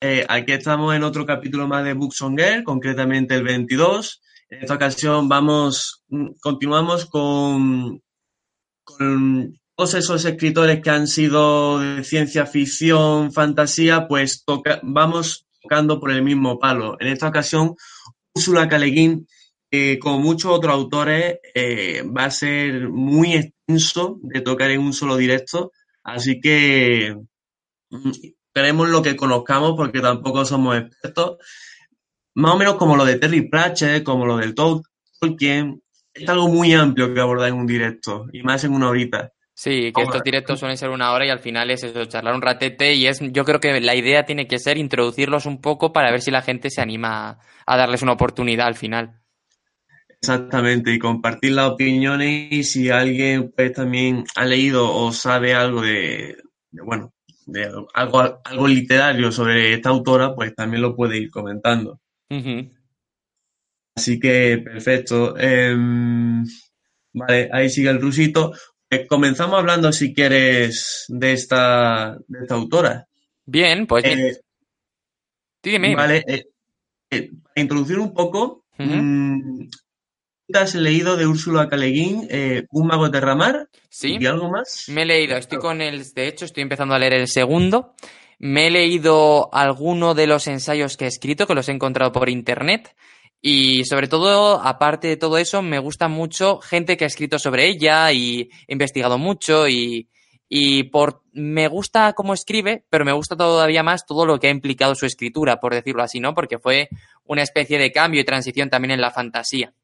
Eh, 0.00 0.26
aquí 0.28 0.52
estamos 0.52 0.94
en 0.94 1.04
otro 1.04 1.24
capítulo 1.24 1.66
más 1.66 1.82
de 1.82 1.94
Books 1.94 2.20
on 2.20 2.36
Girl, 2.36 2.64
concretamente 2.64 3.34
el 3.34 3.42
22. 3.44 4.20
En 4.50 4.60
esta 4.60 4.74
ocasión 4.74 5.26
vamos, 5.28 6.04
mm, 6.08 6.32
continuamos 6.40 7.06
con, 7.06 8.02
todos 9.74 9.94
esos 9.94 10.24
escritores 10.24 10.82
que 10.82 10.90
han 10.90 11.06
sido 11.06 11.78
de 11.80 12.04
ciencia 12.04 12.46
ficción, 12.46 13.32
fantasía, 13.32 14.06
pues 14.06 14.44
vamos 14.82 15.46
tocando 15.62 15.98
por 15.98 16.10
el 16.12 16.22
mismo 16.22 16.58
palo. 16.58 16.96
En 17.00 17.08
esta 17.08 17.28
ocasión, 17.28 17.74
Úrsula 18.34 18.68
K. 18.68 18.78
Le 18.78 18.86
Guin, 18.86 19.26
eh, 19.70 19.98
como 19.98 20.20
muchos 20.20 20.52
otros 20.52 20.74
autores, 20.74 21.38
eh, 21.54 22.02
va 22.04 22.26
a 22.26 22.30
ser 22.30 22.88
muy 22.90 23.34
extenso 23.34 24.18
de 24.22 24.40
tocar 24.42 24.70
en 24.70 24.80
un 24.80 24.92
solo 24.92 25.16
directo, 25.16 25.72
así 26.04 26.40
que 26.40 27.16
esperemos 28.56 28.88
lo 28.88 29.02
que 29.02 29.16
conozcamos 29.16 29.74
porque 29.76 30.00
tampoco 30.00 30.44
somos 30.46 30.78
expertos. 30.78 31.36
Más 32.34 32.54
o 32.54 32.56
menos 32.58 32.76
como 32.76 32.96
lo 32.96 33.04
de 33.04 33.18
Terry 33.18 33.48
Pratchett, 33.48 34.02
como 34.02 34.24
lo 34.24 34.38
del 34.38 34.54
Tol- 34.54 34.82
Tolkien, 35.20 35.82
es 36.14 36.28
algo 36.28 36.48
muy 36.48 36.72
amplio 36.72 37.12
que 37.12 37.20
abordar 37.20 37.48
en 37.48 37.54
un 37.56 37.66
directo 37.66 38.26
y 38.32 38.42
más 38.42 38.64
en 38.64 38.72
una 38.72 38.88
horita. 38.88 39.30
Sí, 39.54 39.92
que 39.92 40.02
estos 40.02 40.22
directos 40.22 40.58
suelen 40.60 40.76
ser 40.78 40.88
una 40.90 41.12
hora 41.12 41.26
y 41.26 41.30
al 41.30 41.38
final 41.38 41.70
es 41.70 41.82
eso, 41.82 42.04
charlar 42.06 42.34
un 42.34 42.42
ratete 42.42 42.94
y 42.94 43.06
es, 43.06 43.20
yo 43.20 43.44
creo 43.44 43.60
que 43.60 43.80
la 43.80 43.94
idea 43.94 44.24
tiene 44.24 44.46
que 44.46 44.58
ser 44.58 44.76
introducirlos 44.78 45.46
un 45.46 45.60
poco 45.60 45.92
para 45.92 46.10
ver 46.10 46.20
si 46.22 46.30
la 46.30 46.42
gente 46.42 46.70
se 46.70 46.80
anima 46.82 47.28
a, 47.30 47.38
a 47.66 47.76
darles 47.76 48.02
una 48.02 48.12
oportunidad 48.12 48.66
al 48.66 48.74
final. 48.74 49.20
Exactamente, 50.20 50.92
y 50.92 50.98
compartir 50.98 51.52
las 51.52 51.70
opiniones 51.70 52.48
y 52.50 52.64
si 52.64 52.90
alguien 52.90 53.52
pues 53.54 53.72
también 53.72 54.24
ha 54.34 54.44
leído 54.44 54.92
o 54.92 55.12
sabe 55.12 55.54
algo 55.54 55.82
de, 55.82 56.36
de, 56.70 56.82
bueno, 56.82 57.12
de 57.46 57.72
algo, 57.94 58.40
algo 58.44 58.68
literario 58.68 59.32
sobre 59.32 59.72
esta 59.72 59.88
autora, 59.88 60.34
pues 60.34 60.54
también 60.54 60.82
lo 60.82 60.94
puede 60.94 61.16
ir 61.16 61.30
comentando. 61.30 62.00
Así 63.94 64.20
que 64.20 64.58
perfecto. 64.58 65.36
Em, 65.38 66.44
vale, 67.14 67.48
ahí 67.52 67.70
sigue 67.70 67.88
el 67.88 68.00
rusito. 68.00 68.52
Eh, 68.90 69.06
comenzamos 69.06 69.58
hablando, 69.58 69.92
si 69.92 70.12
quieres, 70.12 71.06
de 71.08 71.32
esta, 71.32 72.18
de 72.28 72.40
esta 72.42 72.54
autora. 72.54 73.06
Bien, 73.46 73.86
pues. 73.86 74.04
Eh, 74.04 74.40
dime. 75.62 75.94
Vale, 75.94 76.22
eh, 76.26 76.46
eh, 77.10 77.30
para 77.42 77.62
introducir 77.62 77.98
un 77.98 78.12
poco, 78.12 78.64
Ujú. 78.78 78.88
mm, 78.88 79.68
¿te 79.68 79.85
has 80.54 80.74
leído 80.74 81.16
de 81.16 81.26
Úrsula 81.26 81.68
K. 81.68 81.76
Le 81.76 81.86
Guin, 81.88 82.28
eh, 82.30 82.66
Un 82.70 82.86
mago 82.86 83.08
de 83.08 83.18
derramar? 83.18 83.68
Sí. 83.88 84.16
¿Y 84.20 84.26
algo 84.26 84.50
más? 84.50 84.84
Me 84.88 85.02
he 85.02 85.06
leído, 85.06 85.36
estoy 85.36 85.58
con 85.58 85.80
el, 85.80 86.12
de 86.12 86.28
hecho, 86.28 86.44
estoy 86.44 86.62
empezando 86.62 86.94
a 86.94 86.98
leer 86.98 87.14
el 87.14 87.28
segundo. 87.28 87.94
Me 88.38 88.66
he 88.66 88.70
leído 88.70 89.48
alguno 89.52 90.14
de 90.14 90.26
los 90.26 90.46
ensayos 90.46 90.96
que 90.96 91.06
he 91.06 91.08
escrito, 91.08 91.46
que 91.46 91.54
los 91.54 91.68
he 91.68 91.72
encontrado 91.72 92.12
por 92.12 92.28
internet. 92.28 92.94
Y 93.40 93.84
sobre 93.84 94.08
todo, 94.08 94.60
aparte 94.60 95.08
de 95.08 95.16
todo 95.16 95.38
eso, 95.38 95.62
me 95.62 95.78
gusta 95.78 96.08
mucho 96.08 96.58
gente 96.58 96.96
que 96.96 97.04
ha 97.04 97.06
escrito 97.06 97.38
sobre 97.38 97.66
ella 97.66 98.10
y 98.12 98.50
he 98.66 98.72
investigado 98.72 99.18
mucho 99.18 99.68
y, 99.68 100.08
y 100.48 100.84
por, 100.84 101.22
me 101.32 101.68
gusta 101.68 102.12
cómo 102.14 102.34
escribe, 102.34 102.84
pero 102.88 103.04
me 103.04 103.12
gusta 103.12 103.36
todavía 103.36 103.82
más 103.82 104.06
todo 104.06 104.26
lo 104.26 104.38
que 104.38 104.48
ha 104.48 104.50
implicado 104.50 104.94
su 104.94 105.06
escritura, 105.06 105.60
por 105.60 105.74
decirlo 105.74 106.02
así, 106.02 106.20
¿no? 106.20 106.34
Porque 106.34 106.58
fue 106.58 106.88
una 107.24 107.42
especie 107.42 107.78
de 107.78 107.92
cambio 107.92 108.20
y 108.20 108.24
transición 108.24 108.70
también 108.70 108.92
en 108.92 109.00
la 109.00 109.10
fantasía. 109.10 109.74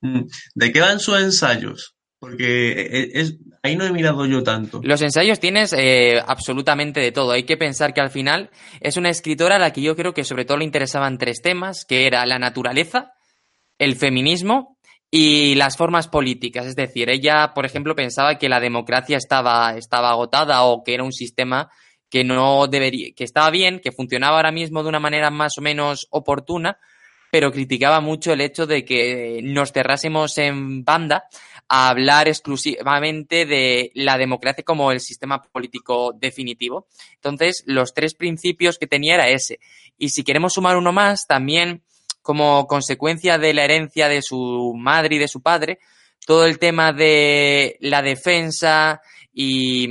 Mm, 0.00 0.22
¿De 0.54 0.72
qué 0.72 0.80
van 0.80 1.00
sus 1.00 1.18
ensayos? 1.18 1.96
Porque 2.18 2.72
eh, 2.72 3.10
es, 3.14 3.36
ahí 3.62 3.76
no 3.76 3.84
he 3.84 3.92
mirado 3.92 4.24
yo 4.26 4.42
tanto. 4.42 4.80
Los 4.82 5.02
ensayos 5.02 5.38
tienes 5.38 5.72
eh, 5.72 6.20
absolutamente 6.26 7.00
de 7.00 7.12
todo. 7.12 7.32
Hay 7.32 7.44
que 7.44 7.56
pensar 7.56 7.92
que 7.92 8.00
al 8.00 8.10
final 8.10 8.50
es 8.80 8.96
una 8.96 9.10
escritora 9.10 9.56
a 9.56 9.58
la 9.58 9.72
que 9.72 9.82
yo 9.82 9.96
creo 9.96 10.14
que 10.14 10.24
sobre 10.24 10.44
todo 10.44 10.58
le 10.58 10.64
interesaban 10.64 11.18
tres 11.18 11.42
temas, 11.42 11.84
que 11.86 12.06
era 12.06 12.24
la 12.26 12.38
naturaleza, 12.38 13.12
el 13.78 13.96
feminismo 13.96 14.78
y 15.10 15.54
las 15.54 15.76
formas 15.76 16.08
políticas. 16.08 16.66
Es 16.66 16.76
decir, 16.76 17.10
ella, 17.10 17.52
por 17.54 17.66
ejemplo, 17.66 17.94
pensaba 17.94 18.38
que 18.38 18.48
la 18.48 18.60
democracia 18.60 19.16
estaba, 19.16 19.76
estaba 19.76 20.10
agotada 20.10 20.64
o 20.64 20.82
que 20.82 20.94
era 20.94 21.04
un 21.04 21.12
sistema 21.12 21.70
que 22.08 22.24
no 22.24 22.66
debería, 22.66 23.12
que 23.14 23.24
estaba 23.24 23.50
bien, 23.50 23.80
que 23.80 23.92
funcionaba 23.92 24.36
ahora 24.36 24.52
mismo 24.52 24.82
de 24.82 24.88
una 24.88 25.00
manera 25.00 25.30
más 25.30 25.58
o 25.58 25.62
menos 25.62 26.06
oportuna, 26.10 26.78
pero 27.30 27.52
criticaba 27.52 28.00
mucho 28.00 28.32
el 28.32 28.40
hecho 28.40 28.66
de 28.66 28.84
que 28.84 29.40
nos 29.42 29.72
cerrásemos 29.72 30.38
en 30.38 30.84
banda 30.84 31.24
a 31.68 31.88
hablar 31.88 32.28
exclusivamente 32.28 33.46
de 33.46 33.90
la 33.94 34.18
democracia 34.18 34.64
como 34.64 34.92
el 34.92 35.00
sistema 35.00 35.42
político 35.42 36.12
definitivo. 36.12 36.86
Entonces, 37.14 37.64
los 37.66 37.92
tres 37.92 38.14
principios 38.14 38.78
que 38.78 38.86
tenía 38.86 39.14
era 39.14 39.28
ese. 39.28 39.58
Y 39.98 40.10
si 40.10 40.22
queremos 40.22 40.52
sumar 40.52 40.76
uno 40.76 40.92
más, 40.92 41.26
también 41.26 41.82
como 42.22 42.66
consecuencia 42.66 43.38
de 43.38 43.54
la 43.54 43.64
herencia 43.64 44.08
de 44.08 44.22
su 44.22 44.74
madre 44.76 45.16
y 45.16 45.18
de 45.18 45.28
su 45.28 45.42
padre, 45.42 45.78
todo 46.26 46.46
el 46.46 46.58
tema 46.58 46.92
de 46.92 47.76
la 47.80 48.02
defensa 48.02 49.00
y 49.32 49.88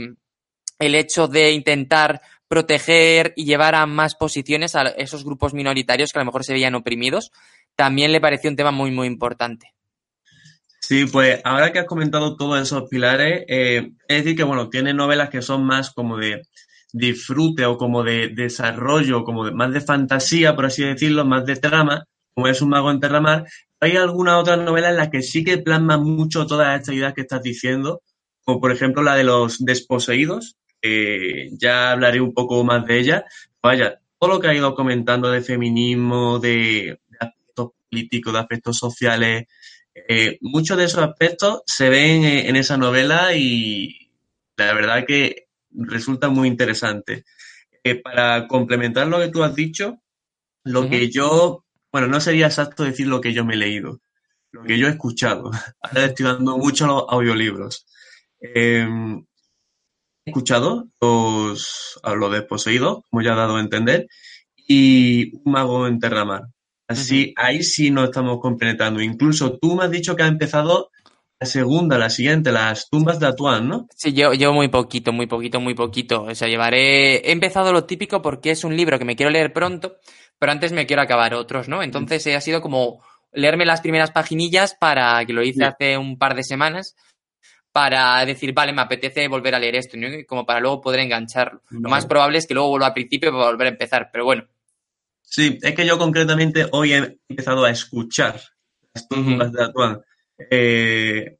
el 0.80 0.96
hecho 0.96 1.28
de 1.28 1.52
intentar 1.52 2.22
proteger 2.48 3.34
y 3.36 3.46
llevar 3.46 3.76
a 3.76 3.86
más 3.86 4.16
posiciones 4.16 4.76
a 4.76 4.84
esos 4.84 5.24
grupos 5.24 5.54
minoritarios 5.54 6.12
que 6.12 6.20
a 6.20 6.22
lo 6.22 6.28
mejor 6.28 6.44
se 6.44 6.54
veían 6.54 6.76
oprimidos, 6.76 7.32
también 7.76 8.12
le 8.12 8.22
pareció 8.22 8.50
un 8.50 8.56
tema 8.56 8.72
muy, 8.72 8.92
muy 8.92 9.08
importante. 9.08 9.74
Sí, 10.80 11.06
pues 11.06 11.42
ahora 11.44 11.72
que 11.72 11.80
has 11.80 11.88
comentado 11.88 12.36
todos 12.36 12.62
esos 12.62 12.88
pilares, 12.88 13.44
eh, 13.48 13.92
es 14.08 14.18
decir 14.24 14.38
que, 14.38 14.44
bueno, 14.44 14.70
tiene 14.70 14.94
novelas 14.94 15.30
que 15.30 15.42
son 15.42 15.66
más 15.66 15.92
como 15.92 16.18
de 16.18 16.44
disfrute 16.94 17.66
o 17.66 17.78
como 17.78 18.04
de 18.04 18.30
desarrollo, 18.30 19.24
como 19.24 19.46
de, 19.46 19.52
más 19.52 19.74
de 19.74 19.82
fantasía, 19.82 20.56
por 20.56 20.68
así 20.68 20.84
decirlo, 20.84 21.26
más 21.26 21.46
de 21.46 21.56
trama, 21.56 22.06
como 22.36 22.48
es 22.48 22.62
Un 22.62 22.70
mago 22.70 22.92
en 22.92 23.00
Terramar. 23.00 23.46
Hay 23.80 23.98
algunas 23.98 24.36
otras 24.36 24.60
novelas 24.60 24.92
en 24.92 24.98
las 24.98 25.10
que 25.10 25.24
sí 25.24 25.44
que 25.44 25.58
plasma 25.58 25.98
mucho 25.98 26.46
todas 26.46 26.80
estas 26.80 26.96
ideas 26.96 27.14
que 27.14 27.22
estás 27.22 27.42
diciendo, 27.42 28.02
como 28.44 28.62
por 28.62 28.72
ejemplo 28.72 29.02
la 29.02 29.16
de 29.16 29.24
los 29.24 29.58
desposeídos, 29.66 30.56
que 30.86 31.50
ya 31.58 31.92
hablaré 31.92 32.22
un 32.22 32.34
poco 32.34 32.64
más 32.64 32.86
de 32.86 33.00
ella. 33.00 33.26
Vaya, 33.62 34.00
todo 34.20 34.30
lo 34.30 34.40
que 34.40 34.48
ha 34.48 34.54
ido 34.54 34.76
comentando 34.76 35.32
de 35.32 35.42
feminismo, 35.42 36.40
de, 36.40 37.00
de 37.08 37.18
aspectos 37.20 37.72
políticos, 37.90 38.34
de 38.34 38.40
aspectos 38.40 38.78
sociales, 38.78 39.46
eh, 39.96 40.38
muchos 40.42 40.78
de 40.78 40.84
esos 40.84 41.04
aspectos 41.04 41.62
se 41.66 41.90
ven 41.90 42.24
en 42.24 42.56
esa 42.56 42.78
novela 42.78 43.34
y 43.34 44.12
la 44.58 44.74
verdad 44.74 45.06
que 45.08 45.48
resulta 45.72 46.30
muy 46.30 46.48
interesante. 46.48 47.24
Eh, 47.84 48.02
para 48.02 48.48
complementar 48.48 49.08
lo 49.08 49.20
que 49.20 49.30
tú 49.30 49.44
has 49.44 49.56
dicho, 49.56 50.02
lo 50.64 50.90
que 50.90 51.10
yo, 51.12 51.66
bueno, 51.92 52.08
no 52.08 52.20
sería 52.20 52.48
exacto 52.48 52.84
decir 52.84 53.08
lo 53.08 53.22
que 53.22 53.34
yo 53.34 53.46
me 53.46 53.54
he 53.54 53.58
leído, 53.58 54.02
lo 54.52 54.64
que 54.64 54.78
yo 54.78 54.88
he 54.88 54.92
escuchado. 54.92 55.52
Ahora 55.82 56.06
estoy 56.06 56.26
dando 56.26 56.58
mucho 56.58 56.88
los 56.88 57.06
audiolibros. 57.08 57.86
Eh, 58.40 58.88
he 58.88 59.35
escuchado 60.26 60.88
los, 61.02 62.00
a 62.04 62.16
los 62.16 62.32
desposeídos, 62.32 63.04
como 63.10 63.22
ya 63.22 63.34
he 63.34 63.36
dado 63.36 63.58
a 63.58 63.62
entender, 63.62 64.08
y 64.68 65.36
Un 65.46 65.52
mago 65.52 65.88
en 65.88 66.00
Terramar. 66.00 66.44
Así, 66.88 67.34
ahí 67.36 67.64
sí 67.64 67.90
nos 67.92 68.06
estamos 68.06 68.40
complementando. 68.40 69.02
Incluso 69.02 69.58
tú 69.58 69.76
me 69.76 69.86
has 69.86 69.92
dicho 69.92 70.16
que 70.16 70.24
ha 70.24 70.28
empezado 70.28 70.90
la 71.40 71.48
segunda, 71.48 71.98
la 71.98 72.10
siguiente, 72.10 72.52
las 72.52 72.90
tumbas 72.90 73.20
de 73.20 73.28
Atuán, 73.28 73.68
¿no? 73.68 73.88
Sí, 73.96 74.14
yo 74.14 74.34
llevo 74.34 74.54
muy 74.54 74.68
poquito, 74.70 75.12
muy 75.12 75.26
poquito, 75.28 75.60
muy 75.60 75.74
poquito. 75.74 76.24
O 76.24 76.36
sea, 76.36 76.48
llevaré. 76.48 77.18
He 77.28 77.32
empezado 77.32 77.74
lo 77.74 77.86
típico 77.86 78.22
porque 78.22 78.52
es 78.52 78.64
un 78.64 78.76
libro 78.78 78.98
que 79.00 79.06
me 79.06 79.16
quiero 79.16 79.32
leer 79.32 79.52
pronto, 79.52 79.96
pero 80.40 80.52
antes 80.52 80.72
me 80.74 80.86
quiero 80.86 81.02
acabar 81.02 81.34
otros, 81.34 81.68
¿no? 81.68 81.82
Entonces 81.84 82.26
eh, 82.28 82.36
ha 82.36 82.42
sido 82.42 82.62
como 82.62 83.04
leerme 83.34 83.66
las 83.66 83.82
primeras 83.82 84.12
paginillas 84.12 84.76
para 84.80 85.24
que 85.26 85.34
lo 85.34 85.44
hice 85.44 85.60
Sí. 85.60 85.64
hace 85.66 85.98
un 85.98 86.18
par 86.18 86.36
de 86.36 86.44
semanas 86.44 86.96
para 87.76 88.26
decir, 88.26 88.54
vale, 88.54 88.72
me 88.72 88.82
apetece 88.84 89.28
volver 89.28 89.54
a 89.54 89.60
leer 89.60 89.76
esto, 89.76 89.98
como 90.26 90.46
para 90.46 90.62
luego 90.62 90.80
poder 90.80 91.02
engancharlo. 91.02 91.62
Lo 91.72 91.90
más 91.90 92.06
probable 92.06 92.38
es 92.38 92.48
que 92.48 92.54
luego 92.54 92.70
vuelva 92.70 92.88
al 92.88 92.94
principio 92.94 93.34
para 93.34 93.52
volver 93.52 93.68
a 93.68 93.72
empezar, 93.72 94.10
pero 94.14 94.24
bueno. 94.24 94.46
Sí, 95.22 95.60
es 95.62 95.76
que 95.76 95.86
yo 95.86 95.98
concretamente 95.98 96.68
hoy 96.72 96.94
he 96.94 97.18
empezado 97.28 97.66
a 97.66 97.72
escuchar 97.72 98.40
las 98.94 99.10
tumbas 99.10 99.52
de 99.52 99.62
Atuán. 99.62 100.00
Eh, 100.50 101.38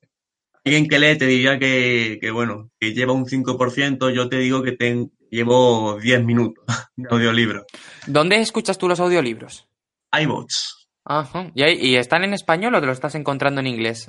alguien 0.66 0.90
que 0.90 1.00
lee 1.00 1.18
te 1.18 1.26
diría 1.26 1.58
que, 1.58 2.18
que, 2.20 2.32
bueno, 2.32 2.70
que 2.82 2.94
lleva 2.94 3.14
un 3.14 3.26
5%, 3.28 4.10
yo 4.14 4.28
te 4.28 4.38
digo 4.40 4.62
que, 4.62 4.74
ten- 4.74 5.14
llevo 5.32 5.98
10 6.02 6.22
minutos 6.26 6.66
de 6.98 7.08
audiolibro. 7.10 7.66
¿Dónde 8.08 8.42
escuchas 8.42 8.78
tú 8.78 8.90
los 8.90 9.00
audiolibros? 9.00 9.70
iBots. 10.12 10.90
Ajá. 11.06 11.50
¿Y, 11.56 11.64
y 11.64 11.96
están 11.96 12.26
en 12.26 12.34
español 12.34 12.76
o 12.76 12.82
te 12.82 12.88
lo 12.88 12.92
estás 12.92 13.16
encontrando 13.16 13.62
en 13.62 13.68
inglés? 13.68 14.08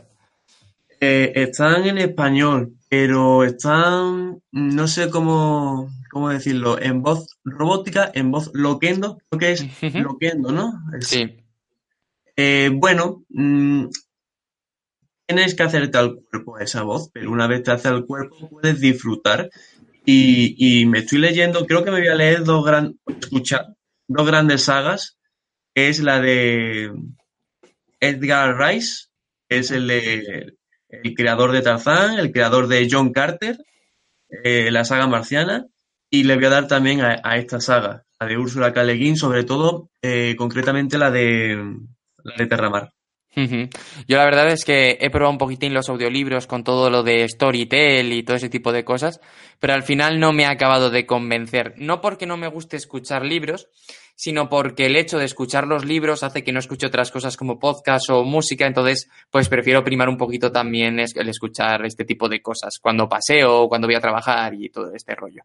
Eh, 1.00 1.32
están 1.36 1.86
en 1.86 1.98
español, 1.98 2.72
pero 2.88 3.44
están, 3.44 4.40
no 4.52 4.88
sé 4.88 5.10
cómo, 5.10 5.90
cómo 6.10 6.30
decirlo, 6.30 6.80
en 6.80 7.02
voz 7.02 7.26
robótica, 7.44 8.10
en 8.14 8.30
voz 8.30 8.50
loquendo, 8.54 9.18
creo 9.28 9.38
que 9.38 9.50
es 9.52 9.66
loquendo, 10.02 10.52
¿no? 10.52 10.72
Es- 10.98 11.08
Sí. 11.08 11.36
Eh, 12.36 12.70
bueno, 12.72 13.24
mm, 13.28 13.86
tienes 15.26 15.54
que 15.54 15.62
hacerte 15.62 15.98
al 15.98 16.16
cuerpo 16.30 16.58
esa 16.58 16.82
voz, 16.82 17.10
pero 17.12 17.30
una 17.30 17.46
vez 17.46 17.62
te 17.62 17.72
hace 17.72 17.88
al 17.88 18.06
cuerpo 18.06 18.48
puedes 18.48 18.80
disfrutar. 18.80 19.50
Y, 20.04 20.54
y 20.82 20.86
me 20.86 21.00
estoy 21.00 21.18
leyendo, 21.18 21.66
creo 21.66 21.84
que 21.84 21.90
me 21.90 21.98
voy 21.98 22.08
a 22.08 22.14
leer 22.14 22.44
dos, 22.44 22.64
gran, 22.64 22.98
escuchar, 23.20 23.74
dos 24.06 24.26
grandes 24.26 24.62
sagas, 24.62 25.18
que 25.74 25.88
es 25.88 25.98
la 26.00 26.20
de 26.20 26.92
Edgar 28.00 28.56
Rice, 28.58 29.06
que 29.48 29.58
es 29.58 29.70
el, 29.72 29.88
de- 29.88 30.55
el 31.02 31.14
creador 31.14 31.52
de 31.52 31.62
Tarzán, 31.62 32.18
el 32.18 32.32
creador 32.32 32.68
de 32.68 32.88
John 32.90 33.12
Carter, 33.12 33.58
eh, 34.44 34.70
la 34.70 34.84
saga 34.84 35.06
marciana, 35.06 35.66
y 36.10 36.24
le 36.24 36.36
voy 36.36 36.44
a 36.46 36.50
dar 36.50 36.68
también 36.68 37.00
a, 37.02 37.36
esta 37.36 37.60
saga, 37.60 38.04
la 38.20 38.26
de 38.26 38.38
Úrsula 38.38 38.72
K. 38.72 38.84
Sobre 39.16 39.44
todo, 39.44 39.90
eh, 40.02 40.34
concretamente 40.36 40.98
la 40.98 41.10
de, 41.10 41.56
la 42.22 42.34
de 42.36 42.46
Terramar. 42.46 42.92
Yo 43.36 44.16
la 44.16 44.24
verdad 44.24 44.48
es 44.48 44.64
que 44.64 44.96
he 44.98 45.10
probado 45.10 45.32
un 45.32 45.38
poquitín 45.38 45.74
los 45.74 45.90
audiolibros 45.90 46.46
con 46.46 46.64
todo 46.64 46.88
lo 46.88 47.02
de 47.02 47.28
Storytel 47.28 48.10
y 48.14 48.22
todo 48.22 48.36
ese 48.36 48.48
tipo 48.48 48.72
de 48.72 48.82
cosas, 48.82 49.20
pero 49.60 49.74
al 49.74 49.82
final 49.82 50.18
no 50.18 50.32
me 50.32 50.46
ha 50.46 50.50
acabado 50.50 50.88
de 50.88 51.04
convencer. 51.04 51.74
No 51.76 52.00
porque 52.00 52.24
no 52.24 52.38
me 52.38 52.48
guste 52.48 52.78
escuchar 52.78 53.26
libros, 53.26 53.68
sino 54.16 54.48
porque 54.48 54.86
el 54.86 54.96
hecho 54.96 55.18
de 55.18 55.26
escuchar 55.26 55.66
los 55.66 55.84
libros 55.84 56.22
hace 56.22 56.42
que 56.42 56.50
no 56.50 56.58
escuche 56.58 56.86
otras 56.86 57.12
cosas 57.12 57.36
como 57.36 57.60
podcast 57.60 58.10
o 58.10 58.24
música, 58.24 58.66
entonces 58.66 59.08
pues 59.30 59.48
prefiero 59.48 59.84
primar 59.84 60.08
un 60.08 60.16
poquito 60.16 60.50
también 60.50 60.98
el 60.98 61.28
escuchar 61.28 61.84
este 61.84 62.04
tipo 62.04 62.28
de 62.28 62.40
cosas 62.40 62.78
cuando 62.80 63.08
paseo, 63.08 63.68
cuando 63.68 63.86
voy 63.86 63.94
a 63.94 64.00
trabajar 64.00 64.54
y 64.54 64.70
todo 64.70 64.92
este 64.92 65.14
rollo. 65.14 65.42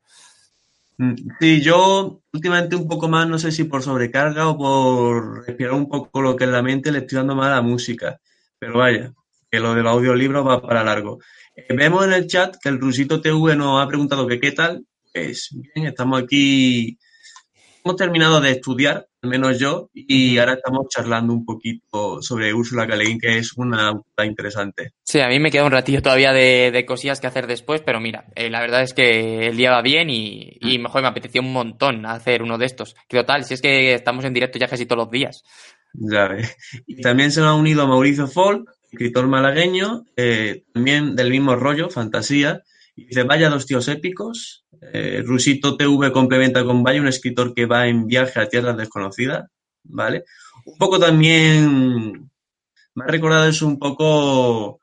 Mm, 0.97 1.13
Sí, 1.39 1.61
yo 1.61 2.21
últimamente 2.31 2.75
un 2.75 2.87
poco 2.87 3.09
más, 3.09 3.27
no 3.27 3.37
sé 3.37 3.51
si 3.51 3.65
por 3.65 3.83
sobrecarga 3.83 4.47
o 4.47 4.57
por 4.57 5.45
respirar 5.45 5.73
un 5.73 5.89
poco 5.89 6.21
lo 6.21 6.35
que 6.35 6.45
es 6.45 6.49
la 6.49 6.61
mente, 6.61 6.91
le 6.91 6.99
estoy 6.99 7.17
dando 7.17 7.35
más 7.35 7.47
a 7.47 7.55
la 7.55 7.61
música. 7.61 8.19
Pero 8.57 8.77
vaya, 8.77 9.11
que 9.49 9.59
lo 9.59 9.75
del 9.75 9.87
audiolibro 9.87 10.45
va 10.45 10.61
para 10.61 10.83
largo. 10.83 11.19
Eh, 11.55 11.65
vemos 11.75 12.05
en 12.05 12.13
el 12.13 12.27
chat 12.27 12.55
que 12.61 12.69
el 12.69 12.79
Rusito 12.79 13.19
TV 13.19 13.55
nos 13.55 13.83
ha 13.83 13.87
preguntado 13.87 14.27
qué 14.27 14.51
tal. 14.51 14.85
Pues 15.13 15.49
bien, 15.51 15.87
estamos 15.87 16.23
aquí. 16.23 16.97
Hemos 17.83 17.95
terminado 17.95 18.39
de 18.39 18.51
estudiar, 18.51 19.07
al 19.23 19.29
menos 19.29 19.57
yo, 19.57 19.89
y 19.93 20.37
ahora 20.37 20.53
estamos 20.53 20.87
charlando 20.89 21.33
un 21.33 21.43
poquito 21.45 22.21
sobre 22.21 22.53
Úrsula 22.53 22.85
K. 22.85 22.95
Le 22.95 23.05
Guin, 23.05 23.19
que 23.19 23.37
es 23.39 23.53
una 23.57 23.87
autora 23.87 24.27
interesante. 24.27 24.93
Sí, 25.03 25.19
a 25.19 25.27
mí 25.27 25.39
me 25.39 25.49
queda 25.49 25.65
un 25.65 25.71
ratillo 25.71 26.01
todavía 26.01 26.31
de, 26.31 26.69
de 26.71 26.85
cosillas 26.85 27.19
que 27.19 27.27
hacer 27.27 27.47
después, 27.47 27.81
pero 27.83 27.99
mira, 27.99 28.25
eh, 28.35 28.49
la 28.51 28.61
verdad 28.61 28.83
es 28.83 28.93
que 28.93 29.47
el 29.47 29.57
día 29.57 29.71
va 29.71 29.81
bien 29.81 30.09
y, 30.11 30.57
y 30.61 30.77
mejor 30.77 31.01
me 31.01 31.07
apetecía 31.07 31.41
un 31.41 31.53
montón 31.53 32.05
hacer 32.05 32.43
uno 32.43 32.57
de 32.59 32.67
estos. 32.67 32.95
Que 33.07 33.17
total, 33.17 33.45
si 33.45 33.55
es 33.55 33.61
que 33.61 33.95
estamos 33.95 34.25
en 34.25 34.33
directo 34.33 34.59
ya 34.59 34.67
casi 34.67 34.85
todos 34.85 35.05
los 35.05 35.11
días. 35.11 35.43
Ya 35.93 36.27
ves. 36.27 36.55
Y 36.85 37.01
también 37.01 37.31
se 37.31 37.41
nos 37.41 37.49
ha 37.49 37.55
unido 37.55 37.87
Mauricio 37.87 38.27
Folk, 38.27 38.69
escritor 38.91 39.27
malagueño, 39.27 40.03
eh, 40.15 40.63
también 40.73 41.15
del 41.15 41.31
mismo 41.31 41.55
rollo, 41.55 41.89
fantasía. 41.89 42.61
Y 42.95 43.05
dice, 43.05 43.23
vaya 43.23 43.49
dos 43.49 43.65
tíos 43.65 43.87
épicos. 43.87 44.65
Eh, 44.81 45.21
Rusito 45.23 45.77
TV 45.77 46.11
complementa 46.11 46.63
con 46.63 46.81
vaya 46.81 47.01
un 47.01 47.07
escritor 47.07 47.53
que 47.53 47.67
va 47.67 47.87
en 47.87 48.07
viaje 48.07 48.39
a 48.39 48.49
tierras 48.49 48.77
desconocidas, 48.77 49.47
¿vale? 49.83 50.25
Un 50.65 50.77
poco 50.77 50.99
también, 50.99 52.29
me 52.95 53.03
ha 53.03 53.07
recordado 53.07 53.47
eso 53.47 53.67
un 53.67 53.77
poco 53.77 54.79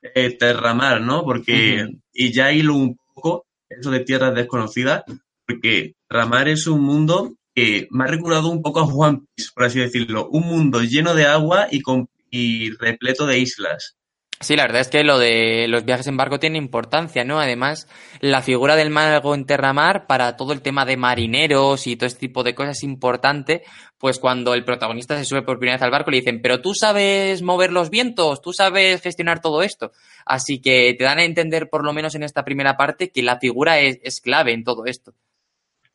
eh, 0.00 0.36
Terramar, 0.38 1.02
¿no? 1.02 1.22
Porque, 1.22 1.86
y 2.12 2.32
ya 2.32 2.52
hilo 2.52 2.74
un 2.74 2.98
poco 3.14 3.46
eso 3.68 3.90
de 3.90 4.00
tierras 4.00 4.34
desconocidas, 4.34 5.04
porque 5.46 5.94
Terramar 6.08 6.48
es 6.48 6.66
un 6.66 6.82
mundo 6.82 7.34
que 7.54 7.88
me 7.90 8.04
ha 8.04 8.06
recordado 8.06 8.48
un 8.48 8.62
poco 8.62 8.80
a 8.80 8.84
One 8.84 9.22
Piece, 9.34 9.50
por 9.54 9.64
así 9.64 9.78
decirlo. 9.78 10.28
Un 10.30 10.46
mundo 10.46 10.82
lleno 10.82 11.14
de 11.14 11.26
agua 11.26 11.68
y, 11.70 11.82
con, 11.82 12.08
y 12.30 12.70
repleto 12.70 13.26
de 13.26 13.38
islas. 13.38 13.96
Sí, 14.42 14.56
la 14.56 14.64
verdad 14.64 14.80
es 14.80 14.88
que 14.88 15.04
lo 15.04 15.20
de 15.20 15.68
los 15.68 15.84
viajes 15.84 16.08
en 16.08 16.16
barco 16.16 16.40
tiene 16.40 16.58
importancia, 16.58 17.22
¿no? 17.22 17.38
Además, 17.38 17.86
la 18.20 18.42
figura 18.42 18.74
del 18.74 18.90
mago 18.90 19.36
en 19.36 19.46
Terramar 19.46 20.08
para 20.08 20.36
todo 20.36 20.52
el 20.52 20.62
tema 20.62 20.84
de 20.84 20.96
marineros 20.96 21.86
y 21.86 21.94
todo 21.94 22.08
este 22.08 22.18
tipo 22.18 22.42
de 22.42 22.54
cosas 22.54 22.78
es 22.78 22.82
importante, 22.82 23.62
pues 23.98 24.18
cuando 24.18 24.54
el 24.54 24.64
protagonista 24.64 25.16
se 25.16 25.24
sube 25.24 25.42
por 25.42 25.60
primera 25.60 25.76
vez 25.76 25.82
al 25.82 25.92
barco 25.92 26.10
le 26.10 26.16
dicen, 26.16 26.42
pero 26.42 26.60
tú 26.60 26.74
sabes 26.74 27.40
mover 27.40 27.72
los 27.72 27.88
vientos, 27.88 28.42
tú 28.42 28.52
sabes 28.52 29.00
gestionar 29.00 29.40
todo 29.40 29.62
esto. 29.62 29.92
Así 30.26 30.60
que 30.60 30.94
te 30.98 31.04
dan 31.04 31.20
a 31.20 31.24
entender, 31.24 31.70
por 31.70 31.84
lo 31.84 31.92
menos 31.92 32.16
en 32.16 32.24
esta 32.24 32.44
primera 32.44 32.76
parte, 32.76 33.10
que 33.10 33.22
la 33.22 33.38
figura 33.38 33.78
es, 33.78 34.20
clave 34.20 34.54
en 34.54 34.64
todo 34.64 34.86
esto. 34.86 35.14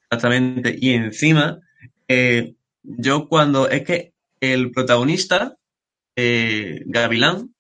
Exactamente. 0.04 0.74
Y 0.80 0.94
encima, 0.94 1.60
eh, 2.08 2.54
yo 2.82 3.28
cuando. 3.28 3.70
Es 3.70 3.84
que 3.84 4.14
el 4.40 4.72
protagonista, 4.72 5.58
eh, 6.16 6.82
Gavilán, 6.86 7.54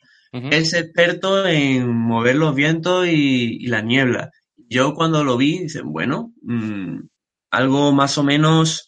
Es 0.51 0.73
experto 0.73 1.45
en 1.45 1.89
mover 1.89 2.35
los 2.35 2.55
vientos 2.55 3.07
y, 3.07 3.65
la 3.67 3.81
niebla. 3.81 4.31
Yo 4.55 4.93
cuando 4.93 5.23
lo 5.23 5.37
vi, 5.37 5.59
dije, 5.59 5.81
bueno, 5.81 6.33
mm, 6.41 6.99
algo 7.51 7.91
más 7.91 8.17
o 8.17 8.23
menos 8.23 8.87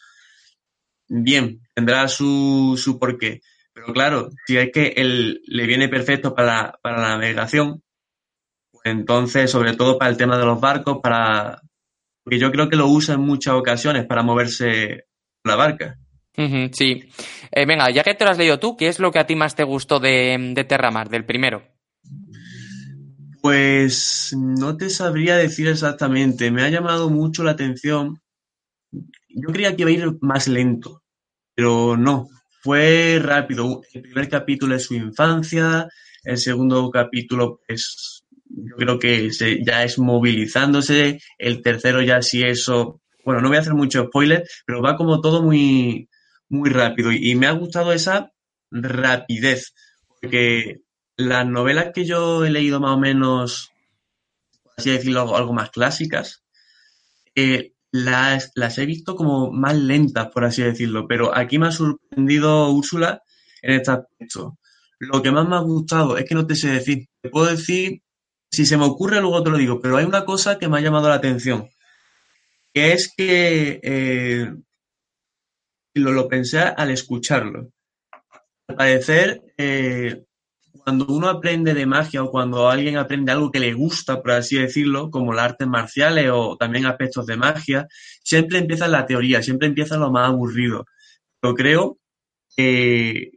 bien, 1.08 1.62
tendrá 1.74 2.08
su, 2.08 2.80
su 2.82 3.00
porqué. 3.00 3.42
Pero 3.74 3.94
claro, 3.94 4.30
si 4.46 4.58
es 4.58 4.72
que 4.72 4.94
él 4.98 5.42
le 5.46 5.66
viene 5.66 5.88
perfecto 5.88 6.36
para, 6.36 6.78
para 6.82 7.02
la 7.02 7.10
navegación, 7.10 7.82
pues 8.72 8.86
entonces, 8.86 9.50
sobre 9.50 9.76
todo 9.76 9.98
para 9.98 10.12
el 10.12 10.18
tema 10.18 10.38
de 10.38 10.46
los 10.46 10.60
barcos, 10.60 11.00
para 11.02 11.62
porque 12.30 12.40
yo 12.40 12.52
creo 12.52 12.70
que 12.70 12.76
lo 12.76 12.88
usa 12.88 13.16
en 13.16 13.22
muchas 13.22 13.56
ocasiones 13.56 14.06
para 14.06 14.22
moverse 14.22 15.06
la 15.44 15.56
barca. 15.56 15.98
Sí. 16.72 17.10
Eh, 17.52 17.66
venga, 17.66 17.90
ya 17.92 18.04
que 18.04 18.14
te 18.14 18.24
lo 18.24 18.32
has 18.32 18.38
leído 18.38 18.60
tú, 18.60 18.78
¿qué 18.78 18.88
es 18.88 19.00
lo 19.00 19.12
que 19.12 19.20
a 19.20 19.28
ti 19.28 19.36
más 19.36 19.56
te 19.56 19.64
gustó 19.64 20.00
de, 20.00 20.54
de 20.56 20.64
Terramar, 20.64 21.10
del 21.10 21.26
primero? 21.26 21.64
Pues 23.42 24.36
no 24.38 24.76
te 24.78 24.90
sabría 24.90 25.38
decir 25.38 25.68
exactamente. 25.68 26.52
Me 26.52 26.64
ha 26.64 26.70
llamado 26.70 27.10
mucho 27.10 27.44
la 27.44 27.52
atención. 27.52 28.22
Yo 28.92 29.50
creía 29.52 29.76
que 29.76 29.84
iba 29.84 29.92
a 29.92 29.94
ir 29.94 30.18
más 30.22 30.48
lento, 30.48 31.04
pero 31.56 31.96
no. 31.96 32.28
Fue 32.62 33.20
rápido. 33.22 33.82
El 33.94 34.02
primer 34.02 34.28
capítulo 34.28 34.76
es 34.76 34.84
su 34.84 34.96
infancia, 34.96 35.88
el 36.24 36.38
segundo 36.38 36.90
capítulo, 36.90 37.62
pues 37.66 38.26
yo 38.50 38.76
creo 38.76 39.00
que 39.00 39.30
ya 39.66 39.84
es 39.84 39.98
movilizándose, 39.98 41.20
el 41.38 41.62
tercero 41.62 42.02
ya 42.02 42.22
sí 42.22 42.44
eso. 42.44 43.02
Bueno, 43.24 43.42
no 43.42 43.48
voy 43.48 43.58
a 43.58 43.62
hacer 43.62 43.76
mucho 43.76 44.06
spoiler, 44.06 44.44
pero 44.66 44.82
va 44.82 44.98
como 44.98 45.22
todo 45.22 45.42
muy, 45.42 46.09
muy 46.50 46.70
rápido. 46.70 47.12
Y, 47.12 47.36
me 47.36 47.48
ha 47.48 47.52
gustado 47.52 47.94
esa 47.94 48.32
rapidez, 48.72 49.74
porque 50.08 50.82
las 51.16 51.48
novelas 51.48 51.92
que 51.94 52.06
yo 52.06 52.46
he 52.46 52.50
leído 52.50 52.80
más 52.80 52.92
o 52.92 53.00
menos, 53.00 53.72
así 54.78 54.92
decirlo, 54.92 55.22
algo, 55.22 55.38
algo 55.38 55.54
más 55.54 55.72
clásicas, 55.72 56.44
eh, 57.36 57.74
las, 57.92 58.52
las 58.56 58.78
he 58.78 58.86
visto 58.86 59.16
como 59.16 59.52
más 59.52 59.76
lentas, 59.76 60.28
por 60.28 60.46
así 60.46 60.62
decirlo, 60.62 61.08
pero 61.08 61.36
aquí 61.36 61.58
me 61.58 61.68
ha 61.68 61.72
sorprendido 61.72 62.70
Úrsula 62.70 63.22
en 63.62 63.74
este 63.76 63.92
aspecto. 63.92 64.58
Lo 65.00 65.22
que 65.22 65.32
más 65.32 65.48
me 65.48 65.56
ha 65.56 65.60
gustado 65.60 66.18
es 66.18 66.26
que 66.26 66.36
no 66.36 66.46
te 66.46 66.56
sé 66.56 66.70
decir, 66.70 67.08
te 67.22 67.30
puedo 67.30 67.48
decir, 67.48 68.02
si 68.52 68.66
se 68.66 68.78
me 68.78 68.86
ocurre 68.86 69.22
luego 69.22 69.44
te 69.44 69.50
lo 69.50 69.58
digo, 69.58 69.80
pero 69.82 69.98
hay 69.98 70.06
una 70.06 70.26
cosa 70.26 70.60
que 70.60 70.68
me 70.68 70.78
ha 70.78 70.82
llamado 70.82 71.10
la 71.10 71.16
atención, 71.16 71.70
que 72.74 72.94
es 72.94 73.12
que 73.16 73.80
eh, 73.82 74.54
lo, 75.94 76.12
lo 76.12 76.28
pensé 76.28 76.60
al 76.60 76.92
escucharlo. 76.92 77.72
Al 78.68 78.76
parecer, 78.76 79.42
eh, 79.58 80.24
cuando 80.84 81.08
uno 81.08 81.30
aprende 81.30 81.74
de 81.74 81.86
magia 81.86 82.24
o 82.24 82.32
cuando 82.32 82.70
alguien 82.70 82.98
aprende 82.98 83.32
algo 83.32 83.52
que 83.52 83.60
le 83.60 83.74
gusta, 83.74 84.22
por 84.22 84.32
así 84.32 84.58
decirlo, 84.58 85.10
como 85.10 85.34
las 85.34 85.46
artes 85.46 85.68
marciales 85.68 86.30
o 86.32 86.56
también 86.58 86.86
aspectos 86.86 87.26
de 87.26 87.38
magia, 87.38 87.88
siempre 88.24 88.60
empieza 88.60 88.88
la 88.88 89.06
teoría, 89.06 89.42
siempre 89.42 89.68
empieza 89.68 89.98
lo 89.98 90.12
más 90.12 90.30
aburrido. 90.30 90.86
Pero 91.40 91.56
creo 91.56 91.98
que 92.56 93.32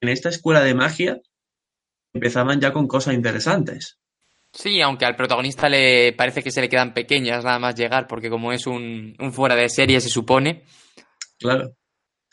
en 0.00 0.08
esta 0.08 0.28
escuela 0.28 0.62
de 0.62 0.74
magia 0.74 1.20
empezaban 2.14 2.60
ya 2.60 2.72
con 2.72 2.88
cosas 2.88 3.14
interesantes. 3.14 3.98
Sí, 4.50 4.80
aunque 4.80 5.04
al 5.04 5.14
protagonista 5.14 5.68
le 5.68 6.14
parece 6.14 6.42
que 6.42 6.50
se 6.50 6.62
le 6.62 6.70
quedan 6.70 6.94
pequeñas 6.94 7.44
nada 7.44 7.58
más 7.58 7.74
llegar, 7.74 8.06
porque 8.06 8.30
como 8.30 8.50
es 8.50 8.66
un, 8.66 9.14
un 9.18 9.32
fuera 9.32 9.54
de 9.54 9.68
serie, 9.68 10.00
se 10.00 10.08
supone, 10.08 10.64
Claro. 11.38 11.74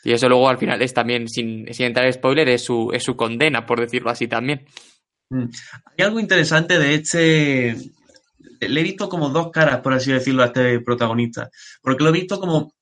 Y 0.04 0.12
eso 0.12 0.28
luego 0.28 0.48
al 0.48 0.58
final 0.58 0.80
es 0.82 0.94
también, 0.94 1.28
sin, 1.28 1.72
sin 1.72 1.86
entrar 1.86 2.06
en 2.06 2.12
spoiler, 2.12 2.48
es 2.48 2.62
su, 2.62 2.90
es 2.92 3.02
su 3.02 3.16
condena, 3.16 3.66
por 3.66 3.80
decirlo 3.80 4.10
así 4.10 4.28
también. 4.28 4.66
Mm. 5.30 5.46
Hay 5.96 6.04
algo 6.04 6.20
interesante 6.20 6.78
de 6.78 6.94
este, 6.94 7.76
le 8.60 8.80
he 8.80 8.84
visto 8.84 9.08
como 9.08 9.30
dos 9.30 9.50
caras, 9.50 9.80
por 9.80 9.92
así 9.92 10.12
decirlo, 10.12 10.42
a 10.42 10.46
este 10.46 10.80
protagonista. 10.80 11.50
Porque 11.82 12.04
lo 12.04 12.10
he 12.10 12.20
visto 12.20 12.38
como 12.38 12.72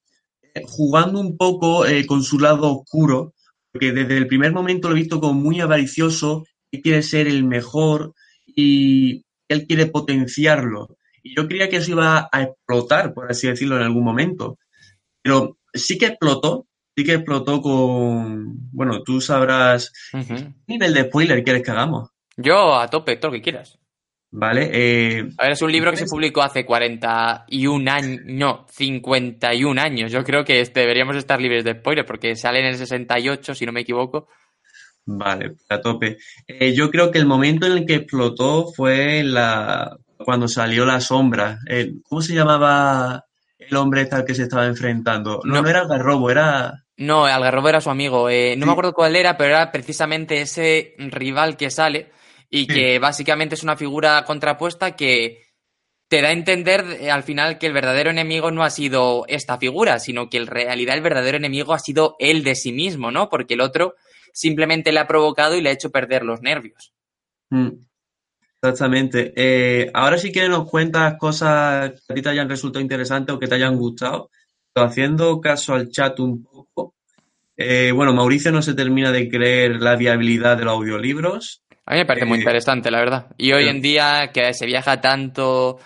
eh, 0.54 0.62
jugando 0.64 1.20
un 1.20 1.36
poco 1.36 1.86
eh, 1.86 2.06
con 2.06 2.22
su 2.22 2.38
lado 2.38 2.70
oscuro, 2.70 3.34
porque 3.72 3.92
desde 3.92 4.16
el 4.16 4.26
primer 4.26 4.52
momento 4.52 4.88
lo 4.88 4.96
he 4.96 5.00
visto 5.00 5.20
como 5.20 5.34
muy 5.34 5.60
avaricioso, 5.60 6.44
que 6.70 6.80
quiere 6.80 7.02
ser 7.02 7.26
el 7.26 7.44
mejor 7.44 8.14
y 8.46 9.24
él 9.48 9.66
quiere 9.66 9.86
potenciarlo. 9.86 10.96
Y 11.22 11.34
yo 11.34 11.48
creía 11.48 11.68
que 11.68 11.76
eso 11.76 11.92
iba 11.92 12.28
a 12.30 12.42
explotar, 12.42 13.14
por 13.14 13.30
así 13.30 13.48
decirlo, 13.48 13.76
en 13.76 13.82
algún 13.82 14.04
momento. 14.04 14.58
Pero 15.22 15.58
sí 15.72 15.96
que 15.96 16.06
explotó, 16.06 16.66
sí 16.96 17.04
que 17.04 17.14
explotó 17.14 17.60
con, 17.60 18.70
bueno, 18.72 19.02
tú 19.02 19.20
sabrás 19.20 19.92
qué 20.12 20.52
nivel 20.66 20.94
de 20.94 21.04
spoiler 21.04 21.42
quieres 21.42 21.62
que 21.62 21.70
hagamos, 21.70 22.10
Yo 22.36 22.76
a 22.78 22.88
tope, 22.88 23.16
todo 23.16 23.30
lo 23.32 23.36
que 23.36 23.42
quieras. 23.42 23.78
¿vale? 24.36 24.68
Eh, 24.72 25.28
A 25.38 25.44
ver, 25.44 25.52
es 25.52 25.62
un 25.62 25.70
libro 25.70 25.90
que 25.92 25.96
se 25.96 26.06
publicó 26.06 26.42
hace 26.42 26.64
41 26.66 27.88
años, 27.88 28.20
no, 28.24 28.66
51 28.68 29.78
años. 29.80 30.10
Yo 30.10 30.24
creo 30.24 30.44
que 30.44 30.60
este- 30.60 30.80
deberíamos 30.80 31.14
estar 31.16 31.40
libres 31.40 31.62
de 31.64 31.74
spoilers 31.74 32.06
porque 32.06 32.34
sale 32.34 32.58
en 32.60 32.66
el 32.66 32.76
68, 32.76 33.54
si 33.54 33.64
no 33.66 33.70
me 33.72 33.82
equivoco. 33.82 34.26
Vale, 35.06 35.54
a 35.68 35.80
tope. 35.80 36.16
Eh, 36.48 36.74
yo 36.74 36.90
creo 36.90 37.10
que 37.10 37.18
el 37.18 37.26
momento 37.26 37.66
en 37.66 37.72
el 37.72 37.86
que 37.86 37.94
explotó 37.96 38.72
fue 38.72 39.22
la, 39.22 39.96
cuando 40.16 40.48
salió 40.48 40.84
la 40.86 41.00
sombra. 41.00 41.58
Eh, 41.68 41.92
¿cómo 42.02 42.20
se 42.22 42.34
llamaba 42.34 43.24
el 43.58 43.76
hombre 43.76 44.02
este 44.02 44.16
al 44.16 44.24
que 44.24 44.34
se 44.34 44.44
estaba 44.44 44.66
enfrentando? 44.66 45.40
No, 45.44 45.54
No. 45.56 45.62
no, 45.62 45.68
era 45.68 45.86
garrobo, 45.86 46.30
era... 46.30 46.83
No, 46.96 47.26
Algarrobo 47.26 47.68
era 47.68 47.80
su 47.80 47.90
amigo. 47.90 48.28
eh, 48.30 48.54
no 48.56 48.62
Sí. 48.64 48.66
me 48.66 48.72
acuerdo 48.72 48.92
cuál 48.92 49.16
era, 49.16 49.36
pero 49.36 49.50
era 49.50 49.72
precisamente 49.72 50.40
ese 50.40 50.94
rival 50.98 51.56
que 51.56 51.70
sale 51.70 52.10
y 52.50 52.60
Sí. 52.66 52.66
que 52.68 52.98
básicamente 52.98 53.54
es 53.56 53.62
una 53.64 53.76
figura 53.76 54.24
contrapuesta 54.24 54.94
que 54.94 55.42
te 56.08 56.22
da 56.22 56.28
a 56.28 56.32
entender 56.32 56.84
eh, 57.00 57.10
al 57.10 57.24
final 57.24 57.58
que 57.58 57.66
el 57.66 57.72
verdadero 57.72 58.10
enemigo 58.10 58.50
no 58.52 58.62
ha 58.62 58.70
sido 58.70 59.24
esta 59.26 59.58
figura, 59.58 59.98
sino 59.98 60.28
que 60.28 60.36
en 60.36 60.46
realidad 60.46 60.94
el 60.94 61.02
verdadero 61.02 61.38
enemigo 61.38 61.72
ha 61.72 61.78
sido 61.80 62.14
él 62.20 62.44
de 62.44 62.54
sí 62.54 62.72
mismo, 62.72 63.10
¿no? 63.10 63.28
Porque 63.28 63.54
el 63.54 63.60
otro 63.62 63.94
simplemente 64.32 64.92
le 64.92 65.00
ha 65.00 65.06
provocado 65.08 65.56
y 65.56 65.62
le 65.62 65.70
ha 65.70 65.72
hecho 65.72 65.90
perder 65.90 66.24
los 66.24 66.42
nervios. 66.42 66.92
Mm, 67.50 67.70
Exactamente. 68.62 69.32
Eh, 69.36 69.90
ahora 69.92 70.16
sí 70.16 70.32
que 70.32 70.48
nos 70.48 70.68
cuentas 70.70 71.16
cosas 71.18 71.90
que 72.06 72.12
a 72.12 72.14
ti 72.14 72.22
te 72.22 72.28
hayan 72.30 72.48
resultado 72.48 72.80
interesantes 72.80 73.34
o 73.34 73.38
que 73.38 73.46
te 73.46 73.56
hayan 73.56 73.76
gustado. 73.76 74.30
Haciendo 74.74 75.38
caso 75.40 75.74
al 75.74 75.90
chat 75.90 76.18
un 76.20 76.42
poco. 76.42 76.53
Eh, 77.56 77.92
bueno, 77.94 78.12
Mauricio 78.12 78.50
no 78.52 78.62
se 78.62 78.74
termina 78.74 79.12
de 79.12 79.28
creer 79.28 79.80
la 79.80 79.96
viabilidad 79.96 80.56
de 80.56 80.64
los 80.64 80.74
audiolibros. 80.74 81.62
A 81.86 81.92
mí 81.92 81.98
me 81.98 82.06
parece 82.06 82.26
muy 82.26 82.38
Eh, 82.38 82.40
interesante, 82.40 82.90
la 82.90 82.98
verdad. 82.98 83.26
Y 83.36 83.52
hoy 83.52 83.68
en 83.68 83.80
día 83.82 84.30
que 84.32 84.52
se 84.54 84.66
viaja 84.66 85.00
tanto 85.00 85.78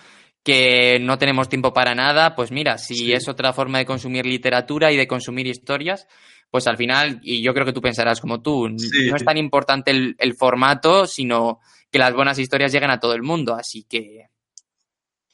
que 0.43 0.97
no 1.01 1.17
tenemos 1.17 1.49
tiempo 1.49 1.73
para 1.73 1.93
nada, 1.93 2.35
pues 2.35 2.51
mira, 2.51 2.77
si 2.77 2.95
Sí. 2.95 3.13
es 3.13 3.27
otra 3.27 3.51
forma 3.53 3.77
de 3.79 3.85
consumir 3.85 4.25
literatura 4.25 4.91
y 4.91 4.97
de 4.97 5.07
consumir 5.07 5.45
historias, 5.47 6.07
pues 6.49 6.65
al 6.67 6.77
final, 6.77 7.19
y 7.21 7.41
yo 7.43 7.53
creo 7.53 7.65
que 7.65 7.73
tú 7.73 7.81
pensarás 7.81 8.21
como 8.21 8.41
tú, 8.41 8.67
Sí. 8.77 9.09
no 9.09 9.15
es 9.17 9.23
tan 9.25 9.37
importante 9.37 9.91
el, 9.91 10.15
el 10.17 10.33
formato, 10.35 11.05
sino 11.05 11.59
que 11.91 11.99
las 11.99 12.13
buenas 12.13 12.39
historias 12.39 12.71
lleguen 12.71 12.89
a 12.91 12.99
todo 12.99 13.13
el 13.13 13.21
mundo. 13.21 13.53
Así 13.53 13.83
que 13.83 14.27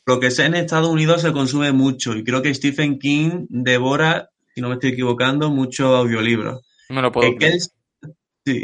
Lo 0.07 0.19
que 0.19 0.29
sé 0.31 0.45
en 0.45 0.55
Estados 0.55 0.89
Unidos 0.89 1.21
se 1.21 1.31
consume 1.31 1.71
mucho 1.71 2.15
y 2.15 2.23
creo 2.23 2.41
que 2.41 2.53
Stephen 2.53 2.99
King 2.99 3.45
devora, 3.49 4.29
si 4.55 4.61
no 4.61 4.69
me 4.69 4.75
estoy 4.75 4.91
equivocando, 4.91 5.49
muchos 5.51 5.85
audiolibros. 5.87 6.61
no 6.89 6.95
me 6.95 7.01
lo 7.01 7.11
puedo. 7.11 7.29
Kels- 7.33 7.71
sí. 8.45 8.63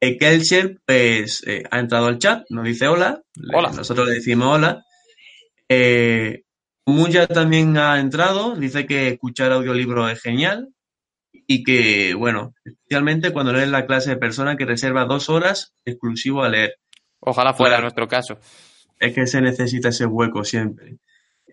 Eh, 0.00 0.18
Kelcher, 0.18 0.78
pues, 0.86 1.42
eh, 1.46 1.62
ha 1.70 1.78
entrado 1.78 2.06
al 2.06 2.18
chat, 2.18 2.44
nos 2.50 2.64
dice 2.64 2.88
hola. 2.88 3.22
Le- 3.36 3.56
Hola. 3.56 3.70
Nosotros 3.70 4.08
le 4.08 4.14
decimos 4.14 4.48
hola. 4.56 4.82
Eh, 5.68 6.42
Muya 6.86 7.26
también 7.26 7.78
ha 7.78 7.98
entrado, 7.98 8.54
dice 8.56 8.86
que 8.86 9.08
escuchar 9.08 9.52
audiolibros 9.52 10.10
es 10.12 10.20
genial 10.20 10.68
y 11.32 11.62
que, 11.64 12.12
bueno, 12.14 12.54
especialmente 12.64 13.32
cuando 13.32 13.52
lees 13.54 13.68
la 13.70 13.86
clase 13.86 14.10
de 14.10 14.16
persona 14.16 14.56
que 14.56 14.66
reserva 14.66 15.06
dos 15.06 15.30
horas 15.30 15.72
exclusivo 15.86 16.42
a 16.42 16.48
leer. 16.50 16.74
Ojalá 17.20 17.54
fuera 17.54 17.80
nuestro 17.80 18.06
caso. 18.06 18.38
Es 19.00 19.14
que 19.14 19.26
se 19.26 19.40
necesita 19.40 19.88
ese 19.88 20.04
hueco 20.04 20.44
siempre. 20.44 20.96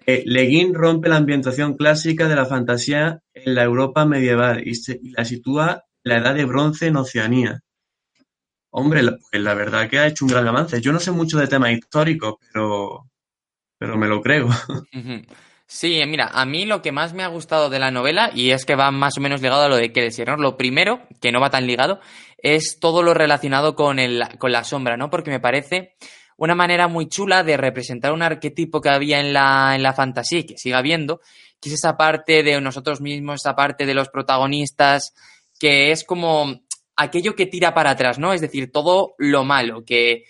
Eh, 0.05 0.23
Leguín 0.25 0.73
rompe 0.73 1.09
la 1.09 1.17
ambientación 1.17 1.75
clásica 1.75 2.27
de 2.27 2.35
la 2.35 2.45
fantasía 2.45 3.21
en 3.33 3.55
la 3.55 3.63
Europa 3.63 4.05
medieval 4.05 4.63
y, 4.65 4.73
la 5.11 5.25
sitúa 5.25 5.83
en 6.03 6.09
la 6.11 6.17
Edad 6.17 6.35
de 6.35 6.45
Bronce 6.45 6.87
en 6.87 6.97
Oceanía. 6.97 7.61
Hombre, 8.71 9.03
la, 9.03 9.17
pues 9.17 9.41
la 9.41 9.53
verdad 9.53 9.89
que 9.89 9.99
ha 9.99 10.07
hecho 10.07 10.25
un 10.25 10.31
gran 10.31 10.47
avance. 10.47 10.81
Yo 10.81 10.91
no 10.91 10.99
sé 10.99 11.11
mucho 11.11 11.37
de 11.37 11.47
temas 11.47 11.71
históricos, 11.71 12.35
pero, 12.51 13.09
pero 13.77 13.97
me 13.97 14.07
lo 14.07 14.21
creo. 14.21 14.49
Sí, 15.73 16.01
mira, 16.05 16.29
a 16.33 16.45
mí 16.45 16.65
lo 16.65 16.81
que 16.81 16.91
más 16.91 17.13
me 17.13 17.23
ha 17.23 17.27
gustado 17.27 17.69
de 17.69 17.79
la 17.79 17.91
novela, 17.91 18.29
y 18.35 18.51
es 18.51 18.65
que 18.65 18.75
va 18.75 18.91
más 18.91 19.17
o 19.17 19.21
menos 19.21 19.41
ligado 19.41 19.61
a 19.61 19.69
lo 19.69 19.77
de 19.77 19.93
Kelsier, 19.93 20.27
¿no? 20.27 20.35
Lo 20.35 20.57
primero, 20.57 21.07
que 21.21 21.31
no 21.31 21.39
va 21.39 21.49
tan 21.49 21.65
ligado, 21.65 22.01
es 22.39 22.77
todo 22.81 23.03
lo 23.03 23.13
relacionado 23.13 23.73
con, 23.73 23.97
el, 23.97 24.21
con 24.37 24.51
la 24.51 24.65
sombra, 24.65 24.97
¿no? 24.97 25.09
Porque 25.09 25.31
me 25.31 25.39
parece 25.39 25.95
una 26.43 26.55
manera 26.55 26.87
muy 26.87 27.07
chula 27.07 27.43
de 27.43 27.55
representar 27.55 28.13
un 28.13 28.23
arquetipo 28.23 28.81
que 28.81 28.89
había 28.89 29.19
en 29.19 29.31
la, 29.31 29.75
en 29.75 29.83
la 29.83 29.93
fantasía 29.93 30.39
y 30.39 30.43
que 30.43 30.57
sigue 30.57 30.73
habiendo, 30.73 31.21
que 31.59 31.69
es 31.69 31.75
esa 31.75 31.97
parte 31.97 32.41
de 32.41 32.59
nosotros 32.59 32.99
mismos, 32.99 33.41
esa 33.41 33.55
parte 33.55 33.85
de 33.85 33.93
los 33.93 34.09
protagonistas, 34.09 35.13
que 35.59 35.91
es 35.91 36.03
como 36.03 36.61
aquello 36.95 37.35
que 37.35 37.45
tira 37.45 37.75
para 37.75 37.91
atrás, 37.91 38.17
¿no? 38.17 38.33
Es 38.33 38.41
decir, 38.41 38.71
todo 38.71 39.13
lo 39.19 39.43
malo, 39.43 39.85
que 39.85 40.23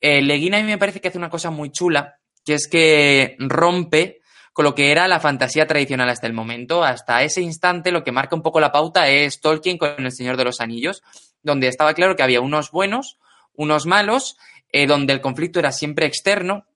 eh, 0.00 0.22
Leguina 0.22 0.58
a 0.58 0.60
mí 0.60 0.68
me 0.68 0.78
parece 0.78 1.00
que 1.00 1.08
hace 1.08 1.18
una 1.18 1.30
cosa 1.30 1.50
muy 1.50 1.72
chula, 1.72 2.20
que 2.44 2.54
es 2.54 2.68
que 2.68 3.34
rompe 3.40 4.20
con 4.52 4.64
lo 4.64 4.76
que 4.76 4.92
era 4.92 5.08
la 5.08 5.18
fantasía 5.18 5.66
tradicional 5.66 6.08
hasta 6.10 6.28
el 6.28 6.32
momento. 6.32 6.84
Hasta 6.84 7.24
ese 7.24 7.42
instante 7.42 7.90
lo 7.90 8.04
que 8.04 8.12
marca 8.12 8.36
un 8.36 8.42
poco 8.42 8.60
la 8.60 8.70
pauta 8.70 9.08
es 9.08 9.40
Tolkien 9.40 9.78
con 9.78 9.94
El 9.98 10.12
Señor 10.12 10.36
de 10.36 10.44
los 10.44 10.60
Anillos, 10.60 11.02
donde 11.42 11.66
estaba 11.66 11.92
claro 11.94 12.14
que 12.14 12.22
había 12.22 12.40
unos 12.40 12.70
buenos, 12.70 13.18
unos 13.52 13.86
malos, 13.86 14.36
eh, 14.72 14.86
donde 14.86 15.12
el 15.12 15.20
conflicto 15.20 15.58
era 15.58 15.72
siempre 15.72 16.06
externo 16.06 16.66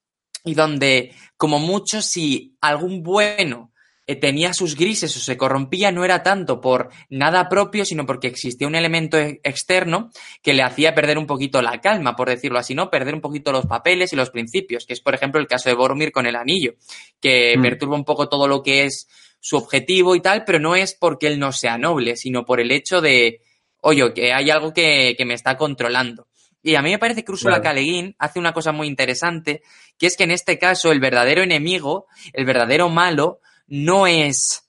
y 0.45 0.55
donde, 0.55 1.13
como 1.37 1.59
mucho, 1.59 2.03
si 2.03 2.57
algún 2.61 3.03
bueno 3.03 3.73
eh, 4.07 4.17
tenía 4.17 4.53
sus 4.53 4.77
grises 4.77 5.17
o 5.17 5.21
se 5.21 5.39
corrompía, 5.39 5.91
no 5.91 6.05
era 6.05 6.23
tanto 6.23 6.61
por 6.61 6.91
nada 7.09 7.49
propio, 7.49 7.87
sino 7.87 8.05
porque 8.05 8.27
existía 8.27 8.67
un 8.69 8.75
elemento 8.75 9.19
e- 9.19 9.41
externo 9.43 10.11
que 10.43 10.53
le 10.53 10.63
hacía 10.63 10.95
perder 10.95 11.17
un 11.17 11.27
poquito 11.27 11.63
la 11.63 11.81
calma, 11.81 12.15
por 12.15 12.29
decirlo 12.29 12.59
así, 12.59 12.75
¿no? 12.75 12.91
Perder 12.91 13.15
un 13.15 13.23
poquito 13.23 13.51
los 13.53 13.65
papeles 13.65 14.13
y 14.13 14.17
los 14.17 14.29
principios, 14.29 14.85
que 14.85 14.93
es, 14.93 15.01
por 15.01 15.15
ejemplo, 15.15 15.41
el 15.41 15.47
caso 15.47 15.71
de 15.71 15.75
Boromir 15.75 16.13
con 16.13 16.27
el 16.27 16.37
anillo, 16.37 16.75
que 17.21 17.55
Mm. 17.57 17.63
perturba 17.63 17.97
un 17.97 18.05
poco 18.05 18.29
todo 18.29 18.47
lo 18.47 18.63
que 18.63 18.85
es 18.85 19.09
su 19.41 19.57
objetivo 19.57 20.15
y 20.15 20.21
tal, 20.21 20.45
pero 20.45 20.59
no 20.59 20.77
es 20.77 20.95
porque 20.95 21.27
él 21.27 21.39
no 21.39 21.53
sea 21.53 21.79
noble, 21.79 22.17
sino 22.17 22.45
por 22.45 22.61
el 22.61 22.71
hecho 22.73 23.01
de, 23.01 23.41
oye, 23.81 24.13
que 24.13 24.35
hay 24.35 24.51
algo 24.51 24.75
que, 24.75 25.15
que 25.17 25.25
me 25.25 25.33
está 25.35 25.57
controlando. 25.57 26.29
Y 26.65 26.77
a 26.77 26.83
mí 26.83 26.91
me 26.91 26.99
parece 26.99 27.23
que 27.23 27.31
Ursula 27.31 27.61
Claro. 27.61 27.63
K. 27.63 27.73
Le 27.75 27.81
Guin 27.83 28.17
hace 28.19 28.39
una 28.39 28.55
cosa 28.55 28.73
muy 28.73 28.87
interesante, 28.89 29.63
que 29.99 30.07
es 30.07 30.17
que 30.17 30.25
en 30.25 30.31
este 30.31 30.59
caso 30.59 30.91
el 30.91 30.99
verdadero 30.99 31.43
enemigo, 31.43 32.07
el 32.33 32.47
verdadero 32.47 32.89
malo, 32.89 33.41
no 33.67 34.07
es 34.07 34.67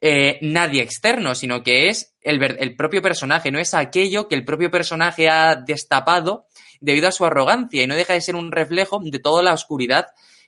eh, 0.00 0.38
nadie 0.40 0.82
externo, 0.82 1.34
sino 1.34 1.62
que 1.62 1.88
es 1.88 2.14
el, 2.22 2.42
el 2.42 2.76
propio 2.76 3.02
personaje, 3.02 3.50
no 3.50 3.58
es 3.58 3.74
aquello 3.74 4.26
que 4.26 4.36
el 4.36 4.44
propio 4.46 4.70
personaje 4.70 5.28
ha 5.28 5.54
destapado 5.54 6.46
debido 6.80 7.08
a 7.08 7.12
su 7.12 7.26
arrogancia 7.26 7.82
y 7.82 7.86
no 7.86 7.94
deja 7.94 8.14
de 8.14 8.22
ser 8.22 8.34
un 8.34 8.50
reflejo 8.50 8.98
de 9.02 9.18
toda 9.18 9.42
la 9.42 9.52
oscuridad 9.52 10.06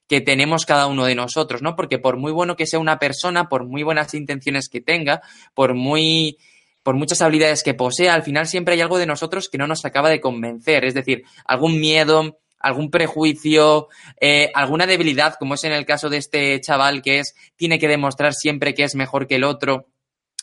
que 0.09 0.23
tenemos 0.23 0.65
cada 0.65 0.87
uno 0.87 1.05
de 1.05 1.15
nosotros, 1.15 1.61
¿no? 1.61 1.77
Porque 1.77 1.99
por 1.99 2.17
muy 2.17 2.33
bueno 2.33 2.57
que 2.57 2.67
sea 2.67 2.81
una 2.81 2.99
persona, 2.99 3.49
por 3.49 3.67
muy 3.67 3.83
buenas 3.83 4.15
intenciones 4.15 4.69
que 4.71 4.81
tenga, 4.81 5.21
por 5.55 5.75
muy 5.75 6.39
por 6.83 6.95
muchas 6.95 7.21
habilidades 7.23 7.63
que 7.63 7.75
posea, 7.75 8.15
al 8.15 8.23
final 8.23 8.47
siempre 8.47 8.75
hay 8.75 8.81
algo 8.81 8.99
de 8.99 9.07
nosotros 9.07 9.49
que 9.49 9.59
no 9.59 9.67
nos 9.67 9.85
acaba 9.85 10.09
de 10.09 10.21
convencer, 10.21 10.85
es 10.85 10.95
decir, 10.95 11.25
algún 11.45 11.79
miedo, 11.79 12.39
algún 12.59 12.91
prejuicio, 12.91 13.89
eh, 14.21 14.51
alguna 14.55 14.87
debilidad, 14.87 15.35
como 15.39 15.55
es 15.55 15.65
en 15.65 15.73
el 15.73 15.87
caso 15.87 16.09
de 16.09 16.19
este 16.19 16.61
chaval 16.61 17.03
que 17.03 17.21
es 17.21 17.35
tiene 17.57 17.79
que 17.79 17.89
demostrar 17.89 18.35
siempre 18.35 18.75
que 18.75 18.85
es 18.85 18.95
mejor 18.95 19.27
que 19.27 19.37
el 19.37 19.45
otro. 19.45 19.87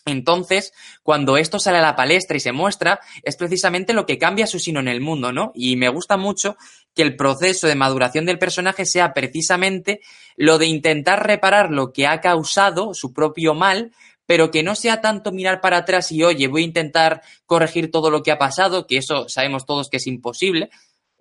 Entonces, 0.05 0.73
cuando 1.03 1.37
esto 1.37 1.59
sale 1.59 1.79
a 1.79 1.81
la 1.81 1.95
palestra 1.95 2.37
y 2.37 2.39
se 2.39 2.53
muestra, 2.53 3.01
es 3.23 3.35
precisamente 3.35 3.93
lo 3.93 4.05
que 4.05 4.17
cambia 4.17 4.47
su 4.47 4.57
sino 4.57 4.79
en 4.79 4.87
el 4.87 5.01
mundo, 5.01 5.33
¿no? 5.33 5.51
Y 5.53 5.75
me 5.75 5.89
gusta 5.89 6.15
mucho 6.15 6.55
que 6.95 7.01
el 7.01 7.17
proceso 7.17 7.67
de 7.67 7.75
maduración 7.75 8.25
del 8.25 8.39
personaje 8.39 8.85
sea 8.85 9.13
precisamente 9.13 9.99
lo 10.37 10.57
de 10.57 10.67
intentar 10.67 11.27
reparar 11.27 11.71
lo 11.71 11.91
que 11.91 12.07
ha 12.07 12.21
causado 12.21 12.93
su 12.93 13.11
propio 13.13 13.53
mal, 13.53 13.91
pero 14.27 14.51
que 14.51 14.61
no 14.61 14.75
sea 14.75 15.01
tanto 15.01 15.31
mirar 15.31 15.61
para 15.61 15.77
atrás 15.77 16.11
y, 16.11 16.23
oye, 16.23 16.47
voy 16.47 16.61
a 16.61 16.65
intentar 16.65 17.21
corregir 17.47 17.89
todo 17.89 18.11
lo 18.11 18.21
que 18.21 18.31
ha 18.31 18.37
pasado, 18.37 18.85
que 18.85 18.97
eso 18.97 19.27
sabemos 19.27 19.65
todos 19.65 19.89
que 19.89 19.97
es 19.97 20.05
imposible, 20.05 20.69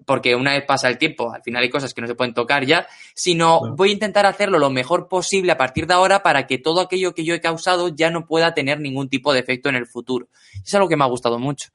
porque 0.05 0.35
una 0.35 0.53
vez 0.53 0.65
pasa 0.67 0.89
el 0.89 0.99
tiempo, 0.99 1.33
al 1.33 1.43
final 1.43 1.63
hay 1.63 1.71
cosas 1.71 1.95
que 1.95 2.03
no 2.03 2.07
se 2.07 2.15
pueden 2.15 2.35
tocar 2.35 2.67
ya, 2.67 2.87
sino 3.15 3.75
voy 3.77 3.91
a 3.91 3.93
intentar 3.93 4.27
hacerlo 4.27 4.59
lo 4.59 4.69
mejor 4.69 5.09
posible 5.09 5.53
a 5.53 5.57
partir 5.57 5.87
de 5.87 5.95
ahora 5.95 6.23
para 6.23 6.47
que 6.47 6.59
todo 6.59 6.83
aquello 6.83 7.15
que 7.15 7.25
yo 7.25 7.33
he 7.33 7.41
causado 7.41 7.89
ya 7.89 8.11
no 8.11 8.27
pueda 8.27 8.53
tener 8.53 8.81
ningún 8.81 9.09
tipo 9.09 9.33
de 9.33 9.41
efecto 9.41 9.69
en 9.69 9.77
el 9.77 9.87
futuro. 9.87 10.29
Es 10.63 10.75
algo 10.75 10.89
que 10.89 10.97
me 10.97 11.05
ha 11.05 11.09
gustado 11.09 11.39
mucho. 11.39 11.71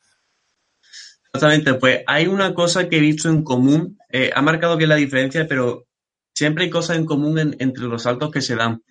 Exactamente, 1.34 1.76
pues 1.76 2.02
hay 2.08 2.28
una 2.28 2.54
cosa 2.54 2.90
que 2.90 2.98
he 2.98 3.00
visto 3.00 3.30
en 3.30 3.44
común, 3.44 3.98
eh, 4.10 4.32
ha 4.36 4.42
marcado 4.42 4.76
bien 4.76 4.90
la 4.90 4.96
diferencia, 4.96 5.48
pero 5.48 5.88
siempre 6.34 6.66
hay 6.66 6.70
cosas 6.70 6.98
en 6.98 7.06
común 7.06 7.56
entre 7.58 7.86
los 7.86 8.04
saltos 8.04 8.32
que 8.32 8.42
se 8.42 8.56
dan. 8.56 8.84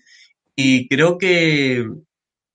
Y 0.57 0.89
creo 0.89 1.19
que 1.19 1.87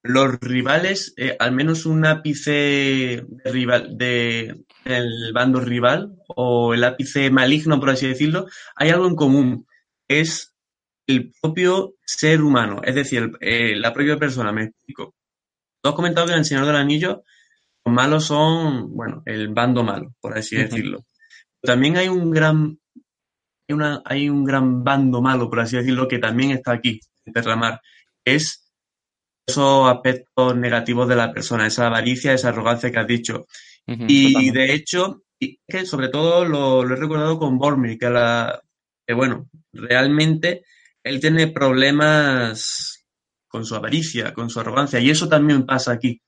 los 0.05 0.39
rivales, 0.39 1.13
eh, 1.17 1.35
al 1.39 1.51
menos 1.51 1.88
un 1.88 2.05
ápice 2.05 3.25
rival 3.43 3.97
de 3.97 4.63
el 4.83 5.33
bando 5.33 5.59
rival 5.59 6.15
o 6.27 6.75
el 6.75 6.83
ápice 6.83 7.31
maligno, 7.31 7.79
por 7.79 7.89
así 7.89 8.07
decirlo, 8.07 8.45
hay 8.75 8.89
algo 8.89 9.07
en 9.07 9.15
común. 9.15 9.67
Es 10.07 10.53
el 11.07 11.31
propio 11.41 11.95
ser 12.05 12.43
humano, 12.43 12.81
es 12.83 12.93
decir, 12.93 13.31
eh, 13.41 13.75
la 13.75 13.93
propia 13.93 14.17
persona, 14.17 14.51
me 14.51 14.65
explico. 14.65 15.15
Tú 15.81 15.89
has 15.89 15.95
comentado 15.95 16.27
que 16.27 16.33
en 16.33 16.39
El 16.39 16.45
Señor 16.45 16.67
del 16.67 16.75
Anillo 16.75 17.24
los 17.83 17.95
malos 17.95 18.25
son, 18.25 18.95
bueno, 18.95 19.24
el 19.25 19.50
bando 19.50 19.83
malo, 19.83 20.13
por 20.21 20.38
así 20.38 20.55
decirlo. 20.55 21.03
También 21.62 21.97
hay 21.97 22.09
un 22.09 22.29
gran 22.29 22.77
hay, 23.67 23.74
una, 23.74 24.01
hay 24.05 24.29
un 24.29 24.43
gran 24.43 24.83
bando 24.83 25.19
malo, 25.19 25.50
por 25.50 25.62
así 25.62 25.77
decirlo, 25.77 26.07
que 26.07 26.19
también 26.19 26.51
está 26.51 26.74
aquí, 26.74 27.00
en 27.25 27.33
Terramar. 27.33 27.81
Es 28.24 28.64
esos 29.48 29.90
aspectos 29.90 30.56
negativos 30.56 31.08
de 31.08 31.16
la 31.16 31.32
persona, 31.32 31.68
esa 31.68 31.88
avaricia, 31.88 32.34
esa 32.34 32.50
arrogancia 32.50 32.92
que 32.92 33.00
has 33.00 33.08
dicho. 33.08 33.48
y 33.86 34.52
de 34.52 34.74
hecho, 34.74 35.22
que 35.40 35.86
sobre 35.86 36.10
todo 36.10 36.46
lo, 36.46 36.84
he 36.84 36.96
recordado 36.96 37.38
con 37.38 37.58
Bormir, 37.58 37.98
que, 37.98 38.10
la, 38.10 38.62
que 39.06 39.14
bueno, 39.14 39.48
realmente 39.74 40.64
él 41.04 41.20
tiene 41.20 41.48
problemas 41.48 43.06
con 43.48 43.66
su 43.66 43.75
avaricia, 43.75 44.34
con 44.34 44.50
su 44.50 44.60
arrogancia, 44.60 45.00
y 45.00 45.10
eso 45.10 45.30
también 45.30 45.66
pasa 45.66 45.94
aquí. 45.94 46.22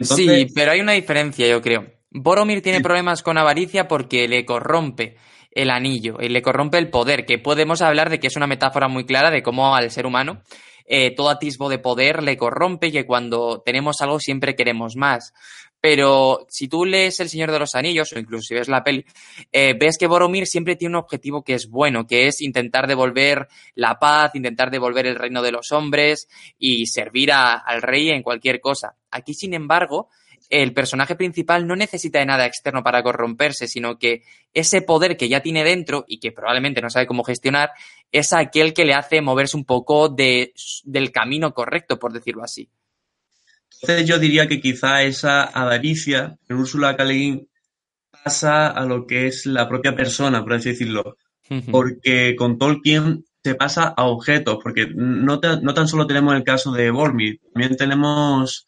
sí, 0.00 0.46
pero 0.54 0.72
hay 0.72 0.80
una 0.80 0.92
diferencia, 0.92 1.46
yo 1.48 1.60
creo. 1.60 1.86
Boromir 2.10 2.60
tiene 2.60 2.80
problemas 2.80 3.22
con 3.22 3.38
avaricia 3.38 3.86
porque 3.86 4.26
le 4.26 4.44
corrompe 4.44 5.16
el 5.52 5.70
anillo 5.70 6.16
y 6.20 6.28
le 6.28 6.42
corrompe 6.42 6.78
el 6.78 6.90
poder, 6.90 7.24
que 7.24 7.38
podemos 7.38 7.82
hablar 7.82 8.10
de 8.10 8.18
que 8.18 8.26
es 8.26 8.36
una 8.36 8.48
metáfora 8.48 8.88
muy 8.88 9.04
clara 9.04 9.30
de 9.30 9.42
cómo 9.42 9.74
al 9.74 9.90
ser 9.90 10.06
humano 10.06 10.42
eh, 10.92 11.14
todo 11.14 11.30
atisbo 11.30 11.68
de 11.68 11.78
poder 11.78 12.20
le 12.24 12.36
corrompe 12.36 12.88
y 12.88 12.92
que 12.92 13.06
cuando 13.06 13.62
tenemos 13.64 14.00
algo 14.00 14.18
siempre 14.18 14.56
queremos 14.56 14.96
más. 14.96 15.32
Pero 15.80 16.46
si 16.48 16.66
tú 16.66 16.84
lees 16.84 17.20
El 17.20 17.28
Señor 17.28 17.52
de 17.52 17.60
los 17.60 17.76
Anillos, 17.76 18.12
o 18.12 18.18
incluso 18.18 18.42
si 18.48 18.54
ves 18.54 18.68
la 18.68 18.82
peli, 18.82 19.04
eh, 19.52 19.74
ves 19.78 19.96
que 19.98 20.08
Boromir 20.08 20.48
siempre 20.48 20.74
tiene 20.74 20.96
un 20.96 21.02
objetivo 21.04 21.44
que 21.44 21.54
es 21.54 21.68
bueno, 21.70 22.08
que 22.08 22.26
es 22.26 22.40
intentar 22.40 22.88
devolver 22.88 23.46
la 23.76 24.00
paz, 24.00 24.34
intentar 24.34 24.72
devolver 24.72 25.06
el 25.06 25.14
reino 25.14 25.42
de 25.42 25.52
los 25.52 25.70
hombres 25.70 26.26
y 26.58 26.86
servir 26.86 27.30
al 27.32 27.82
rey 27.82 28.10
en 28.10 28.24
cualquier 28.24 28.60
cosa. 28.60 28.96
Aquí, 29.12 29.32
sin 29.32 29.54
embargo, 29.54 30.08
el 30.50 30.74
personaje 30.74 31.14
principal 31.14 31.66
no 31.66 31.76
necesita 31.76 32.18
de 32.18 32.26
nada 32.26 32.44
externo 32.44 32.82
para 32.82 33.04
corromperse, 33.04 33.68
sino 33.68 33.98
que 33.98 34.22
ese 34.52 34.82
poder 34.82 35.16
que 35.16 35.28
ya 35.28 35.40
tiene 35.40 35.62
dentro 35.62 36.04
y 36.08 36.18
que 36.18 36.32
probablemente 36.32 36.82
no 36.82 36.90
sabe 36.90 37.06
cómo 37.06 37.22
gestionar, 37.22 37.70
es 38.12 38.32
aquel 38.32 38.74
que 38.74 38.84
le 38.84 38.94
hace 38.94 39.20
moverse 39.20 39.56
un 39.56 39.64
poco 39.64 40.08
de, 40.08 40.52
del 40.84 41.12
camino 41.12 41.52
correcto, 41.52 41.98
por 41.98 42.12
decirlo 42.12 42.42
así. 42.42 42.68
Entonces 43.82 44.06
yo 44.06 44.18
diría 44.18 44.46
que 44.46 44.60
quizá 44.60 45.02
esa 45.02 45.44
avaricia 45.44 46.38
en 46.48 46.56
Úrsula 46.56 46.96
K. 46.96 47.04
pasa 48.24 48.68
a 48.68 48.84
lo 48.84 49.06
que 49.06 49.26
es 49.26 49.46
la 49.46 49.68
propia 49.68 49.94
persona, 49.94 50.42
por 50.42 50.54
así 50.54 50.70
decirlo. 50.70 51.16
Porque 51.72 52.36
con 52.36 52.58
Tolkien 52.58 53.24
se 53.42 53.56
pasa 53.56 53.88
a 53.96 54.04
objetos, 54.04 54.58
porque 54.62 54.86
no, 54.94 55.40
no 55.40 55.74
tan 55.74 55.88
solo 55.88 56.06
tenemos 56.06 56.34
el 56.36 56.44
caso 56.44 56.70
de 56.70 56.90
Bormir, 56.92 57.40
también 57.52 57.76
tenemos 57.76 58.66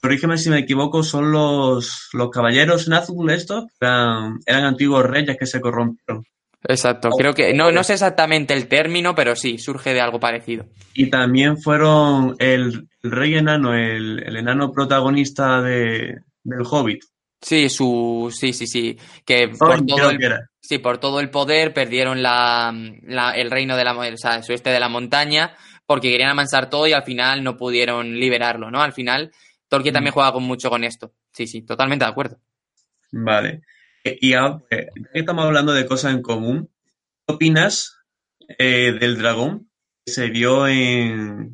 corrígeme 0.00 0.38
si 0.38 0.50
me 0.50 0.58
equivoco, 0.58 1.02
son 1.02 1.30
los, 1.30 2.08
los 2.12 2.30
caballeros 2.30 2.88
Nazgûl 2.88 3.30
estos, 3.30 3.64
eran, 3.80 4.40
eran 4.46 4.64
antiguos 4.64 5.04
reyes 5.04 5.36
que 5.38 5.46
se 5.46 5.60
corrompieron. 5.60 6.24
Exacto, 6.68 7.08
creo 7.10 7.32
que 7.32 7.54
no, 7.54 7.72
no 7.72 7.82
sé 7.82 7.94
exactamente 7.94 8.52
el 8.52 8.68
término, 8.68 9.14
pero 9.14 9.34
sí, 9.34 9.56
surge 9.58 9.94
de 9.94 10.00
algo 10.00 10.20
parecido. 10.20 10.66
Y 10.94 11.08
también 11.08 11.56
fueron 11.56 12.36
el, 12.38 12.88
rey 13.02 13.34
enano, 13.36 13.74
el, 13.74 14.36
enano 14.36 14.70
protagonista 14.70 15.62
de, 15.62 16.20
del 16.44 16.62
Hobbit. 16.70 17.02
Sí, 17.40 17.70
su, 17.70 18.30
sí, 18.38 18.52
sí, 18.52 18.66
sí, 18.66 18.98
que 19.24 19.48
por 19.48 19.86
todo, 19.86 20.10
el, 20.10 20.18
sí, 20.60 20.78
por 20.78 20.98
todo 20.98 21.20
el 21.20 21.30
poder 21.30 21.72
perdieron 21.72 22.22
la, 22.22 22.74
el 23.34 23.50
reino 23.50 23.78
de 23.78 23.84
la, 23.84 23.96
o 23.96 24.16
sea, 24.18 24.36
el 24.36 24.44
sueste 24.44 24.68
de 24.68 24.80
la 24.80 24.90
montaña 24.90 25.56
porque 25.86 26.10
querían 26.10 26.30
amansar 26.30 26.70
todo 26.70 26.86
y 26.86 26.92
al 26.92 27.02
final 27.02 27.42
no 27.42 27.56
pudieron 27.56 28.12
liberarlo, 28.12 28.70
¿no? 28.70 28.80
Al 28.80 28.92
final 28.92 29.32
Tolkien 29.66 29.94
también 29.94 30.12
mm. 30.12 30.14
juega 30.14 30.32
con 30.32 30.44
mucho 30.44 30.70
con 30.70 30.84
esto. 30.84 31.14
Sí, 31.32 31.48
sí, 31.48 31.62
totalmente 31.62 32.04
de 32.04 32.10
acuerdo. 32.10 32.38
Vale. 33.10 33.62
Eh, 34.04 34.18
y 34.20 34.32
ahora 34.34 34.62
estamos 35.12 35.44
hablando 35.44 35.72
de 35.72 35.86
cosas 35.86 36.14
en 36.14 36.22
común, 36.22 36.70
¿qué 37.26 37.34
opinas 37.34 37.98
eh, 38.58 38.96
del 38.98 39.18
dragón 39.18 39.70
que 40.04 40.12
se 40.12 40.28
vio 40.28 40.66
en, 40.66 41.52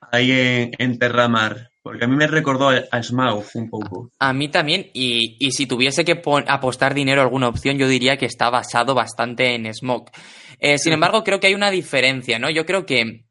ahí 0.00 0.70
en, 0.78 0.98
Terramar? 0.98 1.70
Porque 1.82 2.04
a 2.04 2.08
mí 2.08 2.16
me 2.16 2.26
recordó 2.26 2.68
a, 2.68 3.02
Smaug 3.02 3.44
un 3.54 3.70
poco. 3.70 4.10
A 4.18 4.32
mí 4.32 4.48
también, 4.48 4.90
y, 4.92 5.50
si 5.50 5.66
tuviese 5.66 6.04
que 6.04 6.20
apostar 6.46 6.94
dinero 6.94 7.22
a 7.22 7.24
alguna 7.24 7.48
opción, 7.48 7.78
yo 7.78 7.88
diría 7.88 8.18
que 8.18 8.26
está 8.26 8.50
basado 8.50 8.94
bastante 8.94 9.54
en 9.54 9.72
Smaug. 9.72 10.10
Eh, 10.58 10.78
sin 10.78 10.92
embargo, 10.92 11.24
creo 11.24 11.40
que 11.40 11.46
hay 11.46 11.54
una 11.54 11.70
diferencia, 11.70 12.38
¿no? 12.38 12.50
Yo 12.50 12.66
creo 12.66 12.84
que 12.84 13.24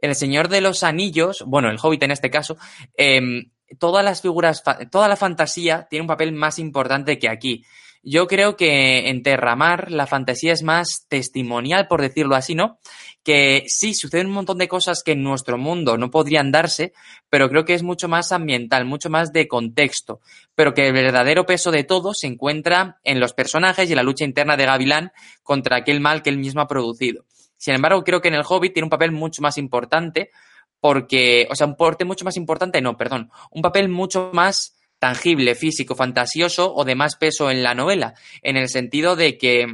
el 0.00 0.14
Señor 0.14 0.48
de 0.48 0.60
los 0.60 0.82
Anillos, 0.82 1.42
bueno, 1.46 1.70
el 1.70 1.78
Hobbit 1.82 2.02
en 2.04 2.10
este 2.12 2.30
caso, 2.30 2.56
em, 2.96 3.50
todas 3.78 4.04
las 4.04 4.22
figuras, 4.22 4.62
toda 4.90 5.08
la 5.08 5.16
fantasía 5.16 5.86
tiene 5.88 6.02
un 6.02 6.08
papel 6.08 6.32
más 6.32 6.58
importante 6.58 7.18
que 7.18 7.28
aquí. 7.28 7.64
Yo 8.08 8.28
creo 8.28 8.56
que 8.56 9.08
en 9.08 9.24
Terramar 9.24 9.90
la 9.90 10.06
fantasía 10.06 10.52
es 10.52 10.62
más 10.62 11.06
testimonial, 11.08 11.88
por 11.88 12.00
decirlo 12.00 12.36
así, 12.36 12.54
¿no? 12.54 12.78
Que 13.24 13.64
sí, 13.66 13.94
suceden 13.94 14.28
un 14.28 14.34
montón 14.34 14.58
de 14.58 14.68
cosas 14.68 15.02
que 15.02 15.12
en 15.12 15.24
nuestro 15.24 15.58
mundo 15.58 15.98
no 15.98 16.08
podrían 16.08 16.52
darse, 16.52 16.92
pero 17.28 17.48
creo 17.48 17.64
que 17.64 17.74
es 17.74 17.82
mucho 17.82 18.06
más 18.06 18.30
ambiental, 18.30 18.84
mucho 18.84 19.10
más 19.10 19.32
de 19.32 19.48
contexto, 19.48 20.20
pero 20.54 20.72
que 20.72 20.86
el 20.86 20.92
verdadero 20.92 21.46
peso 21.46 21.72
de 21.72 21.82
todo 21.82 22.14
se 22.14 22.28
encuentra 22.28 23.00
en 23.02 23.18
los 23.18 23.32
personajes 23.32 23.88
y 23.88 23.92
en 23.92 23.96
la 23.96 24.04
lucha 24.04 24.24
interna 24.24 24.56
de 24.56 24.66
Gavilán 24.66 25.10
contra 25.42 25.78
aquel 25.78 25.98
mal 25.98 26.22
que 26.22 26.30
él 26.30 26.38
mismo 26.38 26.60
ha 26.60 26.68
producido. 26.68 27.24
Sin 27.56 27.74
embargo, 27.74 28.04
creo 28.04 28.20
que 28.20 28.28
en 28.28 28.34
el 28.34 28.44
Hobbit 28.48 28.72
tiene 28.72 28.86
un 28.86 28.90
papel 28.90 29.10
mucho 29.10 29.42
más 29.42 29.58
importante 29.58 30.30
porque, 30.80 31.46
o 31.50 31.54
sea, 31.54 31.66
un 31.66 31.76
porte 31.76 32.04
mucho 32.04 32.24
más 32.24 32.36
importante, 32.36 32.80
no, 32.80 32.96
perdón, 32.96 33.30
un 33.50 33.62
papel 33.62 33.88
mucho 33.88 34.30
más 34.32 34.76
tangible, 34.98 35.54
físico, 35.54 35.94
fantasioso 35.94 36.74
o 36.74 36.84
de 36.84 36.94
más 36.94 37.16
peso 37.16 37.50
en 37.50 37.62
la 37.62 37.74
novela, 37.74 38.14
en 38.42 38.56
el 38.56 38.68
sentido 38.68 39.16
de 39.16 39.36
que 39.36 39.66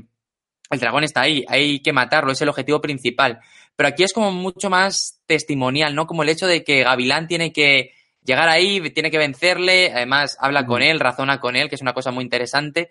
el 0.71 0.81
dragón 0.81 1.05
está 1.05 1.23
ahí, 1.23 1.45
hay 1.49 1.81
que 1.81 1.93
matarlo, 1.93 2.33
es 2.33 2.41
el 2.41 2.49
objetivo 2.49 2.81
principal. 2.81 3.41
Pero 3.77 3.89
aquí 3.89 4.05
es 4.05 4.13
como 4.13 4.33
mucho 4.33 4.71
más 4.71 5.21
testimonial, 5.27 5.95
¿no? 5.95 6.07
Como 6.07 6.23
el 6.23 6.29
hecho 6.29 6.47
de 6.47 6.65
que 6.65 6.83
Gavilán 6.83 7.27
tiene 7.27 7.53
que 7.53 7.93
llegar 8.25 8.49
ahí, 8.49 8.81
tiene 8.91 9.11
que 9.11 9.19
vencerle, 9.19 9.93
además 9.93 10.37
habla 10.41 10.67
con 10.67 10.83
él, 10.83 11.01
razona 11.01 11.41
con 11.41 11.57
él, 11.57 11.69
que 11.69 11.75
es 11.75 11.83
una 11.83 11.95
cosa 11.95 12.11
muy 12.11 12.25
interesante 12.25 12.91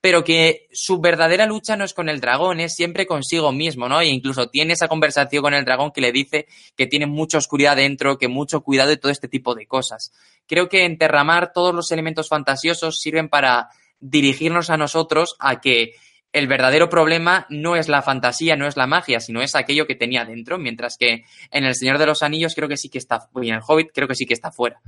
pero 0.00 0.24
que 0.24 0.68
su 0.72 1.00
verdadera 1.00 1.46
lucha 1.46 1.76
no 1.76 1.84
es 1.84 1.92
con 1.92 2.08
el 2.08 2.20
dragón, 2.20 2.60
es 2.60 2.74
siempre 2.74 3.06
consigo 3.06 3.52
mismo, 3.52 3.88
¿no? 3.88 4.00
E 4.00 4.06
incluso 4.06 4.48
tiene 4.48 4.72
esa 4.72 4.88
conversación 4.88 5.42
con 5.42 5.54
el 5.54 5.64
dragón 5.64 5.92
que 5.92 6.00
le 6.00 6.12
dice 6.12 6.46
que 6.76 6.86
tiene 6.86 7.06
mucha 7.06 7.38
oscuridad 7.38 7.76
dentro, 7.76 8.16
que 8.16 8.28
mucho 8.28 8.62
cuidado 8.62 8.92
y 8.92 8.96
todo 8.96 9.12
este 9.12 9.28
tipo 9.28 9.54
de 9.54 9.66
cosas. 9.66 10.12
Creo 10.46 10.68
que 10.68 10.84
en 10.84 10.96
Terramar 10.96 11.52
todos 11.52 11.74
los 11.74 11.90
elementos 11.92 12.28
fantasiosos 12.28 12.98
sirven 12.98 13.28
para 13.28 13.68
dirigirnos 14.00 14.70
a 14.70 14.78
nosotros 14.78 15.36
a 15.38 15.60
que 15.60 15.94
el 16.32 16.46
verdadero 16.46 16.88
problema 16.88 17.46
no 17.50 17.76
es 17.76 17.88
la 17.88 18.02
fantasía, 18.02 18.56
no 18.56 18.66
es 18.66 18.76
la 18.76 18.86
magia, 18.86 19.20
sino 19.20 19.42
es 19.42 19.54
aquello 19.54 19.86
que 19.86 19.96
tenía 19.96 20.24
dentro, 20.24 20.58
mientras 20.58 20.96
que 20.96 21.24
en 21.50 21.64
El 21.64 21.74
Señor 21.74 21.98
de 21.98 22.06
los 22.06 22.22
Anillos 22.22 22.54
creo 22.54 22.68
que 22.68 22.76
sí 22.76 22.88
que 22.88 22.98
está, 22.98 23.28
y 23.42 23.48
en 23.48 23.56
El 23.56 23.62
Hobbit 23.66 23.90
creo 23.92 24.08
que 24.08 24.14
sí 24.14 24.26
que 24.26 24.34
está 24.34 24.50
fuera. 24.50 24.80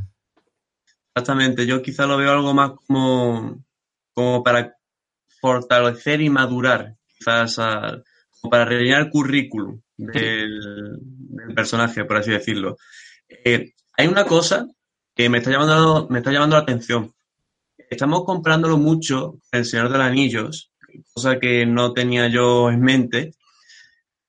Exactamente, 1.15 1.67
yo 1.67 1.83
quizá 1.83 2.07
lo 2.07 2.17
veo 2.17 2.31
algo 2.31 2.55
más 2.55 2.71
como, 2.87 3.59
como 4.15 4.43
para 4.43 4.77
fortalecer 5.43 6.21
y 6.21 6.31
madurar, 6.31 6.95
quizás 7.19 7.57
para 8.49 8.65
rellenar 8.65 9.03
el 9.03 9.11
currículum 9.11 9.81
del, 9.97 11.01
personaje, 11.55 12.05
por 12.05 12.17
así 12.17 12.31
decirlo. 12.31 12.77
Eh, 13.29 13.73
hay 13.97 14.07
una 14.07 14.25
cosa 14.25 14.69
que 15.15 15.29
me 15.29 15.39
está 15.39 15.51
llamando, 15.51 16.07
me 16.09 16.21
está 16.21 16.31
llamando 16.31 16.57
la 16.57 16.63
atención. 16.63 17.13
Estamos 17.91 18.25
comprándolo 18.25 18.79
mucho 18.79 19.39
El 19.51 19.65
Señor 19.65 19.91
de 19.91 19.99
los 19.99 20.07
Anillos, 20.07 20.71
cosa 21.13 21.41
que 21.41 21.67
no 21.67 21.93
tenía 21.93 22.29
yo 22.29 22.71
en 22.71 22.81
mente, 22.81 23.33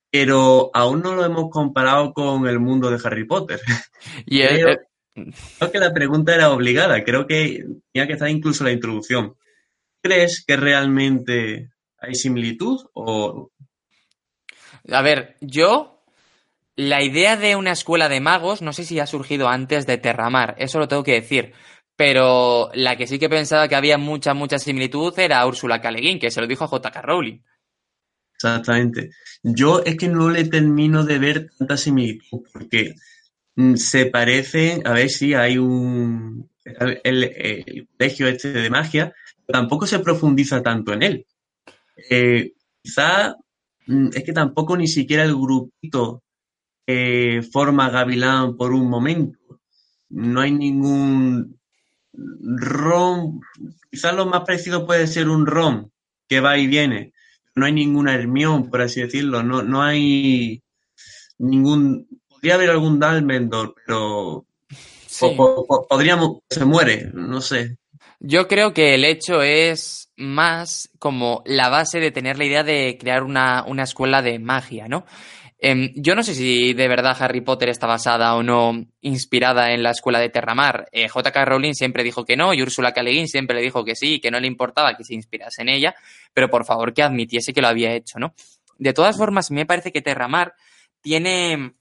pero 0.10 0.72
aún 0.74 1.02
no 1.02 1.14
lo 1.14 1.24
hemos 1.24 1.52
comparado 1.52 2.12
con 2.12 2.48
el 2.48 2.60
mundo 2.60 2.90
de 2.90 3.00
Harry 3.04 3.26
Potter. 3.26 3.62
Y 4.26 4.46
creo, 4.46 4.80
creo 5.14 5.72
que 5.72 5.80
la 5.80 5.94
pregunta 5.94 6.36
era 6.36 6.52
obligada, 6.52 7.06
creo 7.06 7.26
que 7.26 7.64
tenía 7.94 8.06
que 8.06 8.14
estar 8.14 8.28
incluso 8.28 8.66
la 8.66 8.72
introducción 8.74 9.36
crees 10.04 10.44
que 10.46 10.58
realmente 10.58 11.72
hay 11.98 12.16
similitud 12.16 12.80
o... 12.94 13.52
A 14.92 15.02
ver, 15.02 15.38
yo 15.40 16.04
la 16.76 17.02
idea 17.04 17.38
de 17.38 17.56
una 17.56 17.72
escuela 17.72 18.10
de 18.10 18.20
magos 18.20 18.62
no 18.62 18.74
sé 18.74 18.84
si 18.84 19.00
ha 19.00 19.08
surgido 19.08 19.48
antes 19.48 19.88
de 19.88 19.98
Terramar, 19.98 20.56
eso 20.58 20.78
lo 20.78 20.88
tengo 20.88 21.04
que 21.04 21.14
decir. 21.14 21.54
Pero 21.96 22.72
la 22.74 22.96
que 22.96 23.06
sí 23.06 23.20
que 23.20 23.30
pensaba 23.30 23.68
que 23.68 23.76
había 23.76 23.98
mucha, 23.98 24.34
mucha 24.34 24.58
similitud 24.58 25.18
era 25.18 25.46
Úrsula 25.46 25.80
K. 25.80 25.92
que 26.20 26.32
se 26.32 26.42
lo 26.42 26.48
dijo 26.48 26.64
a 26.64 26.68
J.K. 26.68 27.02
Rowling. 27.02 27.40
exactamente. 28.36 29.12
Yo 29.44 29.84
es 29.84 29.96
que 29.96 30.08
no 30.08 30.30
le 30.30 30.46
termino 30.46 31.04
de 31.04 31.20
ver 31.20 31.50
tanta 31.58 31.78
similitud, 31.78 32.42
porque 32.52 32.96
mm, 33.56 33.76
se 33.76 34.08
parece, 34.08 34.82
a 34.84 34.94
ver 34.94 35.10
si 35.10 35.36
hay 35.36 35.60
un, 35.60 36.50
el, 36.66 37.24
el, 37.24 37.88
colegio 37.96 38.28
este 38.28 38.54
de 38.54 38.70
magia, 38.72 39.14
tampoco 39.48 39.88
se 39.88 40.00
profundiza 40.00 40.62
tanto 40.62 40.94
en 40.94 41.04
él. 41.04 41.26
Eh, 42.10 42.54
quizá 42.82 43.36
mm, 43.88 44.08
es 44.14 44.24
que 44.24 44.34
tampoco 44.34 44.78
ni 44.78 44.88
siquiera 44.88 45.24
el 45.24 45.36
grupito 45.36 46.22
forma 47.52 47.90
Gavilán 47.90 48.58
por 48.58 48.74
un 48.74 48.90
momento. 48.90 49.40
No 50.10 50.42
hay 50.42 50.52
ningún 50.52 51.58
rom, 52.14 53.40
quizás 53.90 54.14
lo 54.14 54.26
más 54.26 54.42
parecido 54.42 54.86
puede 54.86 55.08
ser 55.08 55.30
un 55.30 55.46
rom 55.46 55.90
que 56.28 56.40
va 56.40 56.58
y 56.58 56.68
viene. 56.68 57.14
No 57.56 57.66
hay 57.66 57.74
ninguna 57.74 58.16
Hermión, 58.16 58.70
por 58.70 58.82
así 58.82 59.02
decirlo. 59.02 59.44
No, 59.44 59.62
no 59.62 59.82
hay 59.82 60.64
ningún. 61.38 62.08
Podría 62.28 62.56
haber 62.56 62.72
algún 62.72 63.00
Dalmendor, 63.00 63.76
pero 63.76 64.46
podríamos. 65.90 66.40
Se 66.50 66.66
muere, 66.66 67.12
no 67.14 67.42
sé. 67.42 67.78
Yo 68.26 68.48
creo 68.48 68.74
que 68.74 68.96
el 68.96 69.04
hecho 69.04 69.42
es 69.42 70.10
más 70.16 70.90
como 70.98 71.44
la 71.46 71.68
base 71.68 72.00
de 72.00 72.10
tener 72.10 72.38
la 72.38 72.46
idea 72.46 72.64
de 72.64 72.98
crear 72.98 73.22
una, 73.22 73.66
una 73.68 73.84
escuela 73.84 74.22
de 74.22 74.40
magia, 74.40 74.88
¿no? 74.88 75.06
Em, 75.60 75.92
yo 75.98 76.16
no 76.16 76.24
sé 76.24 76.34
si 76.34 76.74
de 76.74 76.88
verdad 76.88 77.18
Harry 77.20 77.42
Potter 77.42 77.68
está 77.68 77.86
basada 77.86 78.34
o 78.36 78.42
no 78.42 78.86
inspirada 79.02 79.74
en 79.74 79.84
la 79.84 79.92
escuela 79.92 80.20
de 80.20 80.30
Terramar. 80.30 80.88
Eh, 80.94 81.10
J.K. 81.10 81.44
Rowling 81.44 81.74
siempre 81.74 82.02
dijo 82.02 82.24
que 82.24 82.38
no 82.38 82.54
y 82.54 82.62
Úrsula 82.62 82.94
K. 82.94 83.04
Le 83.04 83.28
siempre 83.28 83.58
le 83.58 83.62
dijo 83.62 83.84
que 83.84 83.94
sí, 83.94 84.22
que 84.22 84.32
no 84.32 84.40
le 84.40 84.48
importaba 84.48 84.96
que 84.96 85.04
se 85.04 85.16
inspirase 85.16 85.62
en 85.62 85.68
ella, 85.68 85.94
pero 86.34 86.50
por 86.50 86.64
favor 86.64 86.94
que 86.94 87.04
admitiese 87.04 87.54
que 87.54 87.62
lo 87.62 87.68
había 87.68 87.94
hecho, 87.94 88.20
¿no? 88.20 88.34
De 88.78 88.94
todas 88.94 89.18
formas, 89.18 89.52
me 89.52 89.66
parece 89.66 89.92
que 89.92 90.02
Terramar 90.02 90.54
tiene 91.02 91.74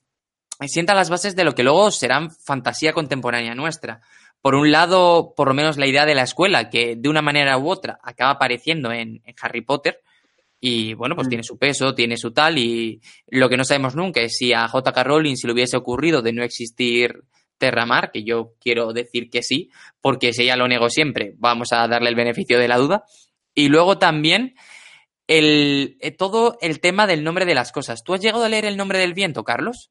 sienta 0.67 0.95
las 0.95 1.09
bases 1.09 1.37
de 1.37 1.45
lo 1.45 1.55
que 1.55 1.63
luego 1.63 1.91
serán 1.93 2.31
fantasía 2.31 2.93
contemporánea 2.93 3.55
nuestra. 3.55 4.01
Por 4.43 4.55
un 4.55 4.71
lado, 4.71 5.33
por 5.35 5.49
lo 5.49 5.55
menos 5.55 5.79
la 5.79 5.87
idea 5.87 6.05
de 6.05 6.15
la 6.15 6.25
escuela, 6.25 6.69
que 6.69 6.97
de 6.97 7.09
una 7.09 7.23
manera 7.23 7.57
u 7.57 7.71
otra 7.71 7.99
acaba 8.03 8.33
apareciendo 8.33 8.93
en 8.93 9.23
Harry 9.41 9.63
Potter, 9.63 10.03
y 10.65 10.95
bueno, 10.95 11.17
pues 11.17 11.27
mm. 11.27 11.31
tiene 11.31 11.43
su 11.43 11.59
peso, 11.59 11.93
tiene 11.93 12.17
su 12.17 12.33
tal, 12.33 12.57
y 12.57 13.01
lo 13.27 13.49
que 13.49 13.57
no 13.57 13.65
sabemos 13.65 13.97
nunca 13.97 14.21
es 14.21 14.37
si 14.37 14.53
a 14.53 14.69
J.K. 14.69 15.03
Rowling 15.03 15.35
se 15.35 15.49
le 15.49 15.55
hubiese 15.55 15.77
ocurrido 15.77 16.23
de 16.23 16.33
no 16.33 16.45
existir 16.45 17.25
Terramar, 17.59 18.13
que 18.13 18.23
yo 18.23 18.55
quiero 18.61 18.93
decir 18.93 19.29
que 19.29 19.43
sí, 19.43 19.71
porque 20.01 20.33
si 20.33 20.43
ella 20.43 20.57
lo 20.57 20.69
negó 20.69 20.89
siempre, 20.89 21.35
vamos 21.37 21.73
a 21.73 21.87
darle 21.89 22.11
el 22.11 22.15
beneficio 22.15 22.59
de 22.59 22.69
la 22.69 22.77
duda. 22.77 23.05
Y 23.55 23.69
luego 23.69 23.99
también 23.99 24.55
el, 25.27 25.97
eh, 26.01 26.13
todo 26.13 26.59
el 26.61 26.81
tema 26.81 27.07
del 27.07 27.25
nombre 27.25 27.45
de 27.45 27.55
las 27.55 27.73
cosas. 27.73 28.03
¿Tú 28.05 28.15
has 28.15 28.21
llegado 28.21 28.45
a 28.45 28.49
leer 28.49 28.65
el 28.65 28.77
nombre 28.77 28.99
del 28.99 29.15
viento, 29.15 29.45
Carlos? 29.45 29.91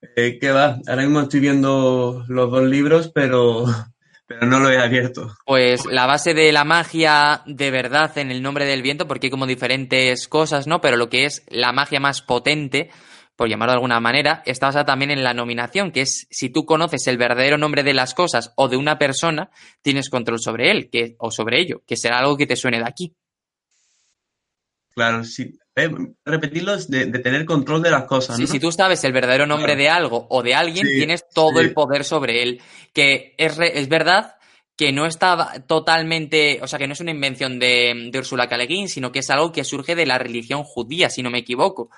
Eh, 0.00 0.38
¿Qué 0.40 0.50
va? 0.50 0.78
Ahora 0.86 1.02
mismo 1.02 1.20
estoy 1.20 1.40
viendo 1.40 2.24
los 2.28 2.50
dos 2.50 2.64
libros, 2.64 3.10
pero 3.12 3.64
pero 4.28 4.46
no 4.46 4.60
lo 4.60 4.70
he 4.70 4.78
abierto. 4.78 5.34
Pues 5.46 5.86
la 5.86 6.06
base 6.06 6.34
de 6.34 6.52
la 6.52 6.64
magia 6.64 7.42
de 7.46 7.70
verdad 7.70 8.16
en 8.18 8.30
el 8.30 8.42
nombre 8.42 8.66
del 8.66 8.82
viento, 8.82 9.08
porque 9.08 9.28
hay 9.28 9.30
como 9.30 9.46
diferentes 9.46 10.28
cosas, 10.28 10.66
¿no? 10.66 10.82
Pero 10.82 10.98
lo 10.98 11.08
que 11.08 11.24
es 11.24 11.42
la 11.48 11.72
magia 11.72 11.98
más 11.98 12.20
potente, 12.20 12.90
por 13.36 13.48
llamarlo 13.48 13.72
de 13.72 13.76
alguna 13.76 14.00
manera, 14.00 14.42
está 14.44 14.66
basada 14.66 14.84
también 14.84 15.10
en 15.10 15.24
la 15.24 15.32
nominación, 15.32 15.92
que 15.92 16.02
es 16.02 16.26
si 16.30 16.50
tú 16.50 16.66
conoces 16.66 17.06
el 17.06 17.16
verdadero 17.16 17.56
nombre 17.56 17.82
de 17.82 17.94
las 17.94 18.12
cosas 18.12 18.52
o 18.56 18.68
de 18.68 18.76
una 18.76 18.98
persona, 18.98 19.50
tienes 19.80 20.10
control 20.10 20.40
sobre 20.40 20.70
él 20.72 20.90
que, 20.90 21.16
o 21.18 21.30
sobre 21.30 21.60
ello, 21.60 21.82
que 21.86 21.96
será 21.96 22.18
algo 22.18 22.36
que 22.36 22.46
te 22.46 22.56
suene 22.56 22.80
de 22.80 22.86
aquí. 22.86 23.16
Claro, 24.94 25.24
sí. 25.24 25.58
Eh, 25.78 25.90
repetirlo 26.24 26.74
es 26.74 26.90
de, 26.90 27.06
tener 27.06 27.44
control 27.44 27.82
de 27.82 27.90
las 27.90 28.04
cosas. 28.04 28.36
Sí, 28.36 28.46
si 28.46 28.58
tú 28.58 28.72
sabes 28.72 29.02
el 29.04 29.12
verdadero 29.12 29.46
nombre 29.46 29.76
de 29.76 29.88
algo 29.88 30.26
o 30.30 30.42
de 30.42 30.54
alguien, 30.54 30.86
tienes 30.86 31.28
todo 31.28 31.60
el 31.60 31.72
poder 31.72 32.04
sobre 32.04 32.42
él. 32.42 32.60
Que 32.92 33.34
es, 33.38 33.58
es 33.58 33.88
verdad 33.88 34.36
que 34.76 34.92
no 34.92 35.06
está 35.06 35.64
totalmente, 35.66 36.60
o 36.62 36.68
sea, 36.68 36.78
que 36.78 36.86
no 36.86 36.92
es 36.92 37.00
una 37.00 37.10
invención 37.10 37.58
de, 37.58 38.10
de 38.12 38.18
Ursula 38.18 38.48
K. 38.48 38.56
sino 38.86 39.10
que 39.10 39.18
es 39.18 39.30
algo 39.30 39.50
que 39.50 39.64
surge 39.64 39.96
de 39.96 40.06
la 40.06 40.18
religión 40.18 40.62
judía, 40.62 41.10
si 41.10 41.22
no 41.22 41.30
me 41.30 41.38
equivoco. 41.38 41.90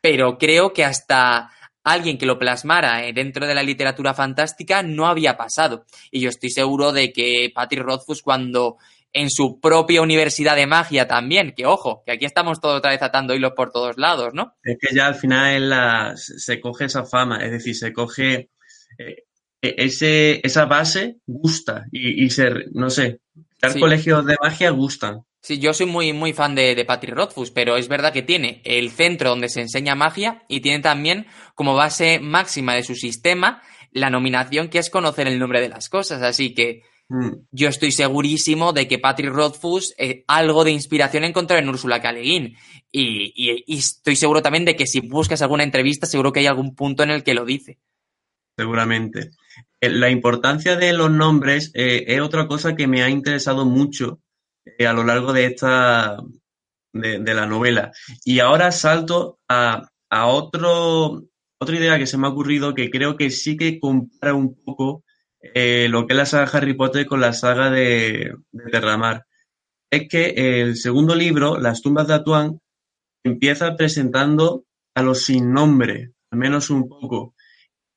Pero 0.00 0.36
creo 0.36 0.72
que 0.72 0.84
hasta 0.84 1.50
alguien 1.84 2.18
que 2.18 2.26
lo 2.26 2.38
plasmara 2.38 3.06
eh, 3.06 3.12
dentro 3.12 3.46
de 3.46 3.54
la 3.54 3.62
literatura 3.62 4.14
fantástica 4.14 4.82
no 4.82 5.06
había 5.06 5.36
pasado. 5.36 5.84
Y 6.10 6.20
yo 6.20 6.30
estoy 6.30 6.50
seguro 6.50 6.92
de 6.92 7.12
que 7.12 7.52
Patrick 7.54 7.84
Rothfuss 7.84 8.22
cuando 8.22 8.78
en 9.14 9.30
su 9.30 9.60
propia 9.60 10.02
universidad 10.02 10.56
de 10.56 10.66
magia 10.66 11.06
también, 11.06 11.54
que 11.56 11.66
ojo, 11.66 12.02
que 12.04 12.12
aquí 12.12 12.24
estamos 12.24 12.60
todos 12.60 12.78
otra 12.78 12.90
vez 12.90 13.00
atando 13.00 13.34
hilos 13.34 13.52
por 13.56 13.70
todos 13.70 13.96
lados, 13.96 14.34
¿no? 14.34 14.56
Es 14.64 14.76
que 14.80 14.94
ya 14.94 15.06
al 15.06 15.14
final 15.14 15.70
la, 15.70 16.14
se 16.16 16.60
coge 16.60 16.86
esa 16.86 17.04
fama, 17.04 17.38
es 17.38 17.52
decir, 17.52 17.76
se 17.76 17.92
coge 17.92 18.50
eh, 18.98 19.24
e, 19.62 19.74
ese, 19.78 20.40
esa 20.44 20.64
base, 20.64 21.18
gusta 21.26 21.86
y, 21.92 22.28
ser, 22.30 22.66
no 22.72 22.90
sé, 22.90 23.20
dar 23.62 23.78
colegios 23.78 24.26
de 24.26 24.36
magia 24.42 24.70
gustan. 24.70 25.22
Sí, 25.40 25.58
yo 25.58 25.74
soy 25.74 25.86
muy, 25.86 26.12
muy 26.12 26.32
fan 26.32 26.56
de, 26.56 26.74
de 26.74 26.84
Patrick 26.84 27.14
Rothfuss, 27.14 27.52
pero 27.52 27.76
es 27.76 27.86
verdad 27.86 28.12
que 28.12 28.22
tiene 28.22 28.62
el 28.64 28.90
centro 28.90 29.30
donde 29.30 29.48
se 29.48 29.60
enseña 29.60 29.94
magia 29.94 30.42
y 30.48 30.60
tiene 30.60 30.80
también 30.80 31.26
como 31.54 31.74
base 31.74 32.18
máxima 32.18 32.74
de 32.74 32.82
su 32.82 32.96
sistema 32.96 33.62
la 33.92 34.10
nominación 34.10 34.68
que 34.68 34.78
es 34.78 34.90
conocer 34.90 35.28
el 35.28 35.38
nombre 35.38 35.60
de 35.60 35.68
las 35.68 35.88
cosas. 35.88 36.20
Así 36.22 36.52
que. 36.52 36.82
Yo 37.50 37.68
estoy 37.68 37.92
segurísimo 37.92 38.72
de 38.72 38.88
que 38.88 38.98
Patrick 38.98 39.32
Rothfuss 39.32 39.94
eh, 39.98 40.24
algo 40.26 40.64
de 40.64 40.72
inspiración 40.72 41.24
encontró 41.24 41.58
en 41.58 41.68
Úrsula 41.68 42.00
K. 42.00 42.14
Y, 42.20 42.56
y, 42.90 43.76
estoy 43.76 44.16
seguro 44.16 44.40
también 44.42 44.64
de 44.64 44.74
que 44.74 44.86
si 44.86 45.00
buscas 45.00 45.42
alguna 45.42 45.64
entrevista, 45.64 46.06
seguro 46.06 46.32
que 46.32 46.40
hay 46.40 46.46
algún 46.46 46.74
punto 46.74 47.02
en 47.02 47.10
el 47.10 47.22
que 47.22 47.34
lo 47.34 47.44
dice. 47.44 47.78
Seguramente. 48.56 49.30
Eh, 49.80 49.90
la 49.90 50.10
importancia 50.10 50.76
de 50.76 50.92
los 50.92 51.10
nombres 51.10 51.70
eh, 51.74 52.04
es 52.08 52.20
otra 52.20 52.46
cosa 52.46 52.74
que 52.74 52.86
me 52.86 53.02
ha 53.02 53.10
interesado 53.10 53.66
mucho 53.66 54.20
a 54.78 54.92
lo 54.94 55.04
largo 55.04 55.32
de 55.32 55.46
esta 55.46 56.16
de, 56.94 57.34
la 57.34 57.46
novela. 57.46 57.92
Y 58.24 58.38
ahora 58.38 58.72
salto 58.72 59.40
a, 59.48 59.90
a 60.08 60.26
otro, 60.26 61.24
otra 61.58 61.76
idea 61.76 61.98
que 61.98 62.06
se 62.06 62.16
me 62.16 62.26
ha 62.26 62.30
ocurrido 62.30 62.74
que 62.74 62.90
creo 62.90 63.16
que 63.16 63.30
sí 63.30 63.56
que 63.56 63.78
compara 63.78 64.34
un 64.34 64.54
poco 64.54 65.04
eh, 65.54 65.88
lo 65.88 66.06
que 66.06 66.14
es 66.14 66.16
la 66.16 66.26
saga 66.26 66.50
Harry 66.52 66.74
Potter 66.74 67.06
con 67.06 67.20
la 67.20 67.32
saga 67.32 67.70
de, 67.70 68.34
de 68.52 68.70
Terramar. 68.70 69.26
Es 69.90 70.08
que 70.08 70.60
el 70.60 70.76
segundo 70.76 71.14
libro, 71.14 71.58
Las 71.58 71.82
tumbas 71.82 72.08
de 72.08 72.14
Atuán, 72.14 72.60
empieza 73.24 73.76
presentando 73.76 74.64
a 74.94 75.02
los 75.02 75.24
sin 75.24 75.52
nombre, 75.52 76.12
al 76.30 76.38
menos 76.38 76.70
un 76.70 76.88
poco. 76.88 77.34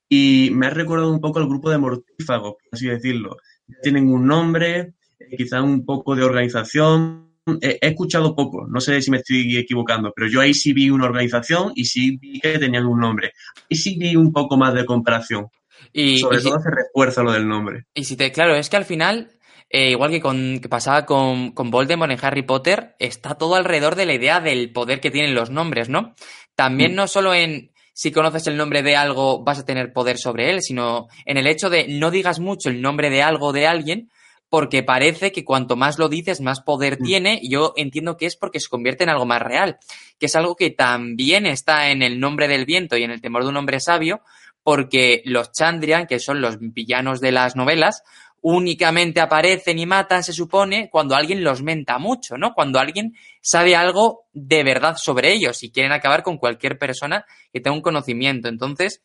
Y 0.10 0.50
me 0.54 0.68
ha 0.68 0.70
recordado 0.70 1.12
un 1.12 1.20
poco 1.20 1.40
al 1.40 1.48
grupo 1.48 1.70
de 1.70 1.78
mortífagos, 1.78 2.54
por 2.54 2.70
así 2.72 2.88
decirlo. 2.88 3.38
Tienen 3.82 4.10
un 4.10 4.26
nombre, 4.26 4.94
eh, 5.20 5.38
quizá 5.38 5.62
un 5.62 5.86
poco 5.86 6.16
de 6.16 6.24
organización. 6.24 7.28
He, 7.62 7.80
escuchado 7.82 8.36
poco, 8.36 8.68
no 8.68 8.82
sé 8.82 9.02
si 9.02 9.10
me 9.10 9.18
estoy 9.18 9.58
equivocando, 9.58 10.12
pero 10.14 10.28
yo 10.28 10.42
ahí 10.42 10.54
sí 10.54 10.74
vi 10.74 10.90
una 10.90 11.06
organización 11.06 11.72
y 11.76 11.86
sí 11.86 12.18
vi 12.18 12.40
que 12.40 12.60
tenían 12.60 12.86
un 12.86 13.00
nombre. 13.00 13.32
Y 13.70 13.76
sí 13.76 13.98
vi 13.98 14.16
un 14.16 14.32
poco 14.32 14.58
más 14.58 14.74
de 14.74 14.86
comparación. 14.86 15.48
Y, 15.94 16.20
Sobre 16.20 16.42
todo 16.42 16.60
se 16.60 16.70
refuerza 16.70 17.24
lo 17.24 17.32
del 17.32 17.48
nombre. 17.48 17.86
Y 17.94 18.04
si 18.04 18.16
te, 18.16 18.32
claro, 18.32 18.56
es 18.56 18.70
que 18.70 18.78
al 18.78 18.86
final, 18.86 19.32
eh, 19.70 19.92
igual 19.92 20.12
que, 20.12 20.22
con, 20.22 20.60
que 20.60 20.70
pasaba 20.70 21.06
con, 21.06 21.52
con 21.52 21.72
Voldemort 21.72 22.12
en 22.12 22.20
Harry 22.22 22.44
Potter, 22.44 22.96
está 23.00 23.36
todo 23.36 23.56
alrededor 23.56 23.96
de 23.96 24.06
la 24.06 24.14
idea 24.14 24.40
del 24.40 24.72
poder 24.72 25.00
que 25.00 25.12
tienen 25.12 25.36
los 25.36 25.50
nombres, 25.50 25.90
¿no? 25.90 26.16
También 26.56 26.94
mm. 26.94 26.96
no 26.96 27.08
solo 27.08 27.34
en 27.34 27.72
si 27.94 28.12
conoces 28.12 28.46
el 28.46 28.58
nombre 28.58 28.84
de 28.84 28.96
algo 28.96 29.44
vas 29.44 29.58
a 29.58 29.66
tener 29.66 29.92
poder 29.92 30.20
sobre 30.20 30.52
él, 30.52 30.62
sino 30.62 31.08
en 31.26 31.38
el 31.38 31.48
hecho 31.48 31.72
de 31.72 31.88
no 31.88 32.12
digas 32.12 32.40
mucho 32.40 32.70
el 32.70 32.80
nombre 32.80 33.10
de 33.10 33.24
algo 33.24 33.48
o 33.48 33.54
de 33.54 33.66
alguien, 33.66 34.12
porque 34.50 34.84
parece 34.84 35.32
que 35.32 35.44
cuanto 35.44 35.76
más 35.76 35.98
lo 35.98 36.08
dices, 36.08 36.40
más 36.40 36.62
poder 36.62 37.00
mm. 37.00 37.04
tiene, 37.04 37.40
y 37.42 37.50
yo 37.50 37.74
entiendo 37.76 38.16
que 38.16 38.28
es 38.28 38.36
porque 38.36 38.60
se 38.60 38.70
convierte 38.70 39.04
en 39.04 39.10
algo 39.10 39.26
más 39.26 39.42
real, 39.42 39.80
que 40.20 40.28
es 40.28 40.36
algo 40.36 40.56
que 40.56 40.70
también 40.70 41.46
está 41.46 41.90
en 41.90 42.04
el 42.04 42.20
nombre 42.20 42.48
del 42.48 42.66
viento 42.66 42.98
y 42.98 43.04
en 43.04 43.12
el 43.12 43.22
temor 43.22 43.44
de 43.44 43.50
un 43.50 43.58
hombre 43.58 43.80
sabio, 43.80 44.22
porque 44.68 45.22
los 45.24 45.54
Chandrian, 45.54 46.08
que 46.08 46.20
son 46.20 46.42
los 46.42 46.58
villanos 46.60 47.22
de 47.22 47.32
las 47.32 47.56
novelas, 47.56 48.04
únicamente 48.42 49.22
aparecen 49.22 49.80
y 49.80 49.86
matan, 49.86 50.26
se 50.26 50.34
supone, 50.34 50.90
cuando 50.92 51.16
alguien 51.16 51.42
los 51.42 51.64
menta 51.64 52.00
mucho, 52.00 52.38
¿no? 52.38 52.54
Cuando 52.54 52.78
alguien 52.78 53.16
sabe 53.40 53.78
algo 53.78 54.26
de 54.34 54.66
verdad 54.66 54.98
sobre 55.02 55.32
ellos 55.32 55.64
y 55.64 55.72
quieren 55.72 55.94
acabar 55.94 56.22
con 56.22 56.38
cualquier 56.38 56.78
persona 56.78 57.26
que 57.54 57.62
tenga 57.62 57.78
un 57.78 57.82
conocimiento. 57.82 58.50
Entonces, 58.50 59.02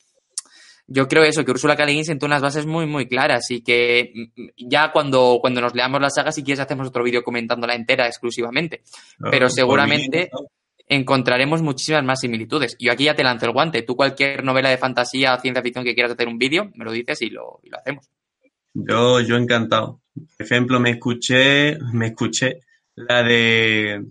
yo 0.88 1.07
creo 1.07 1.22
eso, 1.22 1.44
que 1.44 1.53
Ursula 1.53 1.77
K. 1.77 1.87
Le 1.87 2.03
sentó 2.03 2.27
unas 2.27 2.42
bases 2.42 2.66
muy, 2.66 2.87
muy 2.87 3.07
claras 3.07 3.48
y 3.53 3.62
que 3.62 4.11
mm, 4.35 4.68
ya 4.68 4.90
cuando, 4.90 5.38
cuando 5.40 5.61
nos 5.61 5.77
leamos 5.77 6.01
la 6.01 6.11
saga, 6.11 6.33
si 6.33 6.42
quieres, 6.42 6.59
hacemos 6.59 6.88
otro 6.88 7.05
vídeo 7.05 7.22
comentándola 7.22 7.77
entera 7.77 8.09
exclusivamente. 8.09 8.83
Pero 9.31 9.48
seguramente 9.48 10.29
encontraremos 10.88 11.62
muchísimas 11.62 12.05
más 12.05 12.21
similitudes. 12.21 12.77
Yo 12.79 12.92
aquí 12.92 13.05
ya 13.05 13.14
te 13.14 13.25
lanzo 13.25 13.47
el 13.47 13.53
guante. 13.53 13.83
Tú 13.83 13.97
cualquier 13.97 14.45
novela 14.45 14.71
de 14.71 14.79
fantasía 14.79 15.35
o 15.35 15.40
ciencia 15.40 15.62
ficción 15.62 15.85
que 15.85 15.95
quieras 15.95 16.12
hacer 16.12 16.29
un 16.29 16.38
vídeo, 16.38 16.71
me 16.75 16.85
lo 16.85 16.92
dices 16.92 17.23
y 17.23 17.31
lo, 17.31 17.61
lo 17.64 17.79
hacemos. 17.79 18.09
Yo, 18.75 19.21
yo 19.21 19.37
encantado. 19.37 20.01
Por 20.14 20.47
ejemplo, 20.47 20.81
me 20.81 20.90
escuché, 20.90 21.79
me 21.92 22.09
escuché 22.09 22.61
la 22.95 23.23
de 23.23 24.05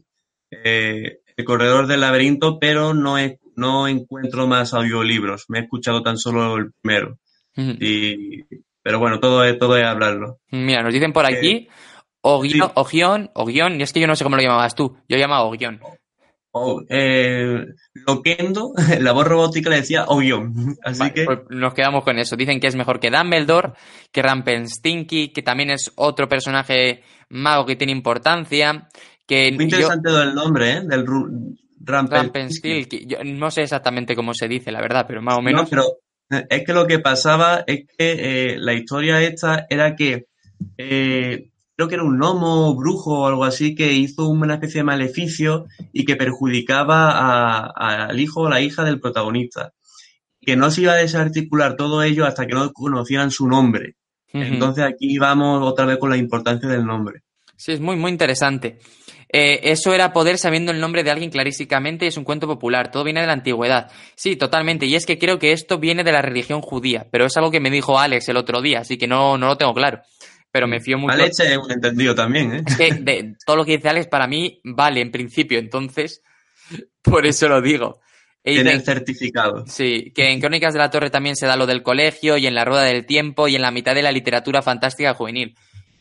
eh, 0.52 1.20
El 1.38 1.46
Corredor 1.46 1.88
del 1.88 2.02
Laberinto, 2.02 2.60
pero 2.60 2.94
no, 2.94 3.16
no 3.56 3.88
encuentro 3.88 4.48
más 4.48 4.74
audiolibros. 4.74 5.46
Me 5.50 5.60
he 5.60 5.62
escuchado 5.64 6.02
tan 6.02 6.18
solo 6.18 6.58
el 6.58 6.72
primero. 6.82 7.18
Y, 7.56 8.44
pero 8.82 9.00
bueno, 9.00 9.20
todo 9.20 9.44
es, 9.44 9.58
todo 9.60 9.78
es 9.78 9.86
hablarlo. 9.86 10.40
Mira, 10.52 10.84
nos 10.84 10.94
dicen 10.94 11.14
por 11.14 11.26
aquí, 11.26 11.68
o 12.22 12.42
guion, 12.42 12.68
sí. 12.68 12.74
o 12.76 12.86
guion, 12.86 13.32
o 13.34 13.46
guion, 13.46 13.80
y 13.80 13.84
es 13.84 13.94
que 13.94 14.00
yo 14.00 14.08
no 14.08 14.16
sé 14.16 14.24
cómo 14.24 14.38
lo 14.38 14.42
llamabas 14.42 14.74
tú, 14.74 14.98
yo 15.08 15.18
llamaba 15.18 15.44
o 15.44 15.52
guion. 15.52 15.80
O, 16.54 16.84
eh, 16.90 17.66
Loquendo, 18.06 18.74
la 19.00 19.12
voz 19.14 19.26
robótica 19.28 19.70
le 19.70 19.78
decía 19.78 20.06
Oguión. 20.08 20.76
Así 20.84 21.00
Vale, 21.00 21.14
que 21.14 21.26
pues 21.26 21.40
nos 21.50 21.74
quedamos 21.74 22.04
con 22.04 22.20
eso. 22.20 22.36
Dicen 22.36 22.60
que 22.60 22.68
es 22.68 22.76
mejor 22.76 23.00
que 23.00 23.10
Dumbledore, 23.10 23.74
que 24.12 24.22
Rampenstinky, 24.22 25.30
que 25.30 25.42
también 25.44 25.70
es 25.72 25.92
otro 25.96 26.28
personaje 26.28 27.04
mago 27.30 27.66
que 27.66 27.76
tiene 27.78 27.94
importancia, 27.94 28.88
que 29.26 29.52
muy 29.54 29.64
interesante 29.66 30.12
del 30.12 30.34
nombre, 30.36 30.72
¿eh? 30.74 30.82
Del 30.84 31.06
Ru- 31.06 31.56
Rampenstilky, 31.84 33.06
yo 33.08 33.18
no 33.24 33.50
sé 33.50 33.64
exactamente 33.64 34.16
cómo 34.16 34.34
se 34.34 34.48
dice, 34.48 34.72
la 34.72 34.82
verdad, 34.82 35.06
pero 35.08 35.22
más 35.22 35.36
o 35.36 35.42
No, 35.42 35.44
menos. 35.44 35.70
pero 35.70 35.84
eh, 36.30 36.46
es 36.50 36.64
que 36.66 36.74
lo 36.74 36.86
que 36.86 37.00
pasaba 37.00 37.64
es 37.66 37.86
que 37.98 38.52
eh, 38.54 38.58
la 38.60 38.74
historia 38.74 39.22
esta 39.22 39.66
era 39.70 39.96
que 39.96 40.26
eh, 40.78 41.50
creo 41.82 41.90
que 41.90 41.96
era 41.96 42.04
un 42.04 42.20
gnomo 42.20 42.76
brujo 42.76 43.22
o 43.22 43.28
algo 43.28 43.44
así 43.44 43.74
que 43.74 43.92
hizo 43.92 44.28
una 44.28 44.54
especie 44.56 44.82
de 44.82 44.84
maleficio 44.84 45.66
y 45.92 46.06
que 46.06 46.16
perjudicaba 46.16 47.66
al 47.66 48.20
hijo 48.20 48.42
o 48.42 48.50
la 48.50 48.62
hija 48.62 48.84
del 48.84 49.00
protagonista. 49.00 49.74
Que 50.40 50.56
no 50.56 50.70
se 50.70 50.82
iba 50.82 50.94
a 50.94 50.98
desarticular 50.98 51.76
todo 51.76 52.04
ello 52.04 52.26
hasta 52.26 52.46
que 52.46 52.54
no 52.54 52.72
conocieran 52.72 53.32
su 53.32 53.48
nombre. 53.48 53.96
Entonces 54.32 54.84
aquí 54.84 55.18
vamos 55.18 55.64
otra 55.64 55.86
vez 55.86 55.98
con 55.98 56.12
la 56.12 56.18
importancia 56.18 56.70
del 56.70 56.86
nombre. 56.86 57.22
Sí, 57.56 57.72
es 57.72 57.80
muy, 57.80 57.96
muy 57.96 58.12
interesante. 58.12 58.78
Eh, 59.34 59.72
eso 59.72 59.94
era 59.94 60.14
poder 60.14 60.38
sabiendo 60.38 60.72
el 60.72 60.80
nombre 60.80 61.04
de 61.04 61.10
alguien 61.10 61.32
clarísticamente 61.32 62.06
y 62.06 62.10
es 62.10 62.18
un 62.18 62.26
cuento 62.26 62.48
popular. 62.48 62.92
Todo 62.92 63.04
viene 63.04 63.22
de 63.22 63.28
la 63.28 63.34
antigüedad. 63.34 63.90
Sí, 64.16 64.36
totalmente. 64.36 64.86
Y 64.86 64.94
es 64.94 65.08
que 65.08 65.18
creo 65.18 65.40
que 65.40 65.52
esto 65.52 65.80
viene 65.80 66.04
de 66.04 66.12
la 66.12 66.22
religión 66.22 66.62
judía, 66.62 67.08
pero 67.12 67.26
es 67.26 67.36
algo 67.38 67.50
que 67.50 67.60
me 67.60 67.72
dijo 67.72 67.98
Alex 67.98 68.30
el 68.30 68.38
otro 68.38 68.62
día, 68.62 68.80
así 68.80 68.98
que 68.98 69.08
no, 69.08 69.38
no 69.38 69.48
lo 69.48 69.58
tengo 69.58 69.74
claro. 69.74 70.02
Pero 70.52 70.68
me 70.68 70.80
fío 70.82 70.98
mucho. 70.98 71.14
Alex 71.14 71.40
es 71.40 71.58
un 71.58 71.72
entendido 71.72 72.14
también, 72.14 72.54
¿eh? 72.54 72.64
Es 72.68 72.78
que 72.78 72.92
de, 72.94 73.36
todo 73.46 73.56
lo 73.56 73.66
que 73.66 73.78
dice 73.78 73.90
Alex 73.90 74.08
para 74.08 74.28
mí 74.28 74.60
vale 74.64 75.02
en 75.02 75.12
principio, 75.12 75.60
entonces 75.60 76.22
por 77.02 77.26
eso 77.26 77.48
lo 77.48 77.62
digo. 77.62 78.00
Y 78.44 78.56
Tiene 78.56 78.72
de- 78.72 78.76
el 78.78 78.82
certificado. 78.84 79.66
Sí, 79.68 80.12
que 80.16 80.26
en 80.32 80.40
Crónicas 80.42 80.74
de 80.74 80.80
la 80.80 80.90
Torre 80.90 81.10
también 81.10 81.36
se 81.36 81.46
da 81.46 81.56
lo 81.56 81.68
del 81.68 81.84
colegio 81.84 82.38
y 82.38 82.48
en 82.48 82.56
la 82.56 82.66
Rueda 82.66 82.84
del 82.84 83.06
Tiempo 83.06 83.48
y 83.48 83.56
en 83.56 83.62
la 83.62 83.72
mitad 83.72 83.94
de 83.94 84.02
la 84.02 84.12
literatura 84.12 84.62
fantástica 84.62 85.14
juvenil. 85.14 85.56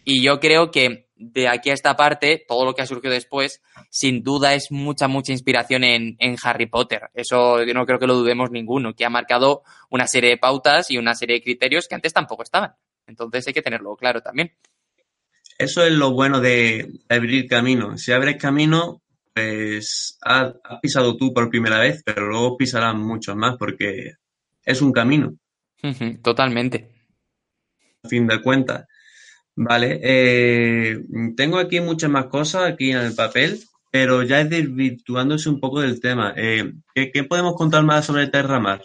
Y 0.04 0.22
yo 0.24 0.40
creo 0.40 0.70
que 0.70 1.08
de 1.16 1.48
aquí 1.48 1.68
a 1.68 1.74
esta 1.74 1.94
parte, 1.96 2.42
todo 2.48 2.64
lo 2.64 2.72
que 2.72 2.80
ha 2.80 2.86
surgido 2.86 3.12
después, 3.12 3.60
sin 3.90 4.22
duda 4.22 4.54
es 4.54 4.72
mucha, 4.72 5.06
mucha 5.06 5.32
inspiración 5.32 5.84
en, 5.84 6.16
en 6.18 6.36
Harry 6.42 6.64
Potter. 6.64 7.10
Eso 7.12 7.62
yo 7.62 7.74
no 7.74 7.84
creo 7.84 7.98
que 7.98 8.06
lo 8.06 8.14
dudemos 8.14 8.50
ninguno, 8.50 8.94
que 8.94 9.04
ha 9.04 9.10
marcado 9.10 9.62
una 9.90 10.06
serie 10.06 10.30
de 10.30 10.38
pautas 10.38 10.90
y 10.90 10.96
una 10.96 11.14
serie 11.14 11.36
de 11.36 11.42
criterios 11.42 11.86
que 11.86 11.94
antes 11.94 12.14
tampoco 12.14 12.42
estaban. 12.42 12.72
Entonces 13.10 13.46
hay 13.46 13.52
que 13.52 13.62
tenerlo 13.62 13.94
claro 13.96 14.20
también. 14.22 14.52
Eso 15.58 15.84
es 15.84 15.92
lo 15.92 16.12
bueno 16.12 16.40
de 16.40 16.88
abrir 17.08 17.46
camino. 17.46 17.98
Si 17.98 18.12
abres 18.12 18.36
camino, 18.40 19.02
pues 19.34 20.16
has, 20.22 20.54
has 20.64 20.80
pisado 20.80 21.16
tú 21.16 21.34
por 21.34 21.50
primera 21.50 21.78
vez, 21.78 22.02
pero 22.04 22.26
luego 22.28 22.56
pisarán 22.56 22.98
muchos 23.02 23.36
más 23.36 23.56
porque 23.58 24.12
es 24.64 24.80
un 24.80 24.92
camino, 24.92 25.34
Totalmente. 26.22 26.88
a 28.02 28.08
fin 28.08 28.26
de 28.26 28.40
cuentas. 28.42 28.86
Vale, 29.56 30.00
eh, 30.02 30.98
tengo 31.36 31.58
aquí 31.58 31.80
muchas 31.80 32.08
más 32.10 32.26
cosas 32.26 32.64
aquí 32.72 32.92
en 32.92 32.98
el 32.98 33.14
papel, 33.14 33.60
pero 33.90 34.22
ya 34.22 34.40
es 34.40 34.48
desvirtuándose 34.48 35.48
un 35.50 35.60
poco 35.60 35.80
del 35.80 36.00
tema. 36.00 36.32
Eh, 36.36 36.72
¿qué, 36.94 37.10
qué 37.12 37.24
podemos 37.24 37.54
contar 37.56 37.82
más 37.82 38.06
sobre 38.06 38.28
Terramar? 38.28 38.82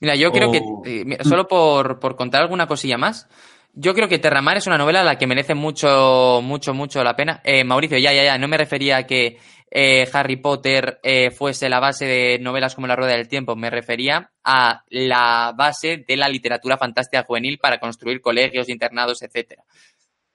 Mira, 0.00 0.14
yo 0.16 0.30
creo 0.30 0.52
que, 0.52 0.58
O- 0.58 0.82
eh, 0.86 1.18
solo 1.24 1.48
por, 1.48 1.98
por 1.98 2.14
contar 2.16 2.42
alguna 2.42 2.66
cosilla 2.66 2.98
más, 2.98 3.26
yo 3.76 3.92
creo 3.92 4.08
que 4.08 4.18
Terramar 4.18 4.56
es 4.56 4.66
una 4.66 4.78
novela 4.78 5.00
a 5.00 5.04
la 5.04 5.18
que 5.18 5.26
merece 5.26 5.54
mucho, 5.54 6.40
mucho, 6.42 6.74
mucho 6.74 7.02
la 7.02 7.16
pena. 7.16 7.40
Eh, 7.44 7.64
Mauricio, 7.64 7.98
ya, 7.98 8.12
ya, 8.12 8.22
ya, 8.22 8.38
no 8.38 8.46
me 8.46 8.56
refería 8.56 8.98
a 8.98 9.06
que 9.06 9.38
eh, 9.70 10.08
Harry 10.12 10.36
Potter 10.36 11.00
eh, 11.02 11.32
fuese 11.32 11.68
la 11.68 11.80
base 11.80 12.06
de 12.06 12.38
novelas 12.38 12.76
como 12.76 12.86
La 12.86 12.94
Rueda 12.94 13.16
del 13.16 13.26
Tiempo, 13.26 13.56
me 13.56 13.70
refería 13.70 14.30
a 14.44 14.84
la 14.90 15.52
base 15.56 16.04
de 16.06 16.16
la 16.16 16.28
literatura 16.28 16.78
fantástica 16.78 17.24
juvenil 17.24 17.58
para 17.58 17.80
construir 17.80 18.20
colegios, 18.20 18.68
internados, 18.68 19.22
etcétera. 19.22 19.64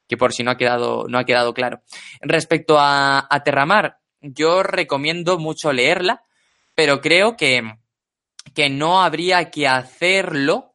Que 0.08 0.17
por 0.17 0.34
si 0.34 0.43
no 0.43 0.52
ha 0.52 0.58
quedado, 0.58 1.06
no 1.08 1.17
ha 1.17 1.23
quedado 1.23 1.54
claro. 1.54 1.82
Respecto 2.19 2.75
a, 2.78 3.25
Terramar, 3.45 3.99
yo 4.19 4.63
recomiendo 4.63 5.39
mucho 5.39 5.71
leerla, 5.71 6.23
pero 6.75 6.99
creo 6.99 7.38
que, 7.38 7.62
que 8.54 8.69
no 8.69 9.02
habría 9.02 9.49
que 9.49 9.67
hacerlo 9.67 10.73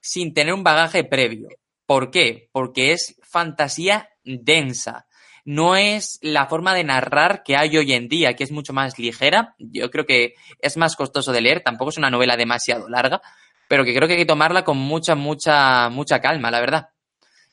sin 0.00 0.34
tener 0.34 0.54
un 0.54 0.64
bagaje 0.64 1.04
previo. 1.04 1.48
¿Por 1.90 2.12
qué? 2.12 2.48
Porque 2.52 2.92
es 2.92 3.16
fantasía 3.20 4.10
densa. 4.22 5.08
No 5.44 5.74
es 5.74 6.20
la 6.22 6.46
forma 6.46 6.72
de 6.72 6.84
narrar 6.84 7.42
que 7.44 7.56
hay 7.56 7.76
hoy 7.76 7.94
en 7.94 8.06
día, 8.06 8.34
que 8.36 8.44
es 8.44 8.52
mucho 8.52 8.72
más 8.72 8.96
ligera. 9.00 9.56
Yo 9.58 9.90
creo 9.90 10.06
que 10.06 10.34
es 10.60 10.76
más 10.76 10.94
costoso 10.94 11.32
de 11.32 11.40
leer. 11.40 11.62
Tampoco 11.64 11.90
es 11.90 11.98
una 11.98 12.08
novela 12.08 12.36
demasiado 12.36 12.88
larga, 12.88 13.20
pero 13.66 13.84
que 13.84 13.92
creo 13.92 14.06
que 14.06 14.14
hay 14.14 14.20
que 14.20 14.24
tomarla 14.24 14.62
con 14.62 14.76
mucha, 14.78 15.16
mucha, 15.16 15.88
mucha 15.88 16.20
calma, 16.20 16.52
la 16.52 16.60
verdad. 16.60 16.90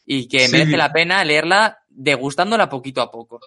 Y 0.06 0.28
que 0.28 0.42
Sí. 0.42 0.52
merece 0.52 0.78
la 0.78 0.92
pena 0.94 1.26
leerla 1.26 1.80
degustándola 1.90 2.70
poquito 2.70 3.02
a 3.02 3.10
poco. 3.10 3.40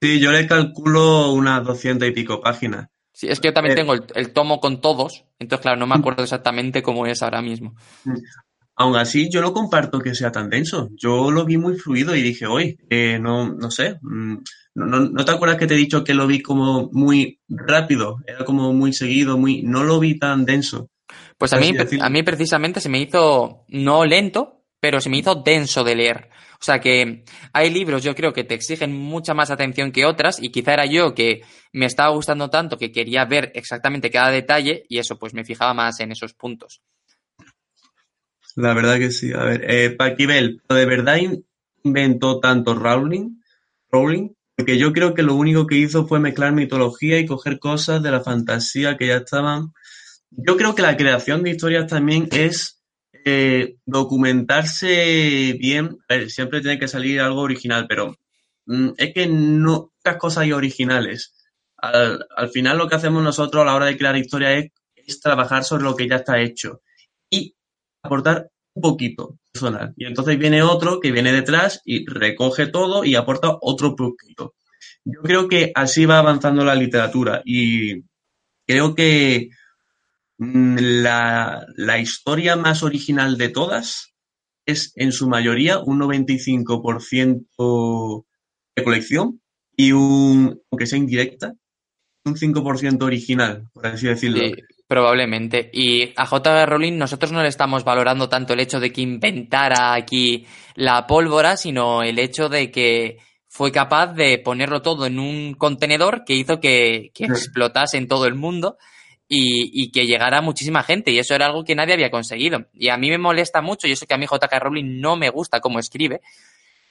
Sí, 0.00 0.20
yo 0.20 0.30
le 0.30 0.46
calculo 0.46 1.32
unas 1.32 1.64
doscientas 1.64 2.08
y 2.08 2.12
pico 2.12 2.40
páginas. 2.40 2.86
Sí, 3.12 3.26
es 3.26 3.40
que 3.40 3.48
yo 3.48 3.52
también 3.52 3.72
Eh. 3.72 3.80
tengo 3.80 3.94
el, 3.94 4.04
el 4.14 4.32
tomo 4.32 4.60
con 4.60 4.80
todos, 4.80 5.24
entonces 5.40 5.62
claro, 5.62 5.78
no 5.78 5.88
me 5.88 5.96
acuerdo 5.96 6.22
exactamente 6.22 6.80
cómo 6.80 7.06
es 7.06 7.20
ahora 7.22 7.42
mismo. 7.42 7.74
Aún 8.80 8.96
así, 8.96 9.28
yo 9.30 9.42
no 9.42 9.52
comparto 9.52 9.98
que 9.98 10.14
sea 10.14 10.32
tan 10.32 10.48
denso. 10.48 10.88
Yo 10.96 11.30
lo 11.30 11.44
vi 11.44 11.58
muy 11.58 11.76
fluido 11.76 12.16
y 12.16 12.22
dije, 12.22 12.46
hoy, 12.46 12.78
no, 13.20 13.52
no 13.52 13.70
sé, 13.70 13.98
mm, 14.00 14.36
no, 14.76 14.86
no- 14.86 15.00
¿no 15.10 15.22
te 15.26 15.32
acuerdas 15.32 15.58
que 15.58 15.66
te 15.66 15.74
he 15.74 15.76
dicho 15.76 16.02
que 16.02 16.14
lo 16.14 16.26
vi 16.26 16.40
como 16.40 16.88
muy 16.90 17.40
rápido? 17.46 18.16
Era 18.26 18.46
como 18.46 18.72
muy 18.72 18.94
seguido, 18.94 19.36
muy, 19.36 19.62
no 19.64 19.84
lo 19.84 20.00
vi 20.00 20.18
tan 20.18 20.46
denso. 20.46 20.88
Pues 21.36 21.52
a 21.52 21.58
mí, 21.58 21.72
decirlo. 21.72 22.06
a 22.06 22.08
mí 22.08 22.22
precisamente 22.22 22.80
se 22.80 22.88
me 22.88 23.00
hizo 23.02 23.66
no 23.68 24.06
lento, 24.06 24.62
pero 24.80 24.98
se 25.02 25.10
me 25.10 25.18
hizo 25.18 25.34
denso 25.34 25.84
de 25.84 25.96
leer. 25.96 26.30
O 26.58 26.62
sea 26.64 26.78
que 26.80 27.24
hay 27.52 27.68
libros, 27.70 28.02
yo 28.02 28.14
creo 28.14 28.32
que 28.32 28.44
te 28.44 28.54
exigen 28.54 28.94
mucha 28.96 29.34
más 29.34 29.50
atención 29.50 29.92
que 29.92 30.06
otras 30.06 30.42
y 30.42 30.50
quizá 30.50 30.72
era 30.72 30.86
yo 30.86 31.14
que 31.14 31.42
me 31.74 31.84
estaba 31.84 32.14
gustando 32.14 32.48
tanto 32.48 32.78
que 32.78 32.92
quería 32.92 33.26
ver 33.26 33.52
exactamente 33.54 34.10
cada 34.10 34.30
detalle 34.30 34.84
y 34.88 34.98
eso, 34.98 35.18
pues 35.18 35.34
me 35.34 35.44
fijaba 35.44 35.74
más 35.74 36.00
en 36.00 36.12
esos 36.12 36.32
puntos. 36.32 36.80
La 38.60 38.74
verdad 38.74 38.98
que 38.98 39.10
sí. 39.10 39.32
A 39.32 39.44
ver, 39.44 39.64
eh, 39.70 39.90
Paquibel, 39.90 40.60
¿de 40.68 40.86
verdad 40.86 41.16
in- 41.16 41.44
inventó 41.84 42.40
tanto 42.40 42.74
Rowling? 42.74 43.40
Rowling? 43.90 44.30
Porque 44.56 44.78
yo 44.78 44.92
creo 44.92 45.14
que 45.14 45.22
lo 45.22 45.34
único 45.34 45.66
que 45.66 45.76
hizo 45.76 46.06
fue 46.06 46.20
mezclar 46.20 46.52
mitología 46.52 47.18
y 47.18 47.26
coger 47.26 47.58
cosas 47.58 48.02
de 48.02 48.10
la 48.10 48.20
fantasía 48.20 48.96
que 48.96 49.06
ya 49.06 49.16
estaban. 49.16 49.72
Yo 50.30 50.56
creo 50.56 50.74
que 50.74 50.82
la 50.82 50.96
creación 50.96 51.42
de 51.42 51.50
historias 51.50 51.86
también 51.86 52.28
es 52.32 52.80
eh, 53.24 53.76
documentarse 53.86 55.56
bien. 55.58 55.98
A 56.08 56.14
ver, 56.16 56.30
siempre 56.30 56.60
tiene 56.60 56.78
que 56.78 56.88
salir 56.88 57.20
algo 57.20 57.40
original, 57.42 57.86
pero 57.88 58.16
mm, 58.66 58.90
es 58.98 59.14
que 59.14 59.26
no 59.26 59.92
pocas 60.02 60.18
cosas 60.18 60.42
hay 60.44 60.52
originales. 60.52 61.34
Al, 61.78 62.26
al 62.36 62.50
final 62.50 62.78
lo 62.78 62.88
que 62.88 62.96
hacemos 62.96 63.22
nosotros 63.22 63.62
a 63.62 63.66
la 63.66 63.74
hora 63.74 63.86
de 63.86 63.96
crear 63.96 64.16
historias 64.16 64.64
es, 64.64 64.72
es 65.06 65.20
trabajar 65.20 65.64
sobre 65.64 65.84
lo 65.84 65.96
que 65.96 66.08
ya 66.08 66.16
está 66.16 66.40
hecho 66.40 66.82
y 67.30 67.54
aportar 68.02 68.50
un 68.74 68.82
poquito 68.82 69.38
personal. 69.52 69.94
Y 69.96 70.06
entonces 70.06 70.38
viene 70.38 70.62
otro 70.62 71.00
que 71.00 71.12
viene 71.12 71.32
detrás 71.32 71.80
y 71.84 72.06
recoge 72.06 72.66
todo 72.66 73.04
y 73.04 73.14
aporta 73.14 73.56
otro 73.60 73.94
poquito. 73.96 74.54
Yo 75.04 75.20
creo 75.22 75.48
que 75.48 75.72
así 75.74 76.06
va 76.06 76.18
avanzando 76.18 76.64
la 76.64 76.74
literatura 76.74 77.42
y 77.44 78.02
creo 78.66 78.94
que 78.94 79.50
mm, 80.38 80.78
la, 81.02 81.66
la 81.76 81.98
historia 81.98 82.56
más 82.56 82.82
original 82.82 83.36
de 83.38 83.48
todas 83.48 84.14
es 84.66 84.92
en 84.96 85.12
su 85.12 85.28
mayoría 85.28 85.78
un 85.78 86.00
95% 86.00 88.24
de 88.76 88.84
colección 88.84 89.40
y 89.76 89.92
un, 89.92 90.60
aunque 90.70 90.86
sea 90.86 90.98
indirecta, 90.98 91.54
un 92.24 92.36
5% 92.36 93.02
original, 93.02 93.68
por 93.72 93.86
así 93.86 94.06
decirlo. 94.06 94.40
Sí, 94.40 94.54
probablemente. 94.90 95.70
Y 95.72 96.12
a 96.16 96.26
J.R. 96.26 96.66
Rowling 96.66 96.98
nosotros 96.98 97.30
no 97.30 97.42
le 97.42 97.48
estamos 97.48 97.84
valorando 97.84 98.28
tanto 98.28 98.54
el 98.54 98.58
hecho 98.60 98.80
de 98.80 98.92
que 98.92 99.02
inventara 99.02 99.94
aquí 99.94 100.46
la 100.74 101.06
pólvora, 101.06 101.56
sino 101.56 102.02
el 102.02 102.18
hecho 102.18 102.48
de 102.48 102.72
que 102.72 103.18
fue 103.46 103.70
capaz 103.70 104.08
de 104.14 104.38
ponerlo 104.38 104.82
todo 104.82 105.06
en 105.06 105.20
un 105.20 105.54
contenedor 105.54 106.24
que 106.24 106.34
hizo 106.34 106.58
que, 106.58 107.12
que 107.14 107.26
Sí. 107.26 107.30
explotase 107.30 107.98
en 107.98 108.08
todo 108.08 108.26
el 108.26 108.34
mundo 108.34 108.78
y, 109.28 109.70
y 109.80 109.92
que 109.92 110.06
llegara 110.06 110.38
a 110.38 110.42
muchísima 110.42 110.82
gente. 110.82 111.12
Y 111.12 111.20
eso 111.20 111.36
era 111.36 111.46
algo 111.46 111.62
que 111.62 111.76
nadie 111.76 111.94
había 111.94 112.10
conseguido. 112.10 112.66
Y 112.74 112.88
a 112.88 112.96
mí 112.96 113.10
me 113.10 113.18
molesta 113.18 113.62
mucho, 113.62 113.86
y 113.86 113.92
eso 113.92 114.06
que 114.06 114.14
a 114.14 114.18
mí 114.18 114.26
J.K. 114.26 114.58
Rowling 114.58 115.00
no 115.00 115.14
me 115.14 115.30
gusta 115.30 115.60
cómo 115.60 115.78
escribe, 115.78 116.20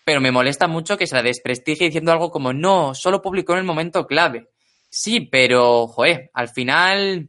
pero 0.06 0.22
me 0.22 0.32
molesta 0.32 0.68
mucho 0.70 0.98
que 0.98 1.06
se 1.06 1.16
la 1.16 1.22
desprestigie 1.22 1.88
diciendo 1.88 2.14
algo 2.14 2.32
como, 2.32 2.54
no, 2.54 2.96
solo 2.96 3.22
publicó 3.22 3.52
en 3.54 3.60
el 3.60 3.66
momento 3.66 4.08
clave. 4.08 4.48
Sí, 4.90 5.20
pero, 5.20 5.88
joder, 5.88 6.32
al 6.34 6.48
final 6.48 7.28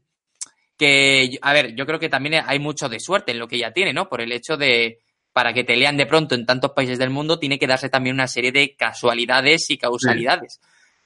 que, 0.80 1.38
a 1.42 1.52
ver, 1.52 1.74
yo 1.74 1.84
creo 1.84 1.98
que 1.98 2.08
también 2.08 2.42
hay 2.46 2.58
mucho 2.58 2.88
de 2.88 3.00
suerte 3.00 3.32
en 3.32 3.38
lo 3.38 3.46
que 3.46 3.56
ella 3.56 3.74
tiene, 3.74 3.92
¿no? 3.92 4.08
Por 4.08 4.22
el 4.22 4.32
hecho 4.32 4.56
de, 4.56 5.00
para 5.34 5.52
que 5.52 5.62
te 5.62 5.76
lean 5.76 5.98
de 5.98 6.06
pronto 6.06 6.34
en 6.34 6.46
tantos 6.46 6.70
países 6.70 6.98
del 6.98 7.10
mundo, 7.10 7.38
tiene 7.38 7.58
que 7.58 7.66
darse 7.66 7.90
también 7.90 8.14
una 8.14 8.26
serie 8.26 8.50
de 8.50 8.74
casualidades 8.76 9.68
y 9.68 9.76
causalidades. 9.76 10.58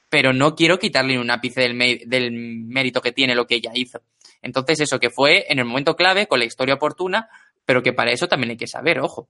Pero 0.09 0.31
no 0.31 0.55
quiero 0.55 0.79
quitarle 0.79 1.19
un 1.19 1.29
ápice 1.29 1.59
del, 1.59 2.03
del 2.05 2.31
mérito 2.31 3.01
que 3.01 3.11
tiene 3.11 3.35
lo 3.35 3.45
que 3.45 3.55
ella 3.55 3.71
hizo. 3.73 4.01
Entonces, 4.41 4.79
eso 4.79 4.97
que 4.97 5.09
fue 5.09 5.45
en 5.49 5.59
el 5.59 5.65
momento 5.65 5.97
clave, 5.97 6.27
con 6.27 6.39
la 6.39 6.45
historia 6.45 6.75
oportuna, 6.75 7.27
pero 7.65 7.83
que 7.83 7.91
para 7.91 8.11
eso 8.11 8.29
también 8.29 8.51
hay 8.51 8.57
que 8.57 8.67
saber, 8.67 9.01
ojo. 9.01 9.27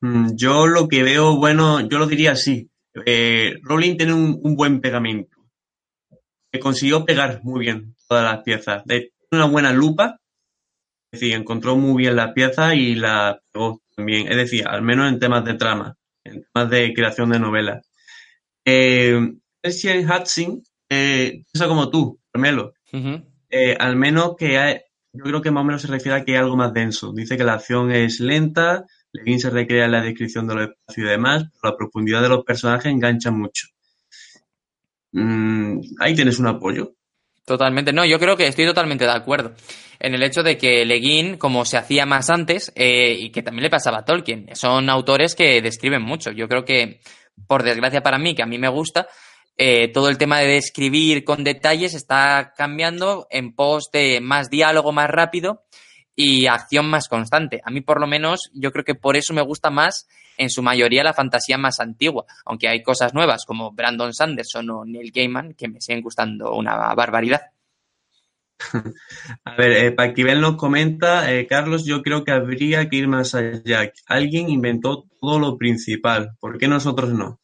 Mm, 0.00 0.30
yo 0.36 0.66
lo 0.66 0.88
que 0.88 1.02
veo, 1.02 1.36
bueno, 1.36 1.86
yo 1.86 1.98
lo 1.98 2.06
diría 2.06 2.32
así. 2.32 2.70
Eh, 3.04 3.56
Rowling 3.60 3.98
tiene 3.98 4.14
un, 4.14 4.40
un, 4.42 4.56
buen 4.56 4.80
pegamento. 4.80 5.36
Que 6.50 6.60
consiguió 6.60 7.04
pegar 7.04 7.40
muy 7.42 7.60
bien 7.60 7.94
todas 8.08 8.24
las 8.24 8.42
piezas. 8.42 8.82
De 8.86 9.12
una 9.30 9.46
buena 9.46 9.72
lupa, 9.72 10.20
es 11.12 11.20
decir, 11.20 11.34
encontró 11.34 11.76
muy 11.76 12.02
bien 12.02 12.16
la 12.16 12.34
pieza 12.34 12.74
y 12.74 12.94
la 12.94 13.40
pegó 13.52 13.82
también, 13.94 14.28
es 14.28 14.36
decir, 14.36 14.66
al 14.66 14.82
menos 14.82 15.10
en 15.10 15.18
temas 15.18 15.44
de 15.44 15.54
trama, 15.54 15.96
en 16.24 16.44
temas 16.52 16.70
de 16.70 16.92
creación 16.94 17.30
de 17.30 17.38
novelas. 17.38 17.86
Eh, 18.64 19.18
Hudson 19.64 20.62
eh, 20.88 21.42
piensa 21.52 21.68
como 21.68 21.90
tú, 21.90 22.20
Carmelo. 22.32 22.74
eh, 23.50 23.76
al 23.78 23.96
menos 23.96 24.36
que 24.36 24.58
hay, 24.58 24.80
yo 25.12 25.24
creo 25.24 25.40
que 25.40 25.50
más 25.50 25.62
o 25.62 25.64
menos 25.64 25.82
se 25.82 25.88
refiere 25.88 26.18
a 26.18 26.24
que 26.24 26.32
hay 26.32 26.38
algo 26.38 26.56
más 26.56 26.72
denso. 26.72 27.12
Dice 27.12 27.36
que 27.36 27.44
la 27.44 27.54
acción 27.54 27.90
es 27.90 28.20
lenta, 28.20 28.84
Levin 29.12 29.40
se 29.40 29.50
recrea 29.50 29.86
en 29.86 29.92
la 29.92 30.02
descripción 30.02 30.46
de 30.46 30.54
los 30.54 30.68
espacios 30.68 31.06
y 31.06 31.08
demás, 31.08 31.44
pero 31.44 31.72
la 31.72 31.76
profundidad 31.76 32.22
de 32.22 32.28
los 32.28 32.44
personajes 32.44 32.92
engancha 32.92 33.30
mucho. 33.30 33.68
Mm, 35.12 35.80
ahí 36.00 36.14
tienes 36.14 36.38
un 36.38 36.48
apoyo. 36.48 36.94
Totalmente, 37.46 37.92
no, 37.92 38.04
yo 38.04 38.18
creo 38.18 38.36
que 38.36 38.48
estoy 38.48 38.66
totalmente 38.66 39.04
de 39.04 39.12
acuerdo 39.12 39.54
en 40.00 40.14
el 40.14 40.22
hecho 40.22 40.42
de 40.42 40.58
que 40.58 40.84
Leguín, 40.84 41.38
como 41.38 41.64
se 41.64 41.76
hacía 41.76 42.04
más 42.04 42.28
antes, 42.28 42.72
eh, 42.74 43.16
y 43.18 43.30
que 43.30 43.42
también 43.42 43.62
le 43.62 43.70
pasaba 43.70 43.98
a 43.98 44.04
Tolkien, 44.04 44.48
son 44.54 44.90
autores 44.90 45.34
que 45.34 45.62
describen 45.62 46.02
mucho. 46.02 46.32
Yo 46.32 46.48
creo 46.48 46.64
que, 46.64 47.00
por 47.46 47.62
desgracia 47.62 48.02
para 48.02 48.18
mí, 48.18 48.34
que 48.34 48.42
a 48.42 48.46
mí 48.46 48.58
me 48.58 48.68
gusta, 48.68 49.06
eh, 49.56 49.88
todo 49.88 50.08
el 50.08 50.18
tema 50.18 50.40
de 50.40 50.48
describir 50.48 51.24
con 51.24 51.44
detalles 51.44 51.94
está 51.94 52.52
cambiando 52.56 53.26
en 53.30 53.54
pos 53.54 53.84
de 53.92 54.20
más 54.20 54.50
diálogo 54.50 54.92
más 54.92 55.08
rápido 55.08 55.62
y 56.14 56.46
acción 56.46 56.90
más 56.90 57.08
constante. 57.08 57.60
A 57.64 57.70
mí, 57.70 57.80
por 57.80 58.00
lo 58.00 58.06
menos, 58.06 58.50
yo 58.54 58.72
creo 58.72 58.84
que 58.84 58.94
por 58.94 59.16
eso 59.16 59.32
me 59.32 59.42
gusta 59.42 59.70
más, 59.70 60.08
en 60.36 60.50
su 60.50 60.62
mayoría, 60.62 61.04
la 61.04 61.14
fantasía 61.14 61.58
más 61.58 61.80
antigua. 61.80 62.24
Aunque 62.44 62.68
hay 62.68 62.82
cosas 62.82 63.14
nuevas 63.14 63.44
como 63.44 63.72
Brandon 63.72 64.12
Sanderson 64.12 64.68
o 64.70 64.84
Neil 64.84 65.12
Gaiman 65.12 65.54
que 65.54 65.68
me 65.68 65.80
siguen 65.80 66.02
gustando 66.02 66.54
una 66.54 66.94
barbaridad. 66.94 67.42
A 69.44 69.54
ver, 69.56 69.72
eh, 69.72 70.34
nos 70.36 70.56
comenta, 70.56 71.32
eh, 71.32 71.46
Carlos, 71.46 71.84
yo 71.84 72.02
creo 72.02 72.24
que 72.24 72.32
habría 72.32 72.88
que 72.88 72.96
ir 72.96 73.08
más 73.08 73.34
allá. 73.34 73.92
Alguien 74.06 74.48
inventó 74.48 75.04
todo 75.20 75.38
lo 75.38 75.58
principal, 75.58 76.36
¿por 76.40 76.58
qué 76.58 76.68
nosotros 76.68 77.12
no? 77.12 77.40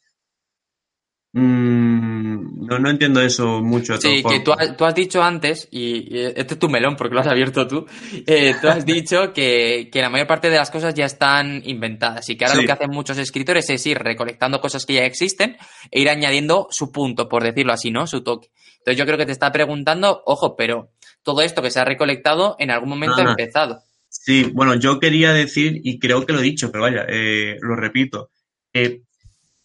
Mm, 1.35 2.66
no, 2.66 2.79
no 2.79 2.90
entiendo 2.90 3.23
eso 3.23 3.62
mucho. 3.62 3.97
Sí, 3.99 4.23
que 4.23 4.40
tú 4.40 4.53
has, 4.53 4.77
tú 4.77 4.85
has, 4.85 4.95
dicho 4.95 5.23
antes, 5.23 5.66
y, 5.71 6.14
y, 6.14 6.21
este 6.37 6.55
es 6.55 6.59
tu 6.59 6.68
melón 6.68 6.95
porque 6.95 7.14
lo 7.14 7.23
has 7.23 7.27
abierto 7.27 7.66
tú, 7.66 7.87
eh, 8.27 8.55
tú 8.61 8.68
has 8.68 8.85
dicho 8.85 9.33
que, 9.33 9.88
que, 9.90 10.03
la 10.03 10.11
mayor 10.11 10.27
parte 10.27 10.51
de 10.51 10.59
las 10.59 10.71
cosas 10.71 10.92
ya 10.92 11.07
están 11.07 11.62
inventadas 11.64 12.29
y 12.29 12.37
que 12.37 12.45
ahora 12.45 12.57
sí. 12.57 12.61
lo 12.61 12.66
que 12.66 12.73
hacen 12.73 12.90
muchos 12.90 13.16
escritores 13.16 13.71
es 13.71 13.87
ir 13.87 13.99
recolectando 13.99 14.61
cosas 14.61 14.85
que 14.85 14.95
ya 14.95 15.05
existen 15.05 15.57
e 15.90 16.01
ir 16.01 16.11
añadiendo 16.11 16.68
su 16.71 16.92
punto, 16.92 17.31
por 17.31 17.42
decirlo 17.42 17.73
así, 17.73 17.90
¿no? 17.90 18.07
Su 18.07 18.23
toque. 18.23 18.49
Entonces 18.79 18.99
yo 18.99 19.07
creo 19.07 19.16
que 19.16 19.27
te 19.27 19.33
está 19.33 19.51
preguntando, 19.53 20.23
ojo, 20.27 20.55
pero 20.55 20.90
todo 21.23 21.40
esto 21.40 21.62
que 21.62 21.71
se 21.71 21.81
ha 21.81 21.85
recolectado 21.87 22.57
en 22.59 22.71
algún 22.71 22.90
momento 22.90 23.16
ah, 23.18 23.25
ha 23.25 23.31
empezado. 23.31 23.83
Sí, 24.09 24.51
bueno, 24.53 24.75
yo 24.75 25.01
quería 25.01 25.33
decir, 25.33 25.81
y 25.83 25.99
creo 25.99 26.27
que 26.27 26.35
lo 26.35 26.40
he 26.40 26.42
dicho, 26.42 26.71
pero 26.71 26.83
vaya, 26.83 27.07
eh, 27.09 27.57
lo 27.62 27.75
repito, 27.75 28.31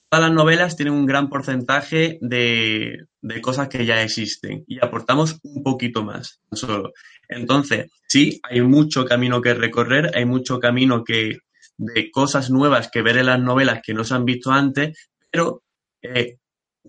todas 0.10 0.28
las 0.28 0.34
novelas 0.34 0.76
tienen 0.76 0.94
un 0.94 1.06
gran 1.06 1.30
porcentaje 1.30 2.18
de, 2.22 3.06
de, 3.22 3.42
cosas 3.42 3.68
que 3.68 3.86
ya 3.86 4.02
existen 4.02 4.64
y 4.68 4.84
aportamos 4.84 5.40
un 5.44 5.64
poquito 5.64 6.04
más 6.04 6.40
solo. 6.52 6.94
Entonces, 7.28 7.92
sí, 8.08 8.40
hay 8.44 8.62
mucho 8.62 9.06
camino 9.06 9.42
que 9.42 9.54
recorrer, 9.54 10.12
hay 10.16 10.26
mucho 10.26 10.60
camino 10.60 11.04
que 11.04 11.40
de 11.78 12.10
cosas 12.12 12.50
nuevas 12.50 12.90
que 12.90 13.02
ver 13.02 13.18
en 13.18 13.28
las 13.28 13.40
novelas 13.40 13.82
que 13.84 13.94
no 13.94 14.04
se 14.04 14.16
han 14.16 14.26
visto 14.26 14.52
antes, 14.52 15.10
pero 15.30 15.64
eh, 16.02 16.38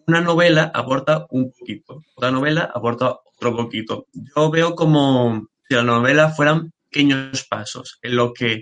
una 0.06 0.20
novela 0.20 0.70
aporta 0.72 1.26
un 1.30 1.52
poquito, 1.52 2.02
otra 2.14 2.30
novela 2.30 2.70
aporta 2.72 3.16
otro 3.36 3.56
poquito. 3.56 4.06
Yo 4.12 4.50
veo 4.50 4.74
como 4.74 5.48
si 5.68 5.74
las 5.74 5.84
novelas 5.84 6.36
fueran 6.36 6.72
pequeños 6.88 7.44
pasos 7.48 7.98
en 8.02 8.16
lo 8.16 8.32
que, 8.32 8.52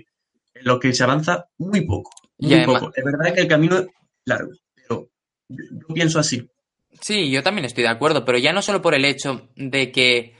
en 0.53 0.63
lo 0.63 0.79
que 0.79 0.93
se 0.93 1.03
avanza 1.03 1.45
muy 1.57 1.85
poco. 1.85 2.11
Muy 2.39 2.53
además, 2.53 2.81
poco. 2.81 2.93
Es 2.95 3.03
verdad 3.03 3.33
que 3.33 3.41
el 3.41 3.47
camino 3.47 3.85
largo, 4.27 4.51
pero 4.75 5.09
yo, 5.49 5.65
yo 5.71 5.87
pienso 5.93 6.19
así. 6.19 6.47
Sí, 7.01 7.29
yo 7.29 7.43
también 7.43 7.65
estoy 7.65 7.83
de 7.83 7.89
acuerdo, 7.89 8.25
pero 8.25 8.37
ya 8.37 8.53
no 8.53 8.61
solo 8.61 8.81
por 8.81 8.93
el 8.95 9.05
hecho 9.05 9.49
de 9.55 9.91
que 9.91 10.35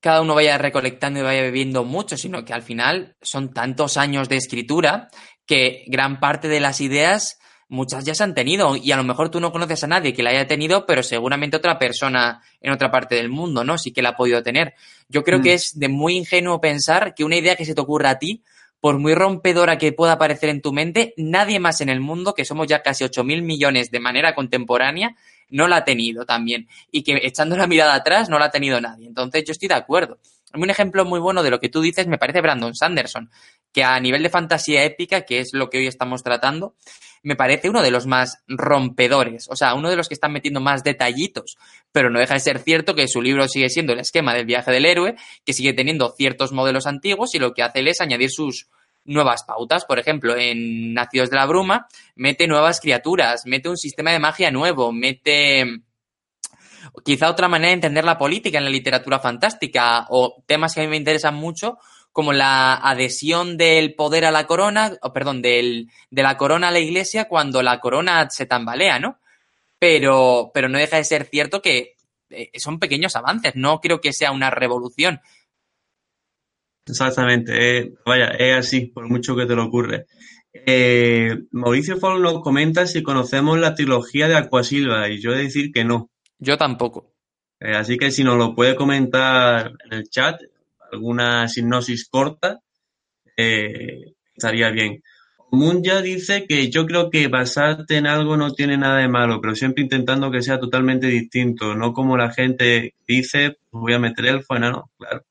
cada 0.00 0.20
uno 0.20 0.34
vaya 0.34 0.58
recolectando 0.58 1.20
y 1.20 1.22
vaya 1.22 1.42
bebiendo 1.42 1.84
mucho, 1.84 2.16
sino 2.16 2.44
que 2.44 2.52
al 2.52 2.62
final 2.62 3.16
son 3.22 3.52
tantos 3.52 3.96
años 3.96 4.28
de 4.28 4.36
escritura 4.36 5.08
que 5.46 5.84
gran 5.86 6.18
parte 6.18 6.48
de 6.48 6.58
las 6.58 6.80
ideas, 6.80 7.38
muchas 7.68 8.04
ya 8.04 8.14
se 8.14 8.24
han 8.24 8.34
tenido 8.34 8.76
y 8.76 8.90
a 8.90 8.96
lo 8.96 9.04
mejor 9.04 9.30
tú 9.30 9.38
no 9.38 9.52
conoces 9.52 9.84
a 9.84 9.86
nadie 9.86 10.12
que 10.12 10.24
la 10.24 10.30
haya 10.30 10.46
tenido, 10.48 10.86
pero 10.86 11.04
seguramente 11.04 11.56
otra 11.56 11.78
persona 11.78 12.42
en 12.60 12.72
otra 12.72 12.90
parte 12.90 13.14
del 13.14 13.28
mundo, 13.28 13.62
¿no? 13.62 13.78
Sí 13.78 13.92
que 13.92 14.02
la 14.02 14.10
ha 14.10 14.16
podido 14.16 14.42
tener. 14.42 14.74
Yo 15.08 15.22
creo 15.22 15.38
mm. 15.38 15.42
que 15.42 15.54
es 15.54 15.78
de 15.78 15.88
muy 15.88 16.16
ingenuo 16.16 16.60
pensar 16.60 17.14
que 17.14 17.24
una 17.24 17.36
idea 17.36 17.54
que 17.54 17.64
se 17.64 17.74
te 17.74 17.80
ocurra 17.80 18.10
a 18.10 18.18
ti 18.18 18.42
por 18.82 18.98
muy 18.98 19.14
rompedora 19.14 19.78
que 19.78 19.92
pueda 19.92 20.14
aparecer 20.14 20.48
en 20.48 20.60
tu 20.60 20.72
mente, 20.72 21.14
nadie 21.16 21.60
más 21.60 21.80
en 21.80 21.88
el 21.88 22.00
mundo, 22.00 22.34
que 22.34 22.44
somos 22.44 22.66
ya 22.66 22.82
casi 22.82 23.04
8.000 23.04 23.40
millones 23.40 23.92
de 23.92 24.00
manera 24.00 24.34
contemporánea, 24.34 25.14
no 25.50 25.68
la 25.68 25.76
ha 25.76 25.84
tenido 25.84 26.26
también. 26.26 26.66
Y 26.90 27.04
que 27.04 27.20
echando 27.22 27.56
la 27.56 27.68
mirada 27.68 27.94
atrás 27.94 28.28
no 28.28 28.40
la 28.40 28.46
ha 28.46 28.50
tenido 28.50 28.80
nadie. 28.80 29.06
Entonces 29.06 29.44
yo 29.44 29.52
estoy 29.52 29.68
de 29.68 29.74
acuerdo. 29.74 30.18
Un 30.52 30.68
ejemplo 30.68 31.04
muy 31.04 31.20
bueno 31.20 31.44
de 31.44 31.50
lo 31.50 31.60
que 31.60 31.68
tú 31.68 31.80
dices 31.80 32.08
me 32.08 32.18
parece 32.18 32.40
Brandon 32.40 32.74
Sanderson, 32.74 33.30
que 33.72 33.84
a 33.84 33.98
nivel 34.00 34.22
de 34.22 34.30
fantasía 34.30 34.84
épica, 34.84 35.22
que 35.22 35.40
es 35.40 35.50
lo 35.52 35.70
que 35.70 35.78
hoy 35.78 35.86
estamos 35.86 36.22
tratando, 36.22 36.74
me 37.22 37.36
parece 37.36 37.70
uno 37.70 37.82
de 37.82 37.90
los 37.90 38.06
más 38.06 38.42
rompedores, 38.48 39.46
o 39.48 39.56
sea, 39.56 39.74
uno 39.74 39.88
de 39.88 39.96
los 39.96 40.08
que 40.08 40.14
están 40.14 40.32
metiendo 40.32 40.60
más 40.60 40.82
detallitos, 40.82 41.56
pero 41.92 42.10
no 42.10 42.18
deja 42.18 42.34
de 42.34 42.40
ser 42.40 42.58
cierto 42.58 42.94
que 42.94 43.06
su 43.06 43.22
libro 43.22 43.46
sigue 43.48 43.68
siendo 43.68 43.92
el 43.92 44.00
esquema 44.00 44.34
del 44.34 44.44
viaje 44.44 44.72
del 44.72 44.86
héroe, 44.86 45.14
que 45.44 45.52
sigue 45.52 45.72
teniendo 45.72 46.10
ciertos 46.10 46.52
modelos 46.52 46.86
antiguos 46.86 47.34
y 47.34 47.38
lo 47.38 47.54
que 47.54 47.62
hace 47.62 47.78
él 47.78 47.88
es 47.88 48.00
añadir 48.00 48.30
sus 48.30 48.68
nuevas 49.04 49.44
pautas. 49.44 49.84
Por 49.84 49.98
ejemplo, 49.98 50.36
en 50.36 50.94
Nacidos 50.94 51.30
de 51.30 51.36
la 51.36 51.46
Bruma 51.46 51.86
mete 52.16 52.46
nuevas 52.46 52.80
criaturas, 52.80 53.42
mete 53.46 53.68
un 53.68 53.76
sistema 53.76 54.10
de 54.10 54.18
magia 54.18 54.50
nuevo, 54.50 54.92
mete 54.92 55.82
quizá 57.04 57.30
otra 57.30 57.48
manera 57.48 57.68
de 57.68 57.74
entender 57.74 58.04
la 58.04 58.18
política 58.18 58.58
en 58.58 58.64
la 58.64 58.70
literatura 58.70 59.20
fantástica 59.20 60.06
o 60.10 60.42
temas 60.46 60.74
que 60.74 60.80
a 60.80 60.84
mí 60.84 60.90
me 60.90 60.96
interesan 60.96 61.34
mucho 61.34 61.78
como 62.12 62.32
la 62.32 62.74
adhesión 62.74 63.56
del 63.56 63.94
poder 63.94 64.24
a 64.24 64.30
la 64.30 64.46
corona, 64.46 64.92
o 65.02 65.12
perdón, 65.12 65.42
del, 65.42 65.88
de 66.10 66.22
la 66.22 66.36
corona 66.36 66.68
a 66.68 66.72
la 66.72 66.78
iglesia 66.78 67.26
cuando 67.26 67.62
la 67.62 67.80
corona 67.80 68.28
se 68.30 68.46
tambalea, 68.46 68.98
¿no? 68.98 69.18
Pero, 69.78 70.50
pero 70.54 70.68
no 70.68 70.78
deja 70.78 70.98
de 70.98 71.04
ser 71.04 71.24
cierto 71.24 71.62
que 71.62 71.96
eh, 72.30 72.50
son 72.58 72.78
pequeños 72.78 73.16
avances, 73.16 73.56
no 73.56 73.80
creo 73.80 74.00
que 74.00 74.12
sea 74.12 74.30
una 74.30 74.50
revolución. 74.50 75.20
Exactamente, 76.86 77.78
eh, 77.78 77.94
vaya, 78.04 78.28
es 78.28 78.56
así, 78.56 78.86
por 78.86 79.08
mucho 79.08 79.34
que 79.34 79.46
te 79.46 79.54
lo 79.54 79.64
ocurre. 79.64 80.06
Eh, 80.52 81.44
Mauricio 81.50 81.96
Fol 81.96 82.20
nos 82.20 82.42
comenta 82.42 82.86
si 82.86 83.02
conocemos 83.02 83.58
la 83.58 83.74
trilogía 83.74 84.28
de 84.28 84.36
Aquasilva 84.36 85.08
y 85.08 85.20
yo 85.20 85.32
he 85.32 85.38
de 85.38 85.44
decir 85.44 85.72
que 85.72 85.84
no. 85.84 86.10
Yo 86.38 86.58
tampoco. 86.58 87.14
Eh, 87.58 87.74
así 87.74 87.96
que 87.96 88.10
si 88.10 88.24
nos 88.24 88.36
lo 88.36 88.54
puede 88.54 88.76
comentar 88.76 89.72
en 89.84 89.92
el 89.92 90.10
chat, 90.10 90.40
alguna 90.92 91.48
sinopsis 91.48 92.08
corta, 92.08 92.60
eh, 93.36 94.14
estaría 94.34 94.70
bien. 94.70 95.02
Munya 95.50 96.00
dice 96.00 96.46
que 96.48 96.70
yo 96.70 96.86
creo 96.86 97.10
que 97.10 97.28
basarte 97.28 97.98
en 97.98 98.06
algo 98.06 98.38
no 98.38 98.52
tiene 98.54 98.78
nada 98.78 98.98
de 98.98 99.08
malo, 99.08 99.38
pero 99.40 99.54
siempre 99.54 99.82
intentando 99.82 100.30
que 100.30 100.40
sea 100.40 100.58
totalmente 100.58 101.08
distinto, 101.08 101.74
no 101.74 101.92
como 101.92 102.16
la 102.16 102.30
gente 102.30 102.94
dice, 103.06 103.58
pues 103.70 103.80
voy 103.82 103.92
a 103.92 103.98
meter 103.98 104.26
elfo, 104.26 104.56
enano, 104.56 104.90
claro. 104.96 105.24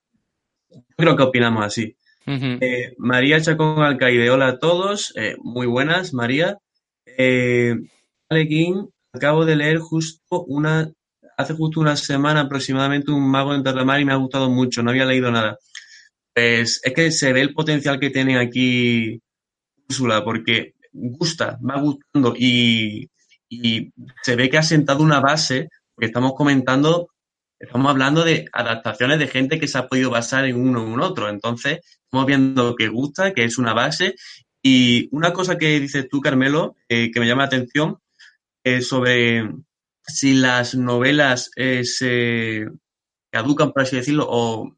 Yo 0.70 0.82
creo 0.96 1.16
que 1.18 1.24
opinamos 1.24 1.66
así. 1.66 1.96
Uh 2.28 2.32
-huh. 2.34 2.58
eh, 2.62 2.94
María 3.00 3.42
Chacón 3.42 3.82
Alcaide, 3.82 4.30
hola 4.30 4.48
a 4.48 4.60
todos, 4.60 5.12
eh, 5.16 5.36
muy 5.42 5.66
buenas, 5.66 6.14
María. 6.14 6.60
Eh, 7.18 7.76
Alequín, 8.30 8.90
acabo 9.12 9.44
de 9.44 9.56
leer 9.56 9.80
justo 9.80 10.44
una, 10.44 10.92
hace 11.42 11.54
justo 11.54 11.80
una 11.80 11.96
semana 11.96 12.42
aproximadamente 12.42 13.12
un 13.12 13.30
mago 13.30 13.54
en 13.54 13.64
Terramar 13.64 14.00
y 14.00 14.06
me 14.06 14.14
ha 14.14 14.18
gustado 14.18 14.50
mucho, 14.50 14.82
no 14.82 14.92
había 14.92 15.06
leído 15.06 15.32
nada. 15.32 15.58
Pues 16.34 16.80
es 16.84 16.94
que 16.94 17.12
se 17.12 17.34
ve 17.34 17.42
el 17.42 17.54
potencial 17.54 18.00
que 18.00 18.10
tiene 18.10 18.38
aquí 18.40 19.20
Úrsula, 19.90 20.24
porque 20.24 20.74
gusta, 20.94 21.60
va 21.68 21.80
gustando 21.82 22.34
y, 22.38 23.10
se 24.24 24.36
ve 24.38 24.50
que 24.50 24.58
ha 24.58 24.64
sentado 24.64 25.04
una 25.04 25.20
base, 25.20 25.68
porque 25.94 26.08
estamos 26.08 26.34
comentando 26.36 27.10
estamos 27.60 27.92
hablando 27.92 28.24
de 28.24 28.46
adaptaciones 28.54 29.20
de 29.20 29.28
gente 29.28 29.60
que 29.60 29.68
se 29.68 29.78
ha 29.78 29.88
podido 29.88 30.10
basar 30.10 30.46
en 30.46 30.56
uno 30.56 30.82
en 30.82 31.00
otro. 31.00 31.30
Entonces, 31.30 31.80
estamos 32.06 32.26
viendo 32.26 32.76
que 32.76 32.88
gusta, 32.88 33.34
que 33.34 33.44
es 33.44 33.60
una 33.60 33.74
base. 33.74 34.16
Y 34.64 35.10
una 35.12 35.32
cosa 35.32 35.58
que 35.58 35.80
dices 35.80 36.08
tú, 36.10 36.22
Carmelo, 36.22 36.76
eh, 36.90 37.12
que 37.12 37.20
me 37.20 37.28
llama 37.28 37.44
la 37.44 37.48
atención, 37.48 37.98
es 38.64 38.88
sobre 38.88 39.48
si 40.06 40.34
las 40.34 40.76
novelas 40.76 41.52
eh, 41.56 41.84
se 41.84 42.66
caducan, 43.30 43.72
por 43.72 43.84
así 43.84 43.96
decirlo, 43.96 44.28
o 44.30 44.76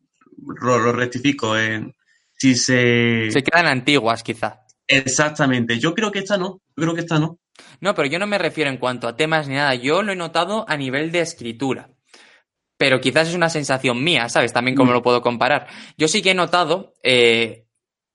lo, 0.62 0.92
rectifico, 0.92 1.58
en 1.58 1.96
si 2.38 2.56
se... 2.56 3.30
Se 3.32 3.44
quedan 3.44 3.68
antiguas, 3.68 4.24
quizá. 4.24 4.62
Exactamente. 4.88 5.80
Yo 5.80 5.94
creo 5.94 6.12
que 6.12 6.20
esta 6.20 6.38
no. 6.38 6.62
Yo 6.76 6.84
creo 6.84 6.94
que 6.94 7.02
esta 7.02 7.20
no. 7.20 7.40
No, 7.80 7.96
pero 7.96 8.08
yo 8.08 8.20
no 8.20 8.28
me 8.28 8.38
refiero 8.38 8.70
en 8.70 8.78
cuanto 8.78 9.08
a 9.08 9.16
temas 9.16 9.48
ni 9.48 9.56
nada. 9.56 9.76
Yo 9.76 10.02
lo 10.04 10.12
he 10.12 10.16
notado 10.16 10.66
a 10.68 10.76
nivel 10.78 11.12
de 11.12 11.22
escritura. 11.22 11.90
Pero 12.78 13.00
quizás 13.00 13.30
es 13.30 13.36
una 13.36 13.50
sensación 13.50 14.04
mía, 14.04 14.28
¿sabes? 14.30 14.52
También 14.52 14.76
cómo 14.76 14.92
Mm. 14.92 14.96
lo 14.96 15.02
puedo 15.04 15.22
comparar. 15.22 15.68
Yo 15.98 16.08
sí 16.08 16.22
que 16.22 16.32
he 16.32 16.36
notado 16.36 16.94
eh, 17.04 17.63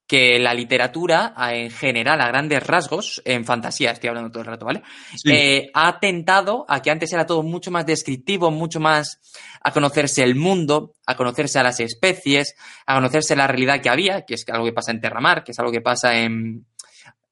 que 0.09 0.39
la 0.39 0.55
literatura, 0.55 1.35
en 1.53 1.71
general, 1.71 2.23
a 2.23 2.29
grandes 2.29 2.67
rasgos, 2.67 3.21
en 3.27 3.45
fantasía, 3.45 3.91
estoy 3.91 4.09
hablando 4.09 4.31
todo 4.31 4.41
el 4.41 4.47
rato, 4.47 4.65
¿vale? 4.65 4.83
Sí. 5.15 5.31
Eh, 5.31 5.71
ha 5.75 6.01
tentado 6.01 6.65
a 6.67 6.81
que 6.81 6.91
antes 6.91 7.13
era 7.13 7.27
todo 7.27 7.43
mucho 7.43 7.71
más 7.71 7.85
descriptivo, 7.85 8.51
mucho 8.51 8.81
más 8.81 9.21
a 9.61 9.71
conocerse 9.71 10.25
el 10.25 10.35
mundo, 10.35 10.95
a 11.07 11.15
conocerse 11.15 11.59
a 11.59 11.63
las 11.63 11.79
especies, 11.81 12.57
a 12.87 12.95
conocerse 12.95 13.37
la 13.37 13.47
realidad 13.47 13.83
que 13.83 13.91
había, 13.91 14.23
que 14.23 14.35
es 14.35 14.47
algo 14.49 14.65
que 14.65 14.73
pasa 14.73 14.93
en 14.93 15.03
Terramar, 15.03 15.45
que 15.45 15.53
es 15.53 15.59
algo 15.59 15.71
que 15.71 15.83
pasa 15.83 16.19
en, 16.19 16.65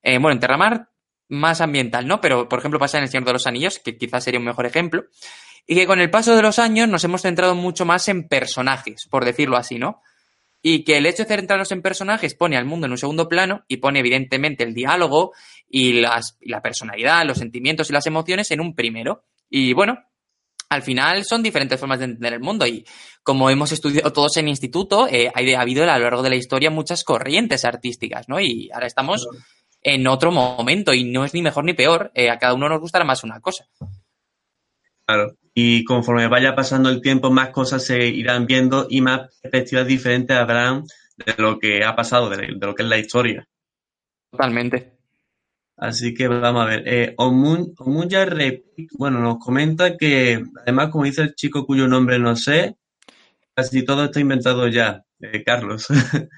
eh, 0.03 0.19
bueno, 0.19 0.33
en 0.33 0.41
Terramar 0.41 0.91
más 1.29 1.63
ambiental, 1.63 2.07
¿no? 2.07 2.21
Pero, 2.21 2.47
por 2.47 2.59
ejemplo, 2.59 2.79
pasa 2.79 2.99
en 2.99 3.05
El 3.05 3.09
Señor 3.09 3.25
de 3.25 3.33
los 3.33 3.47
Anillos, 3.47 3.79
que 3.79 3.97
quizás 3.97 4.23
sería 4.23 4.39
un 4.39 4.45
mejor 4.45 4.67
ejemplo, 4.67 5.07
y 5.67 5.77
que 5.77 5.87
con 5.87 5.99
el 5.99 6.11
paso 6.11 6.37
de 6.37 6.43
los 6.43 6.59
años 6.59 6.91
nos 6.91 7.03
hemos 7.05 7.23
centrado 7.23 7.55
mucho 7.55 7.87
más 7.87 8.07
en 8.09 8.29
personajes, 8.29 9.09
por 9.11 9.25
decirlo 9.25 9.57
así, 9.57 9.79
¿no? 9.79 10.03
Y 10.69 10.83
que 10.83 10.97
el 10.97 11.07
hecho 11.07 11.23
de 11.23 11.29
centrarnos 11.29 11.71
en 11.71 11.81
personajes 11.81 12.35
pone 12.35 12.57
al 12.57 12.65
mundo 12.65 12.87
en 12.87 12.91
un 12.91 12.99
segundo 12.99 13.29
plano 13.29 13.65
y 13.69 13.77
pone 13.77 14.01
evidentemente 14.01 14.65
el 14.65 14.75
diálogo 14.75 15.33
y, 15.69 16.01
las, 16.01 16.37
y 16.41 16.51
la 16.51 16.61
personalidad, 16.61 17.25
los 17.25 17.39
sentimientos 17.39 17.89
y 17.89 17.93
las 17.93 18.05
emociones 18.09 18.51
en 18.51 18.61
un 18.61 18.75
primero. 18.75 19.23
Y 19.49 19.75
bueno, 19.75 19.97
al 20.69 20.83
final 20.83 21.25
son 21.25 21.45
diferentes 21.45 21.79
formas 21.79 22.01
de 22.01 22.07
entender 22.07 22.33
el 22.33 22.41
mundo 22.41 22.67
y 22.67 22.85
como 23.23 23.49
hemos 23.49 23.71
estudiado 23.71 24.13
todos 24.13 24.39
en 24.39 24.49
instituto, 24.49 25.07
eh, 25.07 25.31
ha 25.33 25.61
habido 25.61 25.85
a 25.85 25.99
lo 25.99 26.03
largo 26.03 26.25
de 26.25 26.31
la 26.31 26.37
historia 26.37 26.69
muchas 26.69 27.05
corrientes 27.05 27.65
artísticas, 27.65 28.29
¿no? 28.29 28.41
Y 28.41 28.69
ahora 28.75 28.89
estamos 28.89 29.29
en 29.83 30.05
otro 30.09 30.33
momento 30.33 30.93
y 30.93 31.05
no 31.05 31.25
es 31.25 31.33
ni 31.33 31.43
mejor 31.43 31.65
ni 31.65 31.75
peor, 31.75 32.11
eh, 32.13 32.29
a 32.29 32.41
cada 32.41 32.55
uno 32.55 32.69
nos 32.69 32.81
gustará 32.81 33.05
más 33.05 33.23
una 33.23 33.39
cosa. 33.39 33.69
Claro. 35.07 35.37
Y 35.59 35.85
conforme 35.85 36.29
vaya 36.29 36.55
pasando 36.55 36.91
el 36.91 37.01
tiempo, 37.01 37.31
más 37.31 37.49
cosas 37.49 37.83
se 37.83 38.07
irán 38.07 38.45
viendo 38.45 38.89
y 38.91 39.01
más 39.01 39.35
perspectivas 39.41 39.87
diferentes 39.87 40.37
habrán 40.37 40.85
de 41.17 41.35
lo 41.39 41.59
que 41.59 41.83
ha 41.83 41.97
pasado, 41.97 42.29
de, 42.29 42.49
lo 42.49 42.75
que 42.75 42.83
es 42.83 42.89
la 42.91 42.99
historia. 42.99 43.49
Totalmente. 44.31 44.99
Así 45.79 46.13
que 46.13 46.29
vamos 46.29 46.63
a 46.63 46.67
ver. 46.67 46.83
Eh, 46.87 47.15
Omun, 47.17 47.73
Omunya 47.79 48.27
bueno, 48.99 49.21
nos 49.21 49.39
comenta 49.39 49.97
que, 49.97 50.45
además, 50.61 50.91
como 50.91 51.05
dice 51.05 51.23
el 51.23 51.35
chico 51.35 51.65
cuyo 51.65 51.89
nombre 51.89 52.19
no 52.19 52.37
sé, 52.37 52.77
casi 53.55 53.83
todo 53.83 54.05
está 54.05 54.21
inventado 54.21 54.69
ya, 54.69 55.05
eh, 55.21 55.43
Carlos. 55.43 55.87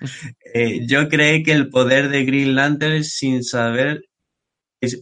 Eh, 0.55 0.87
yo 0.87 1.11
creí 1.11 1.43
que 1.43 1.53
el 1.53 1.69
poder 1.69 2.09
de 2.09 2.25
Green 2.25 2.55
Lantern 2.55 3.05
sin 3.05 3.45
saber. 3.45 4.05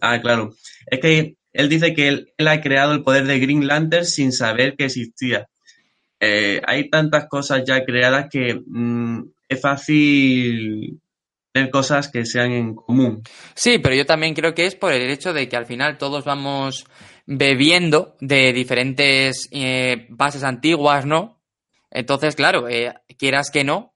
ah, 0.00 0.20
claro. 0.20 0.54
Es 0.86 1.00
que 1.00 1.35
él 1.56 1.68
dice 1.68 1.94
que 1.94 2.08
él, 2.08 2.48
ha 2.48 2.60
creado 2.60 2.92
el 2.92 3.02
poder 3.02 3.24
de 3.26 3.38
Green 3.38 3.66
Lantern 3.66 4.04
sin 4.04 4.32
saber 4.32 4.76
que 4.76 4.86
existía. 4.86 5.48
Eh, 6.20 6.60
hay 6.66 6.88
tantas 6.88 7.28
cosas 7.28 7.62
ya 7.66 7.84
creadas 7.84 8.28
que 8.30 8.60
mm, 8.66 9.22
es 9.48 9.60
fácil 9.60 11.00
tener 11.52 11.70
cosas 11.70 12.08
que 12.08 12.24
sean 12.24 12.52
en 12.52 12.74
común. 12.74 13.22
Sí, 13.54 13.78
pero 13.78 13.94
yo 13.94 14.06
también 14.06 14.34
creo 14.34 14.54
que 14.54 14.66
es 14.66 14.74
por 14.74 14.92
el 14.92 15.10
hecho 15.10 15.32
de 15.32 15.48
que 15.48 15.56
al 15.56 15.66
final 15.66 15.98
todos 15.98 16.24
vamos 16.24 16.86
bebiendo 17.26 18.16
de 18.20 18.52
diferentes 18.52 19.48
eh, 19.50 20.06
bases 20.10 20.44
antiguas, 20.44 21.06
¿no? 21.06 21.40
Entonces, 21.90 22.36
claro, 22.36 22.68
eh, 22.68 22.94
quieras 23.18 23.50
que 23.50 23.64
no, 23.64 23.94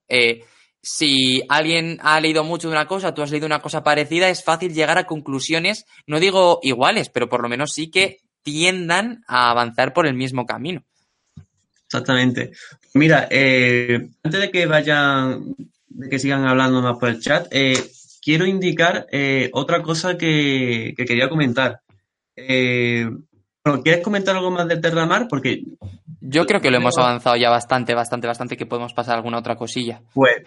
si 0.82 1.42
alguien 1.48 1.98
ha 2.02 2.20
leído 2.20 2.44
mucho 2.44 2.68
de 2.68 2.74
una 2.74 2.86
cosa, 2.86 3.14
tú 3.14 3.22
has 3.22 3.30
leído 3.30 3.46
una 3.46 3.60
cosa 3.60 3.82
parecida, 3.82 4.28
es 4.28 4.42
fácil 4.42 4.72
llegar 4.72 4.98
a 4.98 5.06
conclusiones, 5.06 5.84
no 6.06 6.20
digo 6.20 6.60
iguales, 6.62 7.10
pero 7.10 7.28
por 7.28 7.42
lo 7.42 7.48
menos 7.48 7.72
sí 7.72 7.90
que 7.90 8.18
tiendan 8.42 9.22
a 9.26 9.50
avanzar 9.50 9.92
por 9.92 10.06
el 10.06 10.14
mismo 10.14 10.46
camino. 10.46 10.82
Exactamente. 11.84 12.52
Mira, 12.94 13.26
eh, 13.30 14.08
antes 14.22 14.40
de 14.40 14.50
que 14.50 14.66
vayan, 14.66 15.54
de 15.88 16.08
que 16.08 16.18
sigan 16.18 16.46
hablando 16.46 16.80
más 16.80 16.98
por 16.98 17.08
el 17.08 17.20
chat, 17.20 17.48
eh, 17.50 17.74
quiero 18.22 18.46
indicar 18.46 19.06
eh, 19.10 19.50
otra 19.52 19.82
cosa 19.82 20.16
que, 20.16 20.94
que 20.96 21.04
quería 21.04 21.28
comentar. 21.28 21.80
Eh, 22.36 23.08
bueno, 23.64 23.82
¿quieres 23.82 24.02
comentar 24.02 24.36
algo 24.36 24.50
más 24.50 24.66
del 24.68 24.80
Terramar? 24.80 25.28
Porque, 25.28 25.62
Yo 26.20 26.46
creo 26.46 26.60
que 26.60 26.70
lo 26.70 26.78
hemos 26.78 26.96
avanzado 26.96 27.36
ya 27.36 27.50
bastante, 27.50 27.94
bastante, 27.94 28.26
bastante, 28.26 28.56
que 28.56 28.66
podemos 28.66 28.94
pasar 28.94 29.14
a 29.14 29.16
alguna 29.18 29.38
otra 29.38 29.56
cosilla. 29.56 30.02
pues, 30.14 30.42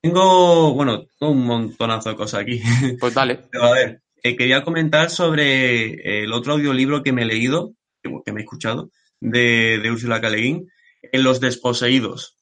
tengo, 0.00 0.74
bueno, 0.74 1.04
tengo 1.18 1.32
un 1.32 1.44
montonazo 1.46 2.10
de 2.10 2.16
cosas 2.16 2.40
aquí. 2.42 2.60
Pues 3.00 3.14
dale. 3.14 3.40
Pero 3.50 3.64
a 3.64 3.72
ver, 3.72 4.02
eh, 4.22 4.36
quería 4.36 4.62
comentar 4.64 5.10
sobre 5.10 6.22
el 6.24 6.32
otro 6.32 6.54
audiolibro 6.54 7.02
que 7.02 7.12
me 7.12 7.22
he 7.22 7.26
leído, 7.26 7.74
que, 8.02 8.32
me 8.32 8.40
he 8.40 8.44
escuchado, 8.44 8.90
de, 9.20 9.78
de 9.82 9.90
Úrsula 9.90 10.20
K. 10.20 10.30
Le 10.30 10.36
Guin, 10.38 10.68
en 11.12 11.22
Los 11.22 11.40
Desposeídos. 11.40 12.36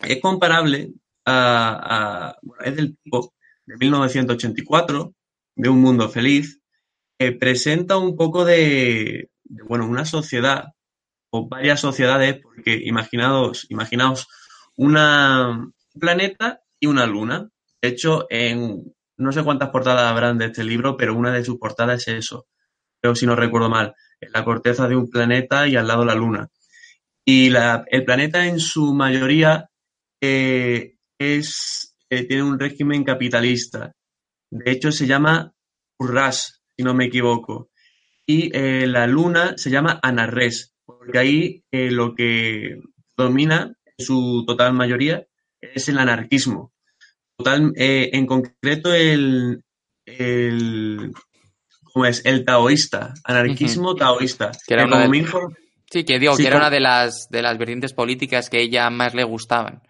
Es 0.00 0.20
comparable 0.20 0.92
a, 1.24 2.28
a- 2.30 2.36
bueno, 2.42 2.64
es 2.64 2.76
del 2.76 2.96
tipo 3.02 3.34
de 3.66 3.76
1984, 3.76 5.14
de 5.56 5.68
Un 5.68 5.80
Mundo 5.80 6.08
Feliz, 6.08 6.60
que 7.18 7.32
presenta 7.32 7.96
un 7.96 8.16
poco 8.16 8.44
de, 8.44 9.30
de, 9.44 9.62
bueno, 9.64 9.86
una 9.86 10.04
sociedad, 10.04 10.66
o 11.30 11.48
varias 11.48 11.80
sociedades, 11.80 12.40
porque 12.42 12.80
imaginaos, 12.84 13.66
imaginaos 13.70 14.28
una, 14.76 15.50
un 15.50 16.00
planeta 16.00 16.60
y 16.80 16.86
una 16.86 17.06
luna. 17.06 17.48
De 17.82 17.88
hecho, 17.88 18.26
en 18.30 18.92
no 19.18 19.32
sé 19.32 19.42
cuántas 19.44 19.70
portadas 19.70 20.10
habrán 20.10 20.38
de 20.38 20.46
este 20.46 20.64
libro, 20.64 20.96
pero 20.96 21.14
una 21.16 21.32
de 21.32 21.44
sus 21.44 21.58
portadas 21.58 22.06
es 22.08 22.14
eso. 22.18 22.46
Pero 23.00 23.14
si 23.14 23.26
no 23.26 23.36
recuerdo 23.36 23.70
mal, 23.70 23.94
en 24.20 24.32
la 24.32 24.44
corteza 24.44 24.88
de 24.88 24.96
un 24.96 25.10
planeta 25.10 25.66
y 25.68 25.76
al 25.76 25.88
lado 25.88 26.04
la 26.04 26.14
luna. 26.14 26.48
Y 27.24 27.50
la- 27.50 27.84
el 27.90 28.04
planeta 28.04 28.46
en 28.46 28.60
su 28.60 28.94
mayoría 28.94 29.68
eh, 30.22 30.94
es, 31.18 31.94
eh, 32.10 32.24
tiene 32.24 32.42
un 32.44 32.58
régimen 32.58 33.04
capitalista. 33.04 33.92
De 34.50 34.70
hecho, 34.72 34.92
se 34.92 35.06
llama 35.06 35.52
Urras, 35.98 36.62
si 36.76 36.84
no 36.84 36.94
me 36.94 37.06
equivoco. 37.06 37.70
Y 38.26 38.50
eh, 38.56 38.86
la 38.86 39.06
luna 39.06 39.54
se 39.56 39.70
llama 39.70 40.00
Anarres, 40.02 40.74
porque 40.84 41.18
ahí 41.18 41.64
lo 41.72 42.14
que 42.14 42.80
domina 43.16 43.74
en 43.98 44.04
su 44.06 44.44
total 44.46 44.72
mayoría 44.74 45.26
es 45.60 45.88
el 45.88 45.98
anarquismo. 45.98 46.72
Total, 47.38 47.72
eh, 47.76 48.10
en 48.12 48.26
concreto 48.26 48.92
el, 48.94 49.62
el 50.06 51.12
¿cómo 51.92 52.06
es? 52.06 52.24
El 52.24 52.44
taoísta, 52.44 53.12
anarquismo 53.24 53.94
taoísta. 53.94 54.52
Que 54.66 54.74
era 54.74 54.84
una 54.86 55.00
de- 55.00 55.08
inform- 55.08 55.56
Sí, 55.90 56.02
que 56.04 56.18
digo, 56.18 56.34
Sí, 56.36 56.42
que 56.42 56.48
era 56.48 56.56
como- 56.56 56.66
una 56.66 56.70
de 56.74 56.80
las, 56.80 57.28
de 57.30 57.42
las 57.42 57.56
vertientes 57.58 57.92
políticas 57.92 58.50
que 58.50 58.56
a 58.56 58.60
ella 58.60 58.90
más 58.90 59.14
le 59.14 59.22
gustaban. 59.24 59.82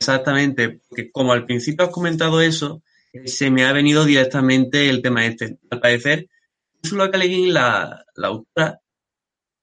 Exactamente, 0.00 0.80
porque 0.88 1.10
como 1.10 1.32
al 1.32 1.44
principio 1.44 1.84
has 1.86 1.92
comentado 1.92 2.40
eso, 2.40 2.82
se 3.26 3.50
me 3.50 3.64
ha 3.66 3.72
venido 3.72 4.04
directamente 4.04 4.88
el 4.88 5.02
tema 5.02 5.26
este. 5.26 5.58
Al 5.70 5.80
parecer, 5.80 6.28
Ursula 6.82 7.08
Guin, 7.08 7.52
la, 7.52 8.02
la 8.16 8.28
autora, 8.28 8.78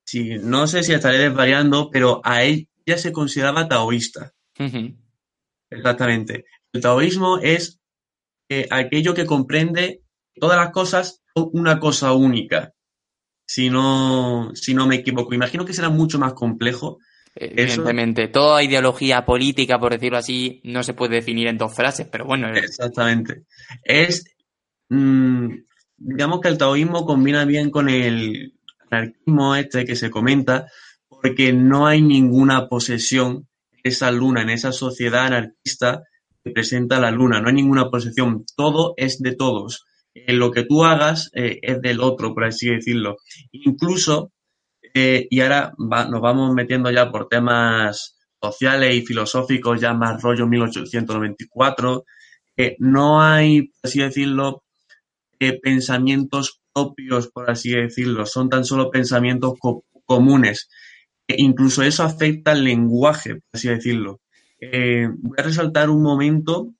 si, 0.06 0.36
no 0.38 0.68
sé 0.68 0.84
si 0.84 0.94
estaré 0.94 1.18
desvariando, 1.18 1.90
pero 1.92 2.22
a 2.24 2.44
ella 2.44 2.66
se 2.98 3.12
consideraba 3.12 3.68
taoísta. 3.68 4.34
Ujú. 4.60 4.96
Exactamente. 5.70 6.46
El 6.74 6.82
taoísmo 6.82 7.40
es 7.40 7.80
eh, 8.50 8.68
aquello 8.70 9.14
que 9.14 9.26
comprende 9.26 10.02
todas 10.40 10.58
las 10.58 10.72
cosas 10.72 11.22
son 11.36 11.50
una 11.54 11.80
cosa 11.80 12.14
única. 12.14 12.74
Si 13.46 13.70
no, 13.70 14.52
si 14.56 14.74
no 14.74 14.88
me 14.88 14.96
equivoco. 14.96 15.34
Imagino 15.34 15.66
que 15.66 15.74
será 15.74 15.90
mucho 15.90 16.20
más 16.20 16.34
complejo. 16.34 16.98
Eso- 17.36 17.52
Evidentemente, 17.62 18.28
toda 18.28 18.64
ideología 18.64 19.24
política, 19.26 19.80
por 19.80 19.92
decirlo 19.94 20.18
así, 20.18 20.60
no 20.64 20.84
se 20.84 20.94
puede 20.94 21.16
definir 21.16 21.48
en 21.48 21.58
dos 21.58 21.74
frases, 21.74 22.08
pero 22.12 22.26
bueno, 22.26 22.52
es- 22.54 22.64
Exactamente. 22.64 23.44
Es, 23.84 24.26
mm, 24.90 25.50
digamos 25.98 26.42
que 26.42 26.48
el 26.50 26.58
taoísmo 26.58 27.06
combina 27.06 27.46
bien 27.46 27.70
con 27.70 27.90
el 27.90 28.54
anarquismo 28.90 29.56
este 29.56 29.86
que 29.86 29.96
se 29.96 30.10
comenta, 30.10 30.68
porque 31.08 31.54
no 31.54 31.88
hay 31.88 32.02
ninguna 32.02 32.68
posesión 32.68 33.47
esa 33.88 34.12
luna, 34.12 34.42
en 34.42 34.50
esa 34.50 34.72
sociedad 34.72 35.28
anarquista 35.28 36.04
que 36.44 36.52
presenta 36.52 37.00
la 37.00 37.12
luna, 37.12 37.42
no 37.42 37.50
hay 37.50 37.56
ninguna 37.56 37.90
posesión, 37.90 38.46
todo 38.56 38.94
es 38.98 39.20
de 39.20 39.36
todos. 39.36 39.86
Eh, 40.14 40.34
lo 40.34 40.52
que 40.52 40.64
tú 40.64 40.84
hagas 40.86 41.30
eh, 41.34 41.60
es 41.62 41.82
del 41.82 42.02
otro, 42.02 42.34
por 42.34 42.46
así 42.46 42.70
decirlo. 42.70 43.18
Incluso 43.52 44.32
Eh, 44.94 45.28
y 45.30 45.42
ahora 45.42 45.74
nos 45.78 46.22
vamos 46.22 46.54
metiendo 46.56 46.90
ya 46.92 47.12
por 47.12 47.28
temas 47.28 48.16
sociales 48.42 48.96
y 48.96 49.06
filosóficos, 49.06 49.82
ya 49.82 49.94
más 49.94 50.22
rollo 50.24 50.48
1894. 50.48 52.04
no 52.80 53.22
hay, 53.22 53.68
por 53.68 53.80
así 53.84 54.00
decirlo, 54.00 54.64
pensamientos 55.62 56.62
propios, 56.74 57.28
por 57.28 57.50
así 57.50 57.72
decirlo, 57.72 58.26
son 58.26 58.50
tan 58.50 58.64
solo 58.66 58.90
pensamientos 58.90 59.54
comunes. 60.06 60.70
Incluso 61.28 61.84
eso 61.84 62.04
afecta 62.04 62.52
al 62.52 62.64
lenguaje, 62.64 63.36
por 63.36 63.50
así 63.54 63.68
decirlo. 63.68 64.22
Eh, 64.60 65.08
voy 65.12 65.36
a 65.38 65.44
resaltar 65.44 65.90
un 65.90 66.02
momento, 66.02 66.74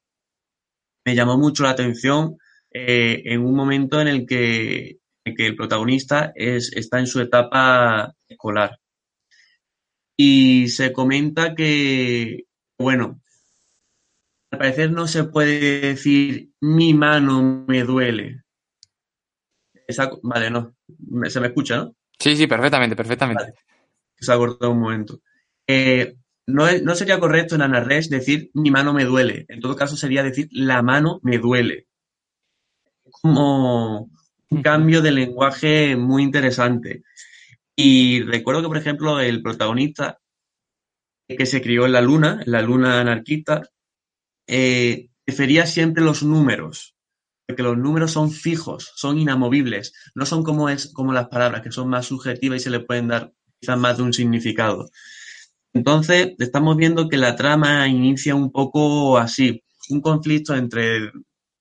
me 1.06 1.16
llamó 1.16 1.38
mucho 1.38 1.64
la 1.64 1.72
atención, 1.72 2.38
eh, 2.72 3.24
en 3.26 3.46
un 3.46 3.56
momento 3.56 4.00
en 4.00 4.08
el 4.08 4.26
que, 4.26 5.00
el 5.26 5.56
protagonista 5.58 6.32
es, 6.36 6.72
está 6.74 7.00
en 7.00 7.08
su 7.08 7.20
etapa 7.20 8.14
escolar. 8.30 8.80
Y 10.16 10.70
se 10.70 10.94
comenta 10.94 11.54
que, 11.54 12.46
bueno, 12.80 13.22
al 14.52 14.60
parecer 14.60 14.92
no 14.92 15.08
se 15.08 15.26
puede 15.26 15.82
decir 15.82 16.52
mi 16.62 16.94
mano 16.94 17.66
me 17.68 17.84
duele. 17.84 18.44
vale, 20.24 20.50
no. 20.50 20.74
Se 21.30 21.42
me 21.42 21.48
escucha, 21.48 21.78
¿no? 21.78 21.96
Sí, 22.18 22.36
sí, 22.36 22.48
perfectamente, 22.48 22.96
perfectamente. 22.96 23.54
Se 24.20 24.32
ha 24.32 24.38
cortado 24.38 24.72
un 24.72 24.80
momento. 24.80 25.22
Eh, 25.68 26.16
no, 26.48 26.96
sería 26.96 27.20
correcto 27.20 27.56
en 27.56 27.62
Anarres 27.62 28.10
decir 28.10 28.50
mi 28.54 28.72
mano 28.72 28.94
me 28.94 29.04
duele. 29.04 29.46
En 29.50 29.60
todo 29.60 29.76
caso 29.76 29.98
sería 29.98 30.24
decir 30.24 30.48
la 30.52 30.82
mano 30.82 31.20
me 31.24 31.38
duele. 31.38 31.88
Como 33.22 34.10
un 34.50 34.62
cambio 34.62 35.02
de 35.02 35.12
lenguaje 35.12 35.96
muy 35.98 36.24
interesante. 36.24 37.04
Y 37.76 38.22
recuerdo 38.24 38.62
que, 38.62 38.68
por 38.70 38.78
ejemplo, 38.78 39.20
el 39.20 39.44
protagonista 39.44 40.20
que 41.28 41.46
se 41.46 41.62
crió 41.62 41.86
en 41.86 41.92
la 41.92 42.02
luna, 42.02 42.42
en 42.46 42.52
la 42.52 42.62
luna 42.62 43.02
anarquista, 43.02 43.64
eh, 44.48 45.10
prefería 45.26 45.66
siempre 45.66 46.04
los 46.04 46.24
números, 46.24 46.96
porque 47.46 47.64
los 47.64 47.78
números 47.78 48.12
son 48.12 48.32
fijos, 48.32 48.94
son 48.96 49.18
inamovibles, 49.18 49.94
no 50.16 50.26
son 50.26 50.44
como, 50.44 50.70
es, 50.70 50.94
como 50.94 51.12
las 51.12 51.28
palabras, 51.28 51.62
que 51.62 51.72
son 51.72 51.90
más 51.90 52.06
subjetivas 52.06 52.62
y 52.62 52.64
se 52.64 52.70
le 52.70 52.80
pueden 52.80 53.10
dar 53.10 53.34
quizás 53.60 53.78
más 53.78 53.98
de 53.98 54.04
un 54.04 54.14
significado. 54.14 54.90
Entonces, 55.74 56.34
estamos 56.40 56.76
viendo 56.78 57.08
que 57.10 57.18
la 57.18 57.36
trama 57.36 57.88
inicia 57.88 58.36
un 58.36 58.52
poco 58.52 59.18
así, 59.18 59.64
un 59.90 60.02
conflicto 60.02 60.56
entre 60.56 61.12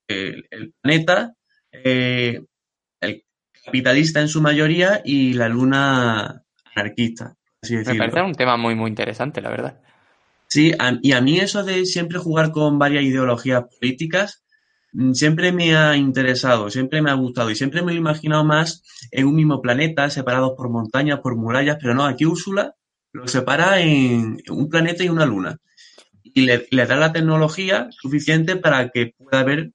el, 0.09 0.75
planeta, 0.81 1.35
eh, 1.73 2.41
el 3.01 3.25
capitalista 3.65 4.21
en 4.21 4.29
su 4.29 4.41
mayoría 4.41 5.03
y 5.05 5.35
la 5.35 5.49
luna 5.49 6.43
anarquista. 6.75 7.35
Me 7.69 7.95
parece 7.95 8.23
un 8.23 8.35
tema 8.35 8.57
muy, 8.57 8.75
muy 8.75 8.89
interesante, 8.89 9.41
la 9.41 9.51
verdad. 9.51 9.81
Sí, 10.49 10.73
y 11.03 11.13
a 11.13 11.21
mí 11.21 11.39
eso 11.39 11.65
de 11.65 11.85
siempre 11.85 12.19
jugar 12.19 12.53
con 12.53 12.79
varias 12.79 13.03
ideologías 13.05 13.65
políticas 13.79 14.46
siempre 15.13 15.53
me 15.53 15.77
ha 15.77 15.97
interesado, 15.97 16.71
siempre 16.71 17.03
me 17.03 17.11
ha 17.11 17.15
gustado 17.15 17.51
y 17.51 17.57
siempre 17.57 17.83
me 17.83 17.93
he 17.93 17.97
imaginado 17.97 18.45
más 18.45 18.83
en 19.11 19.27
un 19.27 19.35
mismo 19.35 19.61
planeta, 19.61 20.11
separados 20.11 20.53
por 20.57 20.71
montañas, 20.71 21.21
por 21.21 21.37
murallas, 21.37 21.79
pero 21.81 21.95
no, 21.95 22.05
aquí 22.05 22.25
Úrsula 22.25 22.75
lo 23.13 23.27
separa 23.29 23.81
en 23.81 24.39
un 24.51 24.69
planeta 24.69 25.03
y 25.03 25.09
una 25.09 25.27
luna. 25.27 25.59
Y 26.23 26.43
le, 26.43 26.67
da 26.71 26.97
la 26.97 27.13
tecnología 27.13 27.89
suficiente 27.91 28.57
para 28.57 28.91
que 28.91 29.15
pueda 29.17 29.41
haber 29.41 29.73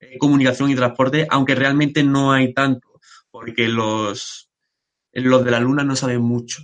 eh, 0.00 0.18
comunicación 0.18 0.70
y 0.70 0.74
transporte, 0.74 1.26
aunque 1.30 1.54
realmente 1.54 2.02
no 2.02 2.32
hay 2.32 2.52
tanto, 2.52 3.00
porque 3.30 3.68
los, 3.68 4.50
los 5.12 5.44
de 5.44 5.50
la 5.50 5.60
luna 5.60 5.84
no 5.84 5.94
saben 5.94 6.22
mucho 6.22 6.62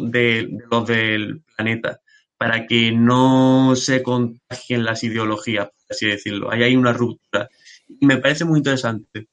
de, 0.00 0.48
los 0.70 0.86
del 0.86 1.42
planeta, 1.54 2.00
para 2.36 2.66
que 2.66 2.90
no 2.90 3.74
se 3.76 4.02
contagien 4.02 4.84
las 4.84 5.04
ideologías, 5.04 5.68
así 5.92 6.08
decirlo. 6.08 6.52
Ahí 6.52 6.62
hay 6.62 6.76
una 6.76 6.92
ruptura. 6.92 7.48
Y 7.88 8.04
me 8.06 8.18
parece 8.18 8.44
muy 8.44 8.58
interesante. 8.58 9.28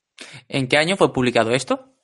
¿En 0.47 0.67
qué 0.67 0.77
año 0.77 0.95
fue 0.97 1.11
publicado 1.11 1.49
esto? 1.51 1.95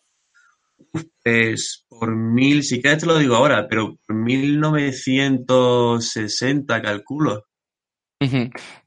Pues 1.24 1.86
por 1.88 2.16
mil, 2.16 2.64
si 2.64 2.82
quieres 2.82 3.02
te 3.02 3.06
lo 3.06 3.16
digo 3.18 3.36
ahora, 3.36 3.68
pero 3.70 3.98
por 4.06 4.16
1960 4.16 6.82
calculo. 6.82 7.46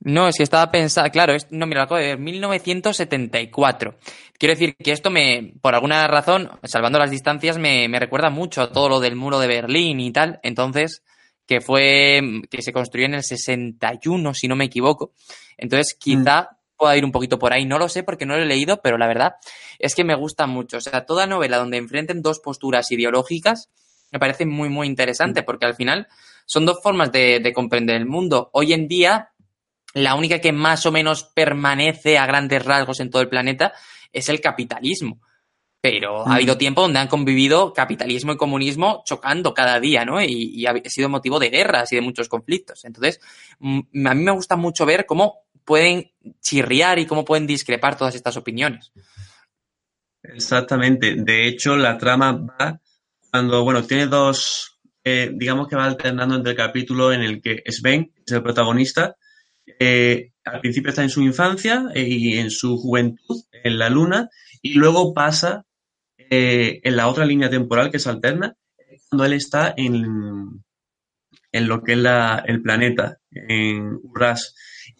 No, 0.01 0.29
es 0.29 0.37
que 0.37 0.43
estaba 0.43 0.71
pensando, 0.71 1.11
claro, 1.11 1.35
no, 1.51 1.67
mira, 1.67 1.85
acabo 1.85 2.01
de 2.01 2.17
1974. 2.17 3.99
Quiero 4.39 4.55
decir 4.55 4.77
que 4.77 4.93
esto 4.93 5.11
me, 5.11 5.55
por 5.61 5.75
alguna 5.75 6.07
razón, 6.07 6.51
salvando 6.65 6.99
las 6.99 7.11
distancias, 7.11 7.59
me, 7.59 7.89
recuerda 7.99 8.31
mucho 8.31 8.63
a 8.63 8.73
todo 8.73 8.89
lo 8.89 9.01
del 9.01 9.17
muro 9.17 9.39
de 9.39 9.47
Berlín 9.47 10.01
y 10.01 10.13
tal. 10.13 10.41
Entonces, 10.43 11.03
que 11.49 11.63
fue, 11.63 12.21
que 12.51 12.63
se 12.63 12.75
construyó 12.75 13.07
en 13.07 13.15
el 13.15 13.25
61, 13.25 14.35
si 14.35 14.47
no 14.47 14.55
me 14.55 14.67
equivoco. 14.67 15.15
Entonces, 15.57 15.97
quizá 15.99 16.51
pueda 16.77 16.97
ir 16.97 17.05
un 17.05 17.11
poquito 17.11 17.39
por 17.39 17.55
ahí. 17.55 17.65
No 17.65 17.79
lo 17.79 17.89
sé 17.89 18.03
porque 18.03 18.27
no 18.27 18.37
lo 18.37 18.43
he 18.43 18.47
leído, 18.47 18.81
pero 18.83 18.99
la 18.99 19.09
verdad 19.09 19.33
es 19.79 19.95
que 19.95 20.05
me 20.05 20.15
gusta 20.15 20.47
mucho. 20.47 20.77
O 20.77 20.81
sea, 20.81 21.07
toda 21.07 21.27
novela 21.27 21.57
donde 21.57 21.79
enfrenten 21.79 22.21
dos 22.21 22.39
posturas 22.39 22.93
ideológicas 22.93 23.71
me 24.13 24.19
parece 24.19 24.47
muy, 24.47 24.69
muy 24.69 24.87
interesante 24.87 25.43
porque 25.43 25.67
al 25.67 25.75
final 25.75 26.07
son 26.45 26.67
dos 26.67 26.81
formas 26.83 27.11
de, 27.13 27.53
comprender 27.55 27.97
el 27.97 28.07
mundo. 28.07 28.51
Hoy 28.53 28.75
en 28.75 28.87
día, 28.87 29.31
la 29.95 30.15
única 30.15 30.41
que 30.41 30.53
más 30.53 30.85
o 30.85 30.93
menos 30.93 31.25
permanece 31.25 32.19
a 32.19 32.27
grandes 32.27 32.65
rasgos 32.65 33.01
en 33.01 33.11
todo 33.11 33.23
el 33.23 33.29
planeta 33.29 33.73
es 34.13 34.29
el 34.29 34.41
capitalismo. 34.41 35.21
Pero 35.81 36.27
ha 36.27 36.35
habido 36.35 36.59
tiempo 36.59 36.83
donde 36.83 36.99
han 36.99 37.07
convivido 37.07 37.73
capitalismo 37.73 38.33
y 38.33 38.37
comunismo 38.37 39.03
chocando 39.07 39.55
cada 39.55 39.79
día, 39.79 40.05
¿no? 40.05 40.21
Y, 40.21 40.51
y, 40.55 40.67
ha 40.67 40.75
sido 40.87 41.09
motivo 41.09 41.39
de 41.39 41.51
guerras 41.51 41.93
y 41.93 41.97
de 41.97 42.03
muchos 42.03 42.29
conflictos. 42.29 42.85
Entonces, 42.85 43.21
a 43.61 44.15
mí 44.15 44.23
me 44.25 44.33
gusta 44.33 44.57
mucho 44.57 44.85
ver 44.85 45.07
cómo 45.07 45.45
pueden 45.65 46.11
chirriar 46.41 46.99
y 46.99 47.07
cómo 47.07 47.25
pueden 47.25 47.47
discrepar 47.47 47.97
todas 47.97 48.15
estas 48.15 48.37
opiniones. 48.37 48.91
Exactamente. 50.23 51.15
De 51.17 51.47
hecho, 51.47 51.77
la 51.77 51.97
trama 51.97 52.33
va 52.33 52.81
cuando, 53.31 53.63
bueno, 53.63 53.85
tiene 53.85 54.07
dos, 54.07 54.79
eh, 55.05 55.31
digamos 55.35 55.69
que 55.69 55.77
va 55.77 55.85
alternando 55.85 56.37
entre 56.37 56.53
el 56.53 56.57
capítulo 56.57 57.13
en 57.13 57.23
el 57.23 57.41
que 57.41 57.63
Sven, 57.67 58.13
es 58.27 58.33
el 58.33 58.43
protagonista, 58.43 59.17
eh, 59.79 60.33
al 60.45 60.61
principio 60.61 60.91
está 60.91 61.03
en 61.03 61.11
su 61.11 61.23
infancia 61.23 61.89
eh, 61.95 62.07
y 62.09 62.39
en 62.39 62.51
su 62.51 62.79
juventud, 62.79 63.43
en 63.53 63.79
la 63.79 63.91
luna, 63.91 64.29
y 64.63 64.75
luego 64.75 65.13
pasa 65.13 65.67
en 66.31 66.97
la 66.97 67.09
otra 67.09 67.25
línea 67.25 67.51
temporal 67.51 67.91
que 67.91 67.99
se 67.99 68.11
alterna, 68.11 68.55
cuando 69.09 69.25
él 69.25 69.33
está 69.33 69.75
en, 69.77 70.63
en 71.53 71.69
lo 71.69 71.83
que 71.83 71.93
es 71.93 71.99
la, 71.99 72.43
el 72.47 72.63
planeta, 72.63 73.19
en 73.31 73.99
Urras 74.03 74.55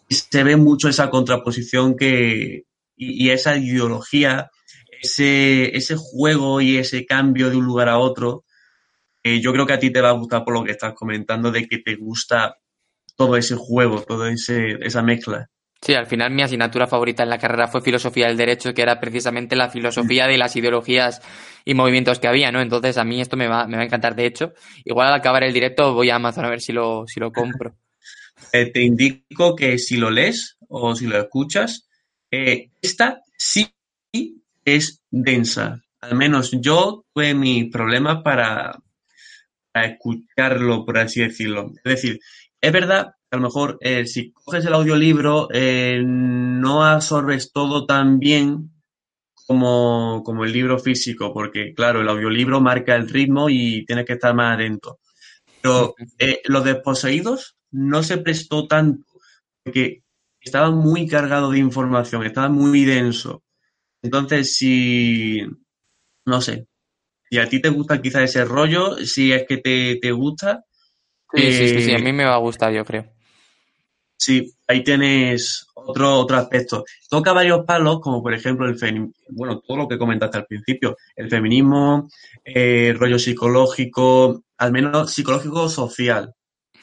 se 0.09 0.43
ve 0.43 0.55
mucho 0.55 0.89
esa 0.89 1.09
contraposición 1.09 1.95
que, 1.95 2.63
y, 2.95 3.29
esa 3.29 3.57
ideología, 3.57 4.49
ese, 5.01 5.75
ese 5.75 5.95
juego 5.97 6.61
y 6.61 6.77
ese 6.77 7.05
cambio 7.05 7.49
de 7.49 7.57
un 7.57 7.65
lugar 7.65 7.89
a 7.89 7.99
otro. 7.99 8.43
yo 9.23 9.53
creo 9.53 9.65
que 9.65 9.73
a 9.73 9.79
ti 9.79 9.91
te 9.91 10.01
va 10.01 10.09
a 10.09 10.13
gustar 10.13 10.43
por 10.43 10.53
lo 10.53 10.63
que 10.63 10.71
estás 10.71 10.93
comentando, 10.93 11.51
de 11.51 11.67
que 11.67 11.79
te 11.79 11.95
gusta 11.95 12.55
todo 13.15 13.37
ese 13.37 13.55
juego, 13.55 14.01
toda 14.01 14.31
esa 14.31 15.01
mezcla. 15.03 15.49
Sí, 15.81 15.93
al 15.93 16.07
final 16.07 16.31
mi 16.31 16.41
asignatura 16.41 16.87
favorita 16.87 17.23
en 17.23 17.29
la 17.29 17.37
carrera 17.37 17.67
fue 17.67 17.81
filosofía 17.81 18.27
del 18.27 18.35
derecho, 18.35 18.73
que 18.73 18.81
era 18.81 18.99
precisamente 18.99 19.55
la 19.55 19.69
filosofía 19.69 20.27
de 20.27 20.37
las 20.37 20.55
ideologías 20.55 21.21
y 21.63 21.73
movimientos 21.73 22.19
que 22.19 22.27
había, 22.27 22.51
¿no? 22.51 22.59
Entonces 22.59 22.97
a 22.97 23.05
mí 23.05 23.21
esto 23.21 23.37
me 23.37 23.47
va, 23.47 23.65
me 23.65 23.77
va 23.77 23.83
a 23.83 23.85
encantar. 23.85 24.15
De 24.15 24.25
hecho, 24.25 24.53
igual 24.83 25.07
al 25.07 25.13
acabar 25.13 25.43
el 25.43 25.53
directo 25.53 25.93
voy 25.93 26.09
a 26.09 26.15
Amazon 26.15 26.45
a 26.45 26.49
ver 26.49 26.59
si 26.59 26.73
lo, 26.73 27.05
si 27.07 27.19
lo 27.19 27.31
compro. 27.31 27.75
Eh, 28.53 28.71
te 28.71 28.81
indico 28.81 29.55
que 29.55 29.77
si 29.77 29.97
lo 29.97 30.09
lees 30.09 30.57
o 30.69 30.95
si 30.95 31.05
lo 31.05 31.19
escuchas, 31.19 31.89
eh, 32.31 32.71
esta 32.81 33.21
sí 33.37 33.71
es 34.65 35.01
densa. 35.09 35.81
Al 36.01 36.15
menos 36.15 36.51
yo 36.59 37.05
tuve 37.13 37.33
mis 37.33 37.71
problemas 37.71 38.21
para, 38.23 38.79
escucharlo, 39.73 40.85
por 40.85 40.97
así 40.97 41.21
decirlo. 41.21 41.71
Es 41.83 41.83
decir, 41.83 42.19
es 42.61 42.71
verdad 42.71 43.13
que 43.29 43.35
a 43.35 43.39
lo 43.39 43.43
mejor 43.43 43.77
eh, 43.81 44.05
si 44.05 44.31
coges 44.31 44.65
el 44.65 44.73
audiolibro 44.73 45.47
no 46.03 46.83
absorbes 46.83 47.51
todo 47.51 47.85
tan 47.85 48.19
bien 48.19 48.71
como, 49.47 50.21
como, 50.23 50.45
el 50.45 50.51
libro 50.51 50.77
físico, 50.77 51.33
porque 51.33 51.73
claro, 51.73 52.01
el 52.01 52.09
audiolibro 52.09 52.61
marca 52.61 52.95
el 52.95 53.09
ritmo 53.09 53.49
y 53.49 53.83
tienes 53.85 54.05
que 54.05 54.13
estar 54.13 54.35
más 54.35 54.55
atento. 54.55 54.99
Pero 55.61 55.95
los 56.45 56.63
desposeídos 56.63 57.57
no 57.71 58.03
se 58.03 58.17
prestó 58.17 58.67
tanto, 58.67 59.05
porque 59.63 60.03
estaba 60.41 60.71
muy 60.71 61.07
cargado 61.07 61.51
de 61.51 61.59
información, 61.59 62.23
estaba 62.25 62.49
muy 62.49 62.85
denso. 62.85 63.43
Entonces, 64.01 64.55
si, 64.55 65.41
no 66.25 66.41
sé, 66.41 66.67
si 67.29 67.37
a 67.37 67.49
ti 67.49 67.61
te 67.61 67.69
gusta 67.69 68.01
quizá 68.01 68.23
ese 68.23 68.45
rollo, 68.45 68.97
si 69.05 69.31
es 69.31 69.45
que 69.47 69.57
te, 69.57 70.11
gusta. 70.11 70.65
Sí, 71.33 71.53
sí, 71.53 71.81
sí, 71.81 71.91
a 71.91 71.97
eh, 71.97 72.01
mí 72.01 72.11
me 72.11 72.25
va 72.25 72.35
a 72.35 72.39
gustar, 72.39 72.73
yo 72.73 72.83
creo. 72.83 73.05
Sí, 74.17 74.53
ahí 74.67 74.83
tienes 74.83 75.67
otro, 75.75 76.19
otro 76.19 76.37
aspecto. 76.37 76.83
Toca 77.09 77.31
varios 77.31 77.65
palos, 77.65 78.01
como 78.01 78.21
por 78.21 78.33
ejemplo 78.33 78.67
el 78.67 78.77
feminismo, 78.77 79.13
bueno, 79.29 79.59
todo 79.59 79.77
lo 79.77 79.87
que 79.87 79.97
comentaste 79.97 80.37
al 80.37 80.45
principio, 80.45 80.97
el 81.15 81.29
feminismo, 81.29 82.09
eh, 82.43 82.93
rollo 82.97 83.17
psicológico, 83.17 84.43
al 84.57 84.71
menos 84.73 85.13
psicológico-social, 85.13 86.33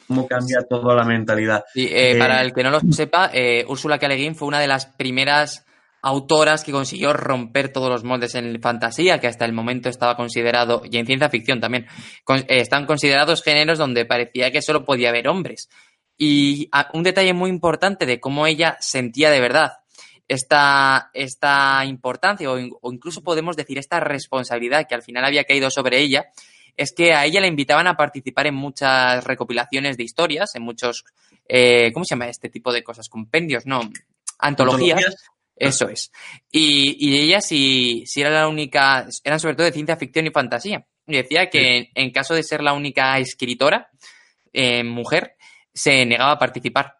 cómo 0.06 0.26
cambia 0.26 0.62
toda 0.62 0.94
la 0.94 1.04
mentalidad. 1.04 1.64
Sí, 1.74 1.86
eh, 1.86 2.12
Eh, 2.12 2.18
para 2.18 2.40
el 2.40 2.54
que 2.54 2.62
no 2.62 2.70
lo 2.70 2.80
sepa, 2.90 3.30
Úrsula 3.68 3.98
K. 3.98 4.08
Le 4.08 4.16
Guin 4.16 4.34
fue 4.34 4.48
una 4.48 4.60
de 4.60 4.68
las 4.68 4.86
primeras 4.86 5.65
autoras 6.08 6.62
que 6.62 6.70
consiguió 6.70 7.12
romper 7.12 7.72
todos 7.72 7.88
los 7.90 8.04
moldes 8.04 8.36
en 8.36 8.60
fantasía, 8.62 9.18
que 9.18 9.26
hasta 9.26 9.44
el 9.44 9.52
momento 9.52 9.88
estaba 9.88 10.16
considerado, 10.16 10.82
y 10.88 10.96
en 10.98 11.06
ciencia 11.06 11.28
ficción 11.28 11.60
también, 11.60 11.86
eh, 12.28 12.44
están 12.60 12.86
considerados 12.86 13.42
géneros 13.42 13.76
donde 13.76 14.04
parecía 14.04 14.52
que 14.52 14.62
solo 14.62 14.84
podía 14.84 15.08
haber 15.08 15.26
hombres. 15.26 15.68
Y 16.16 16.68
ah, 16.70 16.88
un 16.94 17.02
detalle 17.02 17.32
muy 17.32 17.50
importante 17.50 18.06
de 18.06 18.20
cómo 18.20 18.46
ella 18.46 18.76
sentía 18.80 19.30
de 19.32 19.40
verdad 19.40 19.72
esta, 20.28 21.10
esta 21.12 21.84
importancia 21.84 22.50
o, 22.50 22.58
in- 22.58 22.72
o 22.80 22.92
incluso 22.92 23.22
podemos 23.22 23.56
decir 23.56 23.76
esta 23.78 23.98
responsabilidad 23.98 24.86
que 24.88 24.94
al 24.94 25.02
final 25.02 25.24
había 25.24 25.42
caído 25.44 25.70
sobre 25.70 25.98
ella, 26.00 26.26
es 26.76 26.92
que 26.92 27.14
a 27.14 27.24
ella 27.24 27.40
le 27.40 27.48
invitaban 27.48 27.86
a 27.88 27.96
participar 27.96 28.46
en 28.46 28.54
muchas 28.54 29.24
recopilaciones 29.24 29.96
de 29.96 30.04
historias, 30.04 30.54
en 30.54 30.62
muchos, 30.62 31.04
eh, 31.48 31.90
¿cómo 31.92 32.04
se 32.04 32.14
llama 32.14 32.28
este 32.28 32.48
tipo 32.48 32.72
de 32.72 32.84
cosas? 32.84 33.08
Compendios, 33.08 33.66
no, 33.66 33.80
antologías. 34.38 35.00
Eso 35.56 35.88
es. 35.88 36.10
Y, 36.50 36.96
y 36.98 37.16
ella 37.18 37.40
sí, 37.40 38.04
sí 38.06 38.20
era 38.20 38.30
la 38.30 38.48
única, 38.48 39.06
eran 39.24 39.40
sobre 39.40 39.54
todo 39.54 39.64
de 39.66 39.72
ciencia 39.72 39.96
ficción 39.96 40.26
y 40.26 40.30
fantasía. 40.30 40.86
Y 41.06 41.16
decía 41.16 41.48
que 41.48 41.76
en, 41.78 41.86
en 41.94 42.10
caso 42.10 42.34
de 42.34 42.42
ser 42.42 42.62
la 42.62 42.72
única 42.74 43.18
escritora, 43.18 43.88
eh, 44.52 44.84
mujer, 44.84 45.32
se 45.72 46.04
negaba 46.04 46.32
a 46.32 46.38
participar. 46.38 46.94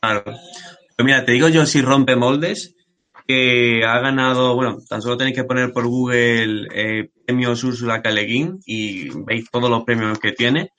Claro. 0.00 0.24
Pues 0.24 1.04
mira, 1.04 1.24
te 1.24 1.32
digo 1.32 1.48
yo 1.48 1.64
si 1.66 1.80
rompe 1.80 2.16
moldes, 2.16 2.74
que 3.26 3.82
ha 3.84 3.98
ganado, 4.00 4.54
bueno, 4.54 4.78
tan 4.88 5.00
solo 5.00 5.16
tenéis 5.16 5.36
que 5.36 5.44
poner 5.44 5.72
por 5.72 5.86
Google 5.86 6.68
eh, 6.74 7.10
premios 7.24 7.64
Úrsula 7.64 8.02
K. 8.02 8.10
Le 8.10 8.24
Guin 8.24 8.58
y 8.66 9.08
veis 9.24 9.48
todos 9.50 9.70
los 9.70 9.82
premios 9.84 10.18
que 10.18 10.32
tiene. 10.32 10.70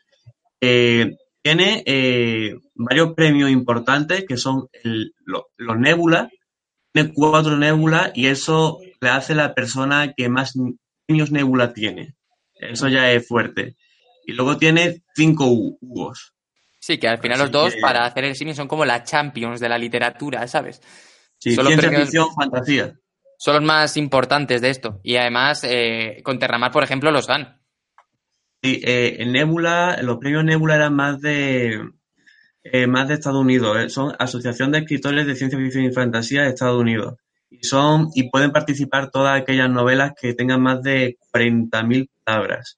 Eh, 0.62 1.16
tiene 1.42 1.84
eh, 1.86 2.54
varios 2.76 3.14
premios 3.14 3.50
importantes 3.50 4.26
que 4.28 4.38
son 4.38 4.68
el- 4.84 5.14
lo- 5.26 5.48
los 5.58 5.78
Nebula, 5.78 6.30
tiene 6.96 7.14
cuatro 7.14 7.58
Nebula 7.58 8.12
y 8.16 8.28
eso 8.28 8.80
le 9.02 9.10
hace 9.10 9.36
la 9.36 9.54
persona 9.54 10.14
que 10.16 10.30
más 10.30 10.54
premios 11.06 11.32
Nebula 11.32 11.74
tiene. 11.74 12.16
Eso 12.54 12.88
ya 12.88 13.12
es 13.12 13.28
fuerte. 13.28 13.76
Y 14.26 14.32
luego 14.34 14.58
tiene 14.58 15.04
cinco 15.14 15.46
Hu- 15.46 15.78
Hugos. 15.82 16.34
Sí, 16.80 16.98
que 16.98 17.08
al 17.08 17.18
final 17.20 17.34
Así 17.42 17.44
los 17.44 17.52
dos, 17.52 17.74
que- 17.76 17.82
para 17.82 18.06
hacer 18.06 18.24
el 18.26 18.36
símil, 18.36 18.56
son 18.56 18.68
como 18.68 18.86
la 18.86 19.04
champions 19.04 19.60
de 19.60 19.68
la 19.70 19.78
literatura, 19.78 20.48
¿sabes? 20.48 20.82
Sí, 21.38 21.54
Solo 21.54 21.68
ciencia 21.68 21.90
premios- 21.90 22.04
ficción, 22.10 22.28
fantasía. 22.34 22.94
Son 23.38 23.56
los 23.56 23.64
más 23.64 23.98
importantes 23.98 24.62
de 24.62 24.70
esto. 24.70 25.02
Y 25.04 25.18
además, 25.18 25.64
eh, 25.66 26.22
con 26.24 26.40
Terramar, 26.40 26.72
por 26.72 26.84
ejemplo, 26.84 27.12
los 27.12 27.28
dan. 27.28 27.60
Sí, 28.64 28.82
eh, 28.84 29.18
en 29.20 29.34
Nebula, 29.34 30.00
los 30.02 30.18
premios 30.18 30.46
Nebula 30.46 30.76
eran 30.76 30.96
más 30.96 31.20
de 31.20 31.82
más 32.88 33.08
de 33.08 33.14
Estados 33.16 33.40
Unidos. 33.42 33.78
eh, 33.78 33.90
Son 33.90 34.14
Asociación 34.20 34.72
de 34.72 34.80
Escritores 34.80 35.26
de 35.28 35.36
Ciencia 35.36 35.60
Ficción 35.60 35.86
y 35.86 35.92
Fantasía 35.94 36.44
de 36.44 36.50
Estados 36.50 36.80
Unidos. 36.82 37.16
Y 37.50 37.64
son, 37.66 38.08
y 38.16 38.30
pueden 38.30 38.52
participar 38.52 39.12
todas 39.12 39.40
aquellas 39.40 39.70
novelas 39.70 40.12
que 40.20 40.34
tengan 40.34 40.62
más 40.62 40.82
de 40.82 41.18
40.000 41.32 42.10
palabras. 42.24 42.78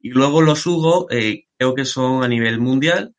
Y 0.00 0.10
luego 0.10 0.42
los 0.42 0.66
Hugo, 0.66 1.06
eh, 1.10 1.44
creo 1.56 1.74
que 1.74 1.84
son 1.84 2.22
a 2.24 2.28
nivel 2.28 2.60
mundial, 2.60 3.14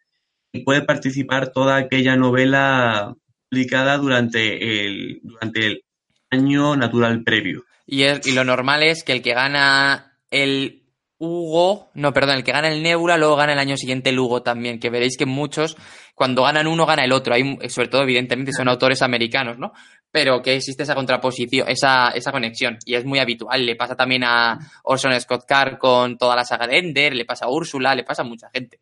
y 0.52 0.64
puede 0.64 0.82
participar 0.82 1.52
toda 1.52 1.78
aquella 1.78 2.16
novela 2.16 3.14
publicada 3.50 3.98
durante 3.98 4.86
el, 4.86 5.20
durante 5.24 5.66
el 5.68 5.82
año 6.32 6.76
natural 6.76 7.24
previo. 7.24 7.64
Y, 7.88 8.04
es- 8.04 8.26
y 8.28 8.34
lo 8.34 8.44
normal 8.44 8.84
es 8.84 9.04
que 9.04 9.14
el 9.14 9.22
que 9.22 9.34
gana 9.34 10.18
el 10.32 10.84
Hugo, 11.18 11.90
no, 11.96 12.14
perdón, 12.14 12.38
el 12.38 12.44
que 12.44 12.52
gana 12.54 12.70
el 12.72 12.82
Nebula, 12.82 13.18
luego 13.18 13.36
gana 13.36 13.52
el 13.54 13.60
año 13.60 13.76
siguiente 13.76 14.10
el 14.12 14.20
Hugo 14.20 14.42
también, 14.42 14.80
que 14.80 14.90
veréis 14.90 15.18
que 15.18 15.26
muchos, 15.26 15.76
cuando 16.20 16.44
ganan 16.44 16.68
uno, 16.68 16.86
gana 16.86 17.06
el 17.06 17.14
otro. 17.14 17.34
Hay, 17.34 17.58
sobre 17.70 17.88
todo, 17.88 18.04
evidentemente, 18.04 18.52
son 18.52 18.68
autores 18.68 19.02
americanos, 19.02 19.58
¿no? 19.58 19.72
Pero 20.12 20.42
que 20.42 20.58
existe 20.58 20.84
esa 20.84 20.94
contraposición, 20.94 21.70
esa, 21.70 22.10
esa 22.10 22.34
conexión, 22.34 22.78
y 22.84 22.96
es 22.96 23.06
muy 23.06 23.20
habitual. 23.20 23.66
Le 23.66 23.78
pasa 23.78 23.96
también 23.96 24.26
a 24.26 24.60
Orson 24.84 25.18
Scott 25.22 25.46
Card 25.48 25.78
con 25.78 26.18
toda 26.18 26.36
la 26.36 26.44
saga 26.44 26.68
de 26.68 26.78
Ender, 26.78 27.16
le 27.16 27.24
pasa 27.24 27.46
a 27.46 27.50
Úrsula, 27.50 27.96
le 27.96 28.04
pasa 28.04 28.24
a 28.24 28.26
mucha 28.26 28.50
gente. 28.54 28.82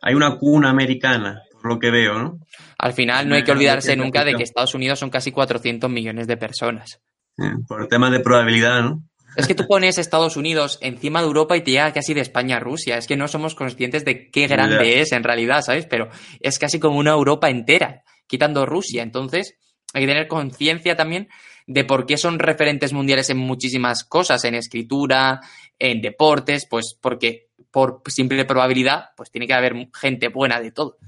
Hay 0.00 0.14
una 0.14 0.36
cuna 0.36 0.70
americana, 0.70 1.42
por 1.54 1.72
lo 1.72 1.80
que 1.80 1.90
veo, 1.90 2.14
¿no? 2.16 2.38
Al 2.78 2.92
final, 2.92 3.28
no 3.28 3.34
hay 3.34 3.42
que 3.42 3.50
olvidarse 3.50 3.96
nunca 3.96 4.24
de 4.24 4.34
que 4.34 4.44
Estados 4.44 4.76
Unidos 4.76 5.00
son 5.00 5.10
casi 5.10 5.32
400 5.32 5.90
millones 5.90 6.28
de 6.28 6.36
personas. 6.36 7.00
Eh, 7.36 7.50
Por 7.66 7.88
temas 7.88 8.12
de 8.12 8.20
probabilidad, 8.20 8.80
¿no? 8.82 9.02
Es 9.38 9.46
que 9.46 9.54
tú 9.54 9.66
pones 9.68 9.98
Estados 9.98 10.36
Unidos 10.36 10.78
encima 10.82 11.20
de 11.20 11.26
Europa 11.28 11.56
y 11.56 11.62
te 11.62 11.70
llega 11.70 11.92
casi 11.92 12.12
de 12.12 12.20
España 12.22 12.56
a 12.56 12.60
Rusia. 12.60 12.98
Es 12.98 13.06
que 13.06 13.16
no 13.16 13.28
somos 13.28 13.54
conscientes 13.54 14.04
de 14.04 14.30
qué 14.30 14.48
grande 14.48 15.00
es 15.00 15.12
en 15.12 15.22
realidad, 15.22 15.62
¿sabes? 15.62 15.86
Pero 15.86 16.08
es 16.40 16.58
casi 16.58 16.80
como 16.80 16.98
una 16.98 17.12
Europa 17.12 17.48
entera, 17.48 18.02
quitando 18.26 18.66
Rusia. 18.66 19.02
Entonces, 19.02 19.54
hay 19.94 20.02
que 20.02 20.08
tener 20.08 20.26
conciencia 20.28 20.96
también 20.96 21.28
de 21.66 21.84
por 21.84 22.04
qué 22.04 22.16
son 22.16 22.38
referentes 22.38 22.92
mundiales 22.92 23.30
en 23.30 23.36
muchísimas 23.38 24.02
cosas, 24.02 24.44
en 24.44 24.54
escritura, 24.54 25.40
en 25.78 26.00
deportes, 26.02 26.66
pues 26.68 26.96
porque 27.00 27.48
por 27.70 28.02
simple 28.08 28.44
probabilidad, 28.44 29.10
pues 29.16 29.30
tiene 29.30 29.46
que 29.46 29.54
haber 29.54 29.74
gente 29.94 30.28
buena 30.28 30.60
de 30.60 30.72
todo. 30.72 30.98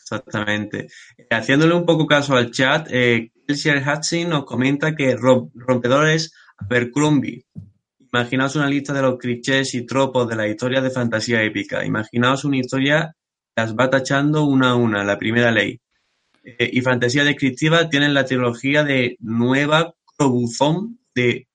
Exactamente. 0.00 0.88
Haciéndole 1.30 1.74
un 1.74 1.84
poco 1.84 2.06
caso 2.06 2.36
al 2.36 2.50
chat, 2.50 2.88
eh, 2.90 3.32
Kelsier 3.46 3.82
Hudson 3.86 4.28
nos 4.28 4.44
comenta 4.44 4.94
que 4.94 5.16
rom- 5.16 5.50
rompedor 5.54 6.08
es 6.08 6.32
Abercrombie. 6.58 7.44
Imaginaos 8.12 8.56
una 8.56 8.68
lista 8.68 8.92
de 8.92 9.02
los 9.02 9.18
clichés 9.18 9.74
y 9.74 9.84
tropos 9.84 10.28
de 10.28 10.36
la 10.36 10.48
historia 10.48 10.80
de 10.80 10.90
fantasía 10.90 11.42
épica. 11.42 11.84
Imaginaos 11.84 12.44
una 12.44 12.58
historia 12.58 13.14
que 13.54 13.62
las 13.62 13.74
va 13.74 13.90
tachando 13.90 14.44
una 14.44 14.70
a 14.70 14.74
una, 14.76 15.04
la 15.04 15.18
primera 15.18 15.50
ley. 15.50 15.80
Eh, 16.42 16.70
y 16.72 16.80
fantasía 16.80 17.24
descriptiva 17.24 17.88
tienen 17.88 18.14
la 18.14 18.24
trilogía 18.24 18.82
de 18.84 19.16
Nueva 19.20 19.94
Crobuzón 20.16 20.98
de. 21.14 21.46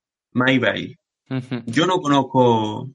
Ujú. 1.30 1.64
Yo 1.66 1.86
no 1.86 2.00
conozco... 2.00 2.90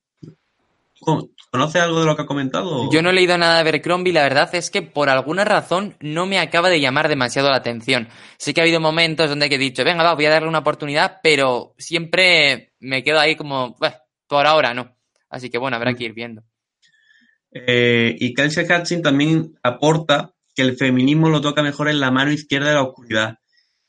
¿Con- 1.50 1.60
¿Conoce 1.60 1.78
algo 1.80 2.00
de 2.00 2.06
lo 2.06 2.16
que 2.16 2.22
ha 2.22 2.26
comentado? 2.26 2.90
Yo 2.92 3.02
no 3.02 3.10
he 3.10 3.12
leído 3.12 3.36
nada 3.38 3.54
de 3.54 3.60
Abercrombie, 3.60 4.12
la 4.12 4.22
verdad 4.22 4.54
es 4.54 4.70
que 4.70 4.82
por 4.82 5.08
alguna 5.08 5.44
razón 5.44 5.96
no 6.00 6.26
me 6.26 6.38
acaba 6.38 6.68
de 6.68 6.80
llamar 6.80 7.08
demasiado 7.08 7.50
la 7.50 7.56
atención. 7.56 8.08
Sí 8.38 8.52
que 8.54 8.60
ha 8.60 8.64
habido 8.64 8.80
momentos 8.80 9.28
donde 9.30 9.46
he 9.46 9.58
dicho, 9.58 9.84
venga, 9.84 10.02
va, 10.04 10.14
voy 10.14 10.26
a 10.26 10.30
darle 10.30 10.48
una 10.48 10.58
oportunidad, 10.60 11.20
pero 11.22 11.74
siempre 11.78 12.72
me 12.80 13.02
quedo 13.02 13.18
ahí 13.18 13.34
como, 13.36 13.76
"Bah, 13.80 14.02
por 14.26 14.46
ahora 14.46 14.74
no. 14.74 14.94
Así 15.30 15.50
que 15.50 15.58
bueno, 15.58 15.76
habrá 15.76 15.94
que 15.94 16.04
ir 16.04 16.12
viendo. 16.14 16.42
Eh, 17.50 18.14
y 18.18 18.34
Kelsey 18.34 18.64
Hudson 18.64 19.02
también 19.02 19.54
aporta 19.62 20.32
que 20.54 20.62
el 20.62 20.76
feminismo 20.76 21.28
lo 21.28 21.40
toca 21.40 21.62
mejor 21.62 21.88
en 21.88 22.00
la 22.00 22.10
mano 22.10 22.32
izquierda 22.32 22.68
de 22.68 22.74
la 22.74 22.82
oscuridad. 22.82 23.38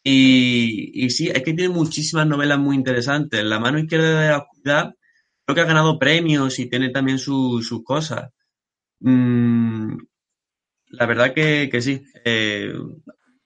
Y, 0.03 0.91
y 1.05 1.10
sí, 1.10 1.28
es 1.28 1.43
que 1.43 1.53
tiene 1.53 1.70
muchísimas 1.74 2.26
novelas 2.26 2.57
muy 2.60 2.76
interesantes. 2.76 3.43
La 3.43 3.60
mano 3.60 3.80
izquierda 3.80 4.22
de 4.22 4.30
la 4.30 4.38
oscuridad 4.38 4.95
creo 5.50 5.56
que 5.56 5.62
ha 5.62 5.74
ganado 5.74 5.97
premios 5.97 6.60
y 6.60 6.70
tiene 6.70 6.89
también 6.89 7.18
su- 7.18 7.62
sus 7.64 7.84
cosas. 7.84 8.30
Mm, 9.00 9.95
la 10.91 11.06
verdad 11.06 11.34
que, 11.34 11.70
que 11.72 11.82
sí. 11.82 12.04
eh, 12.26 12.72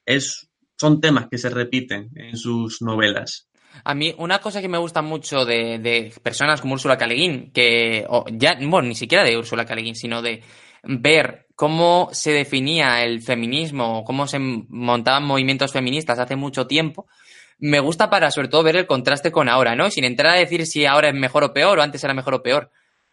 es, 0.06 0.50
son 0.78 1.00
temas 1.00 1.28
que 1.30 1.38
se 1.38 1.50
repiten 1.50 2.10
en 2.16 2.36
sus 2.36 2.82
novelas. 2.82 3.48
A 3.86 3.96
mí, 3.96 4.14
una 4.18 4.40
cosa 4.40 4.62
que 4.62 4.68
me 4.68 4.78
gusta 4.78 5.02
mucho 5.02 5.46
de, 5.46 5.80
de 5.80 6.14
personas 6.22 6.60
como 6.62 6.74
Úrsula 6.74 6.98
K. 6.98 7.08
Le 7.08 7.16
Guin, 7.16 7.52
que, 7.52 8.06
o 8.10 8.26
ya, 8.32 8.58
bueno, 8.62 8.88
ni 8.90 8.96
siquiera 8.96 9.24
de 9.24 9.38
Úrsula 9.38 9.66
K. 9.66 9.74
Le 9.76 9.82
Guin, 9.82 9.96
sino 9.96 10.22
de 10.22 10.44
ver 10.84 11.48
cómo 11.56 12.10
se 12.12 12.32
definía 12.32 13.04
el 13.04 13.22
feminismo, 13.22 14.04
cómo 14.04 14.28
se 14.28 14.40
montaban 14.40 15.24
movimientos 15.26 15.72
feministas 15.72 16.20
hace 16.20 16.36
mucho 16.36 16.68
tiempo, 16.68 17.08
me 17.66 17.80
gusta 17.80 18.10
para 18.10 18.30
sobre 18.30 18.50
todo 18.50 18.62
ver 18.62 18.76
el 18.76 18.86
contraste 18.86 19.32
con 19.32 19.48
ahora, 19.48 19.74
¿no? 19.74 19.90
Sin 19.90 20.04
entrar 20.04 20.36
a 20.36 20.40
decir 20.40 20.66
si 20.66 20.86
ahora 20.86 21.08
es 21.08 21.16
mejor 21.16 21.46
o 21.46 21.54
peor 21.54 21.80
o 21.80 21.82
antes 21.82 22.04
era 22.04 22.14
mejor 22.14 22.34
o 22.34 22.44
peor. 22.44 22.70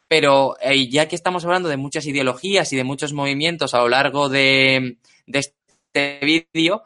Pero 0.09 0.57
eh, 0.61 0.89
ya 0.89 1.07
que 1.07 1.15
estamos 1.15 1.45
hablando 1.45 1.69
de 1.69 1.77
muchas 1.77 2.05
ideologías 2.05 2.73
y 2.73 2.77
de 2.77 2.83
muchos 2.83 3.13
movimientos 3.13 3.75
a 3.75 3.79
lo 3.79 3.89
largo 3.89 4.29
de, 4.29 4.97
este 5.25 6.19
vídeo, 6.21 6.83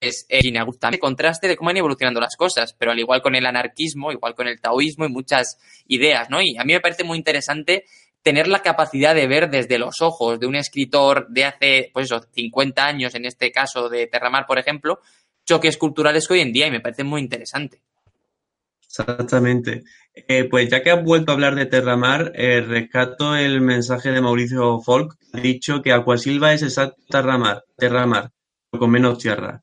es 0.00 0.26
eh, 0.28 0.50
me 0.50 0.64
gusta 0.64 0.88
el 0.88 0.98
contraste 0.98 1.46
de 1.46 1.56
cómo 1.56 1.70
han 1.70 1.76
evolucionando 1.76 2.18
las 2.18 2.34
cosas, 2.34 2.74
pero 2.76 2.90
al 2.90 2.98
igual 2.98 3.22
con 3.22 3.36
el 3.36 3.46
anarquismo, 3.46 4.10
igual 4.10 4.34
con 4.34 4.48
el 4.48 4.60
taoísmo 4.60 5.04
y 5.04 5.08
muchas 5.08 5.56
ideas, 5.86 6.30
¿no? 6.30 6.42
Y 6.42 6.56
a 6.58 6.64
mí 6.64 6.72
me 6.72 6.80
parece 6.80 7.04
muy 7.04 7.16
interesante 7.16 7.84
tener 8.22 8.48
la 8.48 8.62
capacidad 8.62 9.14
de 9.14 9.28
ver 9.28 9.50
desde 9.50 9.78
los 9.78 10.00
ojos 10.00 10.40
de 10.40 10.48
un 10.48 10.56
escritor 10.56 11.28
de 11.28 11.44
hace, 11.44 11.90
pues 11.92 12.06
eso, 12.06 12.20
50 12.32 12.84
años, 12.84 13.14
en 13.14 13.24
este 13.24 13.52
caso 13.52 13.88
de 13.88 14.08
Terramar, 14.08 14.46
por 14.46 14.58
ejemplo, 14.58 14.98
choques 15.46 15.76
culturales 15.76 16.26
que 16.26 16.34
hoy 16.34 16.40
en 16.40 16.52
día 16.52 16.66
y 16.66 16.70
me 16.70 16.80
parece 16.80 17.04
muy 17.04 17.20
interesante. 17.20 17.82
Exactamente. 18.84 19.84
Eh, 20.14 20.44
pues 20.44 20.68
ya 20.68 20.82
que 20.82 20.90
has 20.90 21.04
vuelto 21.04 21.30
a 21.30 21.34
hablar 21.34 21.54
de 21.54 21.66
Terramar, 21.66 22.32
eh, 22.34 22.60
rescato 22.60 23.36
el 23.36 23.60
mensaje 23.60 24.10
de 24.10 24.20
Mauricio 24.20 24.80
Folk. 24.80 25.16
Ha 25.32 25.40
dicho 25.40 25.80
que 25.80 25.92
Acuasilva 25.92 26.52
es 26.52 26.62
exacto 26.62 27.00
Terramar, 27.08 27.64
Terramar, 27.76 28.30
con 28.70 28.90
menos 28.90 29.18
tierra. 29.18 29.62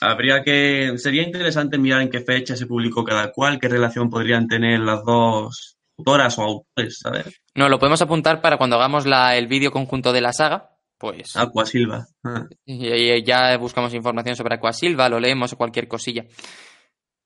Habría 0.00 0.42
que. 0.42 0.94
Sería 0.96 1.22
interesante 1.22 1.78
mirar 1.78 2.02
en 2.02 2.10
qué 2.10 2.20
fecha 2.20 2.56
se 2.56 2.66
publicó 2.66 3.04
cada 3.04 3.32
cual, 3.32 3.58
qué 3.58 3.68
relación 3.68 4.10
podrían 4.10 4.46
tener 4.48 4.80
las 4.80 5.04
dos 5.04 5.78
autoras 5.96 6.38
o 6.38 6.42
autores, 6.42 6.98
¿sabes? 6.98 7.40
No, 7.54 7.68
lo 7.68 7.78
podemos 7.78 8.02
apuntar 8.02 8.40
para 8.40 8.58
cuando 8.58 8.76
hagamos 8.76 9.06
la, 9.06 9.36
el 9.36 9.48
vídeo 9.48 9.72
conjunto 9.72 10.12
de 10.12 10.20
la 10.20 10.32
saga. 10.32 10.77
Pues. 10.98 11.36
Acuasilva. 11.36 12.06
Ah, 12.24 12.46
Y, 12.64 13.22
ya 13.22 13.56
buscamos 13.56 13.94
información 13.94 14.34
sobre 14.34 14.56
Aquasilva, 14.56 15.08
lo 15.08 15.20
leemos 15.20 15.52
o 15.52 15.56
cualquier 15.56 15.86
cosilla. 15.86 16.24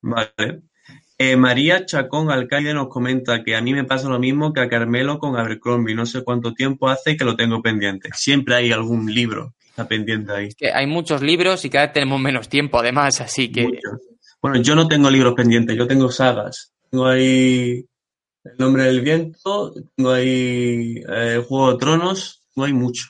vale. 0.00 0.62
Eh, 1.18 1.36
María 1.36 1.86
Chacón 1.86 2.32
Alcaide 2.32 2.74
nos 2.74 2.88
comenta 2.88 3.44
que 3.44 3.54
a 3.54 3.60
mí 3.60 3.72
me 3.72 3.84
pasa 3.84 4.08
lo 4.08 4.18
mismo 4.18 4.52
que 4.52 4.60
a 4.60 4.68
Carmelo 4.68 5.20
con 5.20 5.36
Abercrombie. 5.36 5.94
No 5.94 6.04
sé 6.04 6.24
cuánto 6.24 6.52
tiempo 6.52 6.88
hace 6.88 7.16
que 7.16 7.24
lo 7.24 7.36
tengo 7.36 7.62
pendiente. 7.62 8.08
Siempre 8.12 8.56
hay 8.56 8.72
algún 8.72 9.12
libro 9.14 9.54
que 9.60 9.68
está 9.68 9.86
pendiente 9.86 10.32
ahí. 10.32 10.48
Que 10.56 10.72
hay 10.72 10.86
muchos 10.86 11.22
libros 11.22 11.64
y 11.64 11.70
cada 11.70 11.86
vez 11.86 11.92
tenemos 11.94 12.20
menos 12.20 12.48
tiempo, 12.48 12.80
además, 12.80 13.20
así 13.20 13.52
que. 13.52 13.62
Muchos. 13.62 14.00
Bueno, 14.40 14.60
yo 14.60 14.74
no 14.74 14.88
tengo 14.88 15.08
libros 15.08 15.34
pendientes, 15.34 15.76
yo 15.76 15.86
tengo 15.86 16.10
sagas. 16.10 16.72
Tengo 16.90 17.06
ahí 17.06 17.86
El 18.42 18.56
nombre 18.58 18.84
del 18.84 19.00
viento, 19.02 19.72
tengo 19.94 20.10
ahí 20.10 20.96
eh, 21.08 21.40
Juego 21.46 21.72
de 21.72 21.78
Tronos, 21.78 22.42
no 22.56 22.64
hay 22.64 22.72
mucho. 22.72 23.04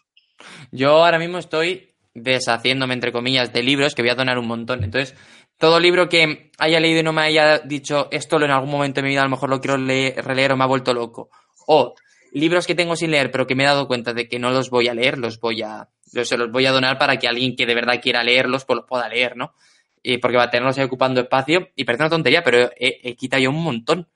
Yo 0.72 1.04
ahora 1.04 1.18
mismo 1.18 1.38
estoy 1.38 1.94
deshaciéndome, 2.14 2.94
entre 2.94 3.12
comillas, 3.12 3.52
de 3.52 3.62
libros 3.62 3.94
que 3.94 4.02
voy 4.02 4.10
a 4.10 4.14
donar 4.14 4.38
un 4.38 4.48
montón. 4.48 4.82
Entonces, 4.84 5.14
todo 5.58 5.78
libro 5.78 6.08
que 6.08 6.50
haya 6.58 6.80
leído 6.80 7.00
y 7.00 7.02
no 7.02 7.12
me 7.12 7.22
haya 7.22 7.58
dicho 7.58 8.08
esto 8.10 8.42
en 8.42 8.50
algún 8.50 8.70
momento 8.70 9.00
de 9.00 9.02
mi 9.04 9.10
vida 9.10 9.20
a 9.20 9.24
lo 9.24 9.30
mejor 9.30 9.50
lo 9.50 9.60
quiero 9.60 9.76
leer, 9.76 10.24
releer 10.24 10.52
o 10.52 10.56
me 10.56 10.64
ha 10.64 10.66
vuelto 10.66 10.94
loco. 10.94 11.30
O 11.66 11.94
libros 12.32 12.66
que 12.66 12.74
tengo 12.74 12.96
sin 12.96 13.10
leer 13.10 13.30
pero 13.30 13.46
que 13.46 13.54
me 13.54 13.64
he 13.64 13.66
dado 13.66 13.86
cuenta 13.86 14.14
de 14.14 14.28
que 14.28 14.38
no 14.38 14.50
los 14.50 14.70
voy 14.70 14.88
a 14.88 14.94
leer, 14.94 15.18
los 15.18 15.38
voy 15.38 15.62
a, 15.62 15.88
se 16.02 16.36
los 16.36 16.50
voy 16.50 16.66
a 16.66 16.72
donar 16.72 16.98
para 16.98 17.18
que 17.18 17.28
alguien 17.28 17.54
que 17.54 17.66
de 17.66 17.74
verdad 17.74 18.00
quiera 18.02 18.24
leerlos 18.24 18.64
pues 18.64 18.78
los 18.78 18.86
pueda 18.86 19.08
leer, 19.08 19.36
¿no? 19.36 19.54
Y 20.02 20.18
porque 20.18 20.38
va 20.38 20.44
a 20.44 20.50
tenerlos 20.50 20.78
ahí 20.78 20.84
ocupando 20.84 21.20
espacio 21.20 21.68
y 21.76 21.84
parece 21.84 22.04
una 22.04 22.10
tontería, 22.10 22.42
pero 22.42 22.70
he, 22.76 22.98
he 23.02 23.14
quitado 23.14 23.42
yo 23.42 23.50
un 23.50 23.62
montón. 23.62 24.08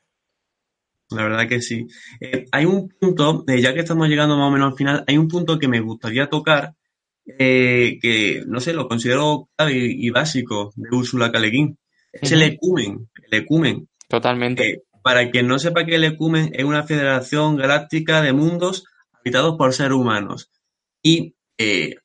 La 1.10 1.22
verdad 1.22 1.48
que 1.48 1.60
sí. 1.60 1.86
Eh, 2.20 2.46
hay 2.50 2.64
un 2.64 2.88
punto, 2.88 3.44
eh, 3.46 3.60
ya 3.60 3.72
que 3.72 3.80
estamos 3.80 4.08
llegando 4.08 4.36
más 4.36 4.48
o 4.48 4.50
menos 4.50 4.72
al 4.72 4.76
final, 4.76 5.04
hay 5.06 5.16
un 5.18 5.28
punto 5.28 5.58
que 5.58 5.68
me 5.68 5.80
gustaría 5.80 6.28
tocar, 6.28 6.74
eh, 7.38 7.98
que 8.02 8.42
no 8.46 8.60
sé, 8.60 8.72
lo 8.72 8.88
considero 8.88 9.48
clave 9.56 9.74
y, 9.76 10.06
y 10.06 10.10
básico 10.10 10.72
de 10.74 10.96
Úrsula 10.96 11.30
K. 11.30 11.38
Le 11.38 11.50
Guin. 11.50 11.78
Es 12.12 12.32
el 12.32 12.42
ecumen, 12.42 13.08
el 13.30 13.38
ecumen. 13.38 13.88
Totalmente. 14.08 14.68
Eh, 14.68 14.82
para 15.02 15.30
quien 15.30 15.46
no 15.46 15.58
sepa 15.58 15.84
que 15.84 15.94
el 15.94 16.04
ecumen 16.04 16.50
es 16.52 16.64
una 16.64 16.82
federación 16.82 17.56
galáctica 17.56 18.22
de 18.22 18.32
mundos 18.32 18.84
habitados 19.12 19.56
por 19.56 19.72
seres 19.74 19.92
humanos. 19.92 20.50
Y 21.02 21.36
eh, 21.58 21.96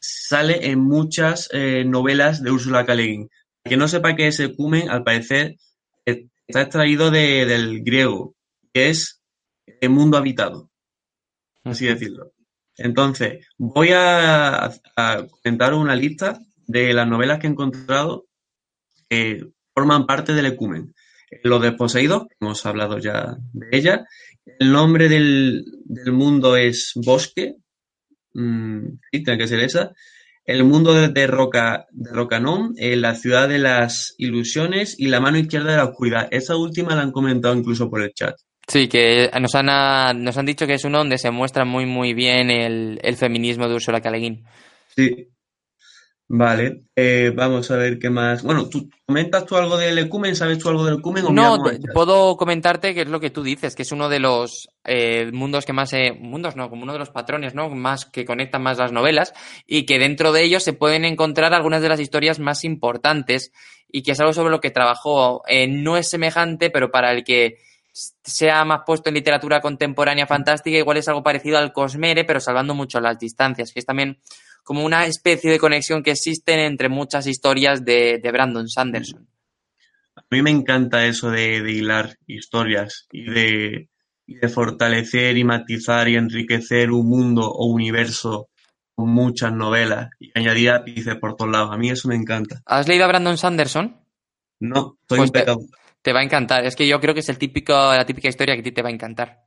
sale 0.00 0.68
en 0.68 0.80
muchas 0.80 1.48
novelas 1.86 2.42
de 2.42 2.50
Úrsula 2.50 2.84
K. 2.84 2.94
Le 2.96 3.02
Guin. 3.04 3.28
Para 3.28 3.70
quien 3.70 3.78
no 3.78 3.86
sepa 3.86 4.16
qué 4.16 4.26
es 4.26 4.40
ecumen, 4.40 4.90
al 4.90 5.04
parecer 5.04 5.56
está 6.46 6.62
extraído 6.62 7.10
de- 7.10 7.46
del 7.46 7.82
griego, 7.82 8.34
que 8.72 8.88
es 8.90 9.22
el 9.80 9.90
mundo 9.90 10.16
habitado, 10.16 10.70
así 11.64 11.86
decirlo. 11.86 12.32
Entonces, 12.76 13.46
voy 13.56 13.90
a, 13.92 14.66
a 14.96 15.26
comentar 15.42 15.74
una 15.74 15.94
lista 15.94 16.38
de 16.66 16.92
las 16.92 17.06
novelas 17.08 17.38
que 17.38 17.46
he 17.46 17.50
encontrado 17.50 18.26
que 19.08 19.46
forman 19.74 20.06
parte 20.06 20.32
del 20.34 20.46
ecumen. 20.46 20.94
Los 21.42 21.62
desposeídos, 21.62 22.26
hemos 22.40 22.64
hablado 22.66 22.98
ya 22.98 23.36
de 23.52 23.66
ella. 23.76 24.04
El 24.58 24.72
nombre 24.72 25.08
del, 25.08 25.64
del 25.84 26.12
mundo 26.12 26.56
es 26.56 26.92
Bosque. 26.96 27.56
Mm, 28.34 28.86
sí, 29.10 29.22
tiene 29.22 29.38
que 29.38 29.48
ser 29.48 29.60
esa. 29.60 29.92
El 30.44 30.64
mundo 30.64 30.92
de, 30.92 31.26
Roca, 31.26 31.86
de 31.90 32.10
Rocanón, 32.10 32.74
eh, 32.76 32.96
la 32.96 33.14
ciudad 33.14 33.48
de 33.48 33.58
las 33.58 34.14
ilusiones 34.18 34.94
y 34.98 35.06
la 35.06 35.20
mano 35.20 35.38
izquierda 35.38 35.70
de 35.70 35.76
la 35.78 35.84
oscuridad. 35.84 36.28
Esa 36.30 36.56
última 36.56 36.94
la 36.94 37.02
han 37.02 37.12
comentado 37.12 37.54
incluso 37.54 37.88
por 37.88 38.02
el 38.02 38.12
chat. 38.12 38.36
Sí, 38.66 38.88
que 38.88 39.30
nos 39.40 39.54
han, 39.54 39.68
ah, 39.68 40.12
nos 40.14 40.36
han 40.36 40.46
dicho 40.46 40.66
que 40.66 40.74
es 40.74 40.84
uno 40.84 40.98
donde 40.98 41.18
se 41.18 41.30
muestra 41.30 41.64
muy, 41.64 41.86
muy 41.86 42.14
bien 42.14 42.50
el, 42.50 42.98
el 43.02 43.16
feminismo 43.16 43.68
de 43.68 43.74
Ursula 43.74 44.00
K. 44.00 44.10
Le 44.10 44.18
Guin. 44.18 44.44
Sí. 44.94 45.28
Vale, 46.26 46.84
eh, 46.96 47.32
vamos 47.34 47.70
a 47.70 47.76
ver 47.76 47.98
qué 47.98 48.08
más. 48.08 48.42
Bueno, 48.42 48.66
¿tú 48.68 48.88
comentas 49.06 49.44
tú 49.44 49.56
algo 49.56 49.76
del 49.76 49.98
ecumen? 49.98 50.34
¿Sabes 50.34 50.58
tú 50.58 50.70
algo 50.70 50.84
del 50.84 50.98
ecumen? 50.98 51.26
o 51.26 51.30
No, 51.30 51.62
puedo 51.92 52.38
comentarte 52.38 52.94
que 52.94 53.02
es 53.02 53.08
lo 53.08 53.20
que 53.20 53.28
tú 53.28 53.42
dices, 53.42 53.74
que 53.76 53.82
es 53.82 53.92
uno 53.92 54.08
de 54.08 54.20
los 54.20 54.70
eh, 54.84 55.30
mundos 55.32 55.66
que 55.66 55.74
más, 55.74 55.92
eh, 55.92 56.16
mundos 56.18 56.56
no, 56.56 56.70
como 56.70 56.84
uno 56.84 56.94
de 56.94 56.98
los 56.98 57.10
patrones, 57.10 57.54
¿no? 57.54 57.68
Más 57.68 58.06
que 58.06 58.24
conectan 58.24 58.62
más 58.62 58.78
las 58.78 58.90
novelas 58.90 59.34
y 59.66 59.84
que 59.84 59.98
dentro 59.98 60.32
de 60.32 60.44
ellos 60.44 60.62
se 60.62 60.72
pueden 60.72 61.04
encontrar 61.04 61.52
algunas 61.52 61.82
de 61.82 61.90
las 61.90 62.00
historias 62.00 62.38
más 62.38 62.64
importantes 62.64 63.52
y 63.86 64.02
que 64.02 64.12
es 64.12 64.20
algo 64.20 64.32
sobre 64.32 64.50
lo 64.50 64.60
que 64.60 64.70
trabajó. 64.70 65.42
Eh, 65.46 65.68
no 65.68 65.98
es 65.98 66.08
semejante, 66.08 66.70
pero 66.70 66.90
para 66.90 67.12
el 67.12 67.22
que 67.22 67.58
sea 67.92 68.64
más 68.64 68.80
puesto 68.86 69.10
en 69.10 69.14
literatura 69.14 69.60
contemporánea 69.60 70.26
fantástica, 70.26 70.78
igual 70.78 70.96
es 70.96 71.06
algo 71.06 71.22
parecido 71.22 71.58
al 71.58 71.72
Cosmere, 71.72 72.24
pero 72.24 72.40
salvando 72.40 72.74
mucho 72.74 72.98
las 72.98 73.18
distancias, 73.18 73.72
que 73.72 73.80
es 73.80 73.86
también 73.86 74.18
como 74.64 74.84
una 74.84 75.06
especie 75.06 75.50
de 75.52 75.58
conexión 75.60 76.02
que 76.02 76.10
existen 76.10 76.58
entre 76.58 76.88
muchas 76.88 77.26
historias 77.28 77.84
de, 77.84 78.18
de 78.22 78.32
Brandon 78.32 78.68
Sanderson. 78.68 79.28
A 80.16 80.22
mí 80.30 80.42
me 80.42 80.50
encanta 80.50 81.06
eso 81.06 81.30
de, 81.30 81.60
de 81.62 81.72
hilar 81.72 82.16
historias 82.26 83.06
y 83.12 83.24
de, 83.30 83.88
y 84.26 84.34
de 84.36 84.48
fortalecer 84.48 85.36
y 85.36 85.44
matizar 85.44 86.08
y 86.08 86.16
enriquecer 86.16 86.90
un 86.90 87.08
mundo 87.08 87.42
o 87.48 87.66
universo 87.66 88.48
con 88.94 89.10
muchas 89.10 89.52
novelas 89.52 90.08
y 90.20 90.30
añadir 90.38 90.70
ápices 90.70 91.16
por 91.16 91.36
todos 91.36 91.50
lados. 91.52 91.70
A 91.72 91.76
mí 91.76 91.90
eso 91.90 92.08
me 92.08 92.14
encanta. 92.16 92.62
¿Has 92.64 92.88
leído 92.88 93.04
a 93.04 93.08
Brandon 93.08 93.36
Sanderson? 93.36 94.00
No, 94.60 94.96
soy 95.08 95.18
Pues 95.18 95.28
un 95.30 95.32
te- 95.32 95.40
pecado. 95.40 95.58
Te 96.00 96.12
va 96.12 96.20
a 96.20 96.24
encantar. 96.24 96.64
Es 96.64 96.76
que 96.76 96.86
yo 96.86 97.00
creo 97.00 97.14
que 97.14 97.20
es 97.20 97.28
el 97.28 97.38
típico, 97.38 97.72
la 97.72 98.04
típica 98.06 98.28
historia 98.28 98.54
que 98.54 98.60
a 98.60 98.64
ti 98.64 98.72
te 98.72 98.82
va 98.82 98.88
a 98.90 98.92
encantar. 98.92 99.43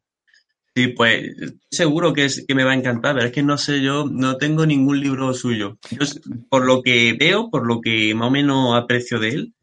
Sí, 0.78 0.90
pues 0.90 1.32
seguro 1.72 2.14
que, 2.14 2.26
es, 2.26 2.46
que 2.48 2.54
me 2.54 2.64
va 2.64 2.74
a 2.74 2.76
encantar, 2.76 3.16
pero 3.16 3.26
es 3.26 3.32
que 3.32 3.42
no 3.42 3.58
sé, 3.58 3.82
yo 3.82 4.06
no 4.06 4.38
tengo 4.38 4.64
ningún 4.64 5.00
libro 5.00 5.34
suyo. 5.34 5.80
Yo, 5.90 6.06
por 6.52 6.68
lo 6.68 6.84
que 6.84 7.18
veo, 7.20 7.50
por 7.50 7.66
lo 7.66 7.82
que 7.82 8.14
más 8.14 8.28
o 8.28 8.30
menos 8.30 8.76
aprecio 8.76 9.18
de 9.18 9.30
él, 9.30 9.54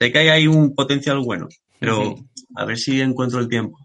sé 0.00 0.10
que 0.10 0.18
hay 0.28 0.48
un 0.48 0.74
potencial 0.74 1.20
bueno, 1.20 1.46
pero 1.78 2.16
a 2.56 2.64
ver 2.64 2.78
si 2.78 3.00
encuentro 3.00 3.38
el 3.38 3.48
tiempo. 3.48 3.78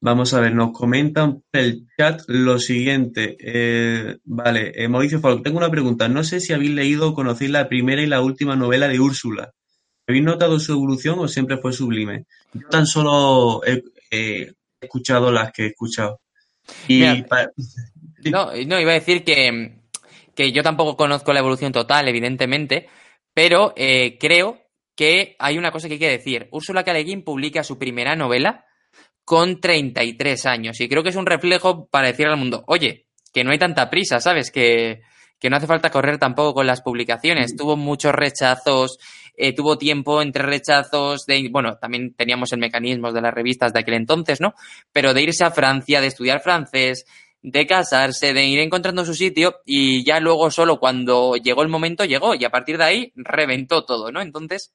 Vamos 0.00 0.32
a 0.32 0.40
ver, 0.40 0.54
nos 0.54 0.72
comentan 0.72 1.42
por 1.42 1.60
el 1.60 1.86
chat 1.98 2.22
lo 2.28 2.58
siguiente. 2.58 3.36
Eh, 3.38 4.16
vale, 4.24 4.72
eh, 4.82 4.88
Mauricio 4.88 5.20
Falk, 5.20 5.42
tengo 5.42 5.58
una 5.58 5.70
pregunta. 5.70 6.08
No 6.08 6.24
sé 6.24 6.40
si 6.40 6.54
habéis 6.54 6.70
leído 6.70 7.10
o 7.10 7.14
conocéis 7.14 7.50
la 7.50 7.68
primera 7.68 8.00
y 8.00 8.06
la 8.06 8.22
última 8.22 8.56
novela 8.56 8.88
de 8.88 8.98
Úrsula. 8.98 9.52
¿Habéis 10.06 10.24
notado 10.24 10.58
su 10.58 10.72
evolución 10.72 11.18
o 11.18 11.28
siempre 11.28 11.58
fue 11.58 11.74
sublime? 11.74 12.24
Yo 12.54 12.66
tan 12.70 12.86
solo 12.86 13.60
he, 13.66 13.82
he 14.10 14.55
escuchado 14.80 15.30
las 15.30 15.52
que 15.52 15.64
he 15.64 15.66
escuchado. 15.68 16.20
Y 16.88 17.00
Mira. 17.00 17.50
No, 18.24 18.50
no, 18.66 18.80
iba 18.80 18.90
a 18.90 18.94
decir 18.94 19.22
que, 19.22 19.78
que 20.34 20.50
yo 20.50 20.64
tampoco 20.64 20.96
conozco 20.96 21.32
la 21.32 21.38
evolución 21.38 21.70
total, 21.70 22.08
evidentemente, 22.08 22.88
pero 23.32 23.72
eh, 23.76 24.18
creo 24.18 24.66
que 24.96 25.36
hay 25.38 25.58
una 25.58 25.70
cosa 25.70 25.86
que 25.86 25.94
hay 25.94 26.00
que 26.00 26.10
decir. 26.10 26.48
Úrsula 26.50 26.82
K. 26.82 26.92
Publica 27.24 27.62
su 27.62 27.78
primera 27.78 28.16
novela 28.16 28.64
con 29.24 29.60
33 29.60 30.46
años 30.46 30.80
y 30.80 30.88
creo 30.88 31.04
que 31.04 31.10
es 31.10 31.16
un 31.16 31.26
reflejo 31.26 31.86
para 31.86 32.08
decir 32.08 32.26
al 32.26 32.36
mundo, 32.36 32.64
oye, 32.66 33.06
que 33.32 33.44
no 33.44 33.52
hay 33.52 33.58
tanta 33.58 33.90
prisa, 33.90 34.18
¿sabes? 34.18 34.50
Que, 34.50 35.02
que 35.38 35.50
no 35.50 35.56
hace 35.56 35.66
falta 35.66 35.90
correr 35.90 36.18
tampoco 36.18 36.54
con 36.54 36.66
las 36.66 36.80
publicaciones. 36.80 37.54
Tuvo 37.56 37.76
muchos 37.76 38.12
rechazos, 38.14 38.98
eh, 39.36 39.54
tuvo 39.54 39.78
tiempo 39.78 40.22
entre 40.22 40.42
rechazos 40.42 41.26
de, 41.26 41.48
bueno, 41.50 41.76
también 41.78 42.14
teníamos 42.14 42.52
el 42.52 42.58
mecanismo 42.58 43.12
de 43.12 43.20
las 43.20 43.34
revistas 43.34 43.72
de 43.72 43.80
aquel 43.80 43.94
entonces, 43.94 44.40
¿no? 44.40 44.54
Pero 44.92 45.14
de 45.14 45.22
irse 45.22 45.44
a 45.44 45.50
Francia, 45.50 46.00
de 46.00 46.06
estudiar 46.06 46.40
francés, 46.40 47.04
de 47.42 47.66
casarse, 47.66 48.32
de 48.32 48.44
ir 48.44 48.58
encontrando 48.58 49.04
su 49.04 49.14
sitio 49.14 49.60
y 49.64 50.04
ya 50.04 50.18
luego 50.18 50.50
solo 50.50 50.80
cuando 50.80 51.36
llegó 51.36 51.62
el 51.62 51.68
momento 51.68 52.04
llegó 52.04 52.34
y 52.34 52.44
a 52.44 52.50
partir 52.50 52.76
de 52.76 52.84
ahí 52.84 53.12
reventó 53.14 53.84
todo, 53.84 54.10
¿no? 54.10 54.20
Entonces, 54.20 54.72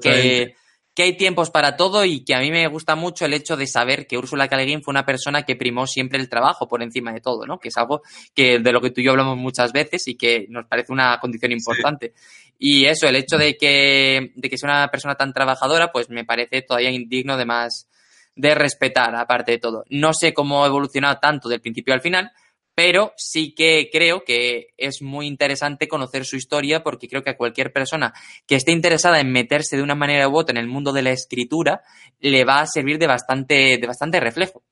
que, 0.00 0.54
que 0.94 1.02
hay 1.04 1.16
tiempos 1.16 1.50
para 1.50 1.76
todo 1.76 2.04
y 2.04 2.24
que 2.24 2.34
a 2.34 2.40
mí 2.40 2.50
me 2.50 2.66
gusta 2.68 2.96
mucho 2.96 3.24
el 3.24 3.32
hecho 3.32 3.56
de 3.56 3.66
saber 3.66 4.06
que 4.06 4.18
Úrsula 4.18 4.48
K. 4.48 4.56
Le 4.56 4.64
Guin 4.64 4.82
fue 4.82 4.90
una 4.90 5.06
persona 5.06 5.44
que 5.44 5.56
primó 5.56 5.86
siempre 5.86 6.18
el 6.18 6.28
trabajo 6.28 6.66
por 6.66 6.82
encima 6.82 7.12
de 7.12 7.20
todo, 7.20 7.46
¿no? 7.46 7.58
Que 7.58 7.68
es 7.68 7.76
algo 7.76 8.02
que 8.34 8.58
de 8.58 8.72
lo 8.72 8.80
que 8.80 8.90
tú 8.90 9.00
y 9.00 9.04
yo 9.04 9.12
hablamos 9.12 9.36
muchas 9.36 9.72
veces 9.72 10.08
y 10.08 10.16
que 10.16 10.46
nos 10.48 10.66
parece 10.66 10.92
una 10.92 11.18
condición 11.20 11.52
importante. 11.52 12.14
Y 12.58 12.86
eso, 12.86 13.06
el 13.06 13.16
hecho 13.16 13.38
de 13.38 13.56
que, 13.56 14.32
de 14.34 14.50
que 14.50 14.58
sea 14.58 14.68
una 14.68 14.88
persona 14.88 15.14
tan 15.14 15.32
trabajadora, 15.32 15.92
pues 15.92 16.10
me 16.10 16.24
parece 16.24 16.62
todavía 16.62 16.90
indigno 16.90 17.36
de 17.36 17.46
más 17.46 17.88
de 18.34 18.54
respetar, 18.54 19.14
aparte 19.14 19.52
de 19.52 19.58
todo. 19.58 19.84
No 19.90 20.12
sé 20.12 20.34
cómo 20.34 20.64
ha 20.64 20.68
evolucionado 20.68 21.18
tanto 21.20 21.48
del 21.48 21.60
principio 21.60 21.94
al 21.94 22.00
final, 22.00 22.32
pero 22.74 23.12
sí 23.16 23.54
que 23.56 23.90
creo 23.92 24.22
que 24.24 24.68
es 24.76 25.02
muy 25.02 25.26
interesante 25.26 25.88
conocer 25.88 26.24
su 26.24 26.36
historia 26.36 26.84
porque 26.84 27.08
creo 27.08 27.24
que 27.24 27.30
a 27.30 27.36
cualquier 27.36 27.72
persona 27.72 28.12
que 28.46 28.54
esté 28.54 28.70
interesada 28.70 29.18
en 29.18 29.32
meterse 29.32 29.76
de 29.76 29.82
una 29.82 29.96
manera 29.96 30.28
u 30.28 30.36
otra 30.36 30.52
en 30.52 30.64
el 30.64 30.70
mundo 30.70 30.92
de 30.92 31.02
la 31.02 31.10
escritura 31.10 31.82
le 32.20 32.44
va 32.44 32.60
a 32.60 32.66
servir 32.66 32.98
de 32.98 33.08
bastante, 33.08 33.78
de 33.80 33.86
bastante 33.88 34.20
reflejo. 34.20 34.62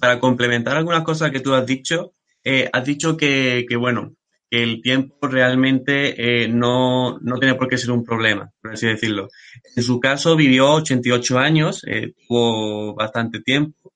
Para 0.00 0.18
complementar 0.18 0.76
algunas 0.76 1.04
cosas 1.04 1.30
que 1.30 1.38
tú 1.38 1.54
has 1.54 1.64
dicho, 1.64 2.14
eh, 2.42 2.68
has 2.72 2.84
dicho 2.84 3.16
que, 3.16 3.64
que, 3.68 3.76
bueno, 3.76 4.16
que 4.52 4.62
el 4.62 4.82
tiempo 4.82 5.28
realmente 5.28 6.42
eh, 6.42 6.46
no, 6.46 7.18
no, 7.20 7.38
tiene 7.38 7.54
por 7.54 7.68
qué 7.68 7.78
ser 7.78 7.90
un 7.90 8.04
problema, 8.04 8.52
por 8.60 8.74
así 8.74 8.86
decirlo. 8.86 9.30
En 9.74 9.82
su 9.82 9.98
caso 9.98 10.36
vivió 10.36 10.72
88 10.72 11.38
años, 11.38 11.82
eh, 11.86 12.12
tuvo 12.28 12.94
bastante 12.94 13.40
tiempo 13.40 13.94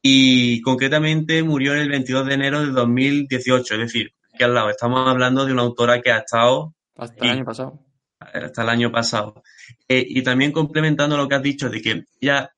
y 0.00 0.60
concretamente 0.60 1.42
murió 1.42 1.74
el 1.74 1.88
22 1.88 2.24
de 2.24 2.34
enero 2.34 2.64
de 2.64 2.70
2018, 2.70 3.74
es 3.74 3.80
decir, 3.80 4.12
aquí 4.32 4.44
al 4.44 4.54
lado 4.54 4.70
estamos 4.70 5.08
hablando 5.08 5.44
de 5.44 5.52
una 5.52 5.62
autora 5.62 6.00
que 6.00 6.12
ha 6.12 6.18
estado... 6.18 6.72
Hasta 6.94 7.24
el 7.24 7.30
año 7.32 7.44
pasado. 7.44 7.80
Hasta 8.20 8.62
el 8.62 8.68
año 8.68 8.92
pasado. 8.92 9.42
Eh, 9.88 10.06
y 10.08 10.22
también 10.22 10.52
complementando 10.52 11.16
lo 11.16 11.26
que 11.26 11.34
has 11.34 11.42
dicho 11.42 11.68
de 11.68 11.82
que 11.82 12.04
ella 12.20 12.52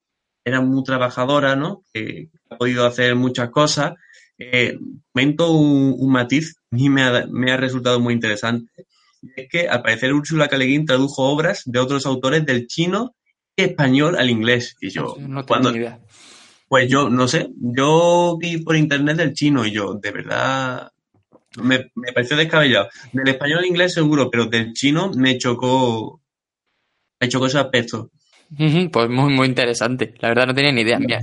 era 0.45 0.61
muy 0.61 0.85
trabajadora, 0.85 1.57
¿no? 1.57 1.83
Que 1.95 2.29
ha 2.51 2.59
podido 2.59 2.85
hacer 2.85 3.15
muchas 3.15 3.49
cosas. 3.49 3.95
Comento 5.13 5.51
un, 5.51 5.97
un, 5.99 6.13
matiz 6.13 6.58
mí 6.71 6.89
me 6.89 7.03
ha, 7.03 7.27
me 7.31 7.53
ha, 7.53 7.57
resultado 7.57 8.01
muy 8.01 8.15
interesante. 8.15 8.87
Es 9.37 9.49
que 9.49 9.69
al 9.69 9.83
parecer 9.83 10.13
Úrsula 10.13 10.49
Caleguín 10.49 10.87
tradujo 10.87 11.25
obras 11.25 11.63
de 11.65 11.79
otros 11.79 12.07
autores 12.07 12.45
del 12.47 12.67
chino 12.67 13.15
y 13.57 13.63
español 13.63 14.17
al 14.17 14.31
inglés. 14.31 14.77
Y 14.81 14.91
yo, 14.91 15.17
no 15.19 15.45
tengo 15.45 15.47
cuando, 15.47 15.73
ni 15.73 15.79
idea. 15.79 15.99
Pues 16.69 16.89
yo, 16.89 17.09
no 17.09 17.27
sé, 17.27 17.49
yo 17.57 18.37
vi 18.39 18.59
por 18.59 18.77
internet 18.77 19.17
del 19.17 19.35
chino 19.35 19.67
y 19.67 19.73
yo, 19.73 19.95
de 19.95 20.11
verdad, 20.11 20.93
me, 21.63 21.91
me 21.95 22.13
pareció 22.13 22.37
descabellado. 22.37 22.89
Del 23.13 23.29
español 23.29 23.59
al 23.59 23.67
inglés 23.67 23.95
seguro, 23.95 24.31
pero 24.31 24.47
del 24.47 24.73
chino 24.73 25.11
me 25.17 25.39
chocó, 25.39 26.21
me 27.21 27.29
chocó 27.29 27.47
ese 27.47 27.59
aspecto. 27.59 28.11
Pues 28.57 29.11
muy, 29.11 29.33
muy 29.33 29.47
interesante. 29.47 30.15
La 30.21 30.29
verdad 30.29 30.47
no 30.47 30.55
tenía 30.55 30.73
ni 30.73 30.83
idea. 30.83 30.99
Mira, 30.99 31.21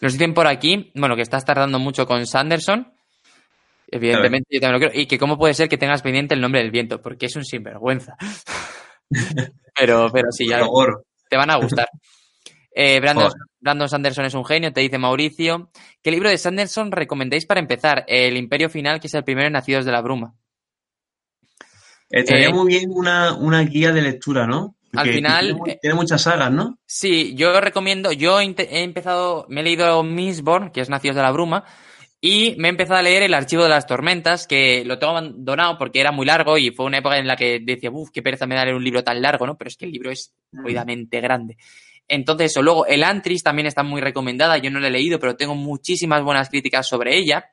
nos 0.00 0.12
dicen 0.12 0.32
por 0.32 0.46
aquí, 0.46 0.90
bueno, 0.94 1.16
que 1.16 1.22
estás 1.22 1.44
tardando 1.44 1.78
mucho 1.78 2.06
con 2.06 2.26
Sanderson. 2.26 2.92
Evidentemente, 3.92 4.48
yo 4.50 4.60
también 4.60 4.80
lo 4.80 4.88
creo. 4.88 5.02
Y 5.02 5.06
que 5.06 5.18
cómo 5.18 5.36
puede 5.36 5.52
ser 5.52 5.68
que 5.68 5.76
tengas 5.76 6.00
pendiente 6.00 6.34
el 6.34 6.40
nombre 6.40 6.62
del 6.62 6.70
viento, 6.70 7.02
porque 7.02 7.26
es 7.26 7.36
un 7.36 7.44
sinvergüenza. 7.44 8.16
pero, 9.78 10.10
pero 10.10 10.32
sí, 10.32 10.48
ya 10.48 10.62
te 11.28 11.36
van 11.36 11.50
a 11.50 11.56
gustar. 11.56 11.88
Eh, 12.74 13.00
Brandon, 13.00 13.30
Brandon, 13.60 13.88
Sanderson 13.90 14.24
es 14.24 14.32
un 14.32 14.46
genio, 14.46 14.72
te 14.72 14.80
dice 14.80 14.96
Mauricio. 14.96 15.70
¿Qué 16.02 16.10
libro 16.10 16.30
de 16.30 16.38
Sanderson 16.38 16.90
recomendáis 16.90 17.44
para 17.44 17.60
empezar? 17.60 18.04
El 18.08 18.38
Imperio 18.38 18.70
Final, 18.70 18.98
que 18.98 19.08
es 19.08 19.14
el 19.14 19.24
primero 19.24 19.46
en 19.46 19.52
Nacidos 19.52 19.84
de 19.84 19.92
la 19.92 20.00
Bruma. 20.00 20.34
Estaría 22.08 22.48
eh, 22.48 22.52
muy 22.52 22.68
bien 22.68 22.90
una, 22.94 23.34
una, 23.34 23.62
guía 23.62 23.92
de 23.92 24.00
lectura, 24.00 24.46
¿no? 24.46 24.74
Porque 24.90 25.10
al 25.10 25.14
final. 25.14 25.56
Tiene, 25.64 25.78
tiene, 25.82 25.96
muchas 25.96 26.22
sagas, 26.22 26.50
¿no? 26.50 26.78
Sí, 26.86 27.34
yo 27.34 27.60
recomiendo. 27.60 28.10
Yo 28.12 28.40
he 28.40 28.54
empezado. 28.82 29.44
Me 29.50 29.60
he 29.60 29.64
leído 29.64 30.02
Mistborn, 30.02 30.70
que 30.70 30.80
es 30.80 30.88
Nacidos 30.88 31.16
de 31.16 31.22
la 31.22 31.30
Bruma. 31.30 31.64
Y 32.24 32.54
me 32.56 32.68
he 32.68 32.70
empezado 32.70 33.00
a 33.00 33.02
leer 33.02 33.24
El 33.24 33.34
Archivo 33.34 33.64
de 33.64 33.68
las 33.68 33.84
Tormentas, 33.84 34.46
que 34.46 34.84
lo 34.84 34.96
tengo 34.96 35.10
abandonado 35.10 35.76
porque 35.76 35.98
era 35.98 36.12
muy 36.12 36.24
largo 36.24 36.56
y 36.56 36.70
fue 36.70 36.86
una 36.86 36.98
época 36.98 37.18
en 37.18 37.26
la 37.26 37.34
que 37.34 37.58
decía, 37.60 37.90
uff, 37.90 38.10
qué 38.12 38.22
pereza 38.22 38.46
me 38.46 38.54
da 38.54 38.64
leer 38.64 38.76
un 38.76 38.84
libro 38.84 39.02
tan 39.02 39.20
largo, 39.20 39.44
¿no? 39.44 39.58
Pero 39.58 39.66
es 39.66 39.76
que 39.76 39.86
el 39.86 39.90
libro 39.90 40.08
es 40.08 40.32
jodidamente 40.52 41.20
grande. 41.20 41.56
Entonces, 42.06 42.52
eso. 42.52 42.62
Luego, 42.62 42.86
El 42.86 43.02
Antris 43.02 43.42
también 43.42 43.66
está 43.66 43.82
muy 43.82 44.00
recomendada. 44.00 44.56
Yo 44.58 44.70
no 44.70 44.78
la 44.78 44.86
he 44.86 44.92
leído, 44.92 45.18
pero 45.18 45.34
tengo 45.34 45.56
muchísimas 45.56 46.22
buenas 46.22 46.48
críticas 46.48 46.86
sobre 46.86 47.18
ella. 47.18 47.50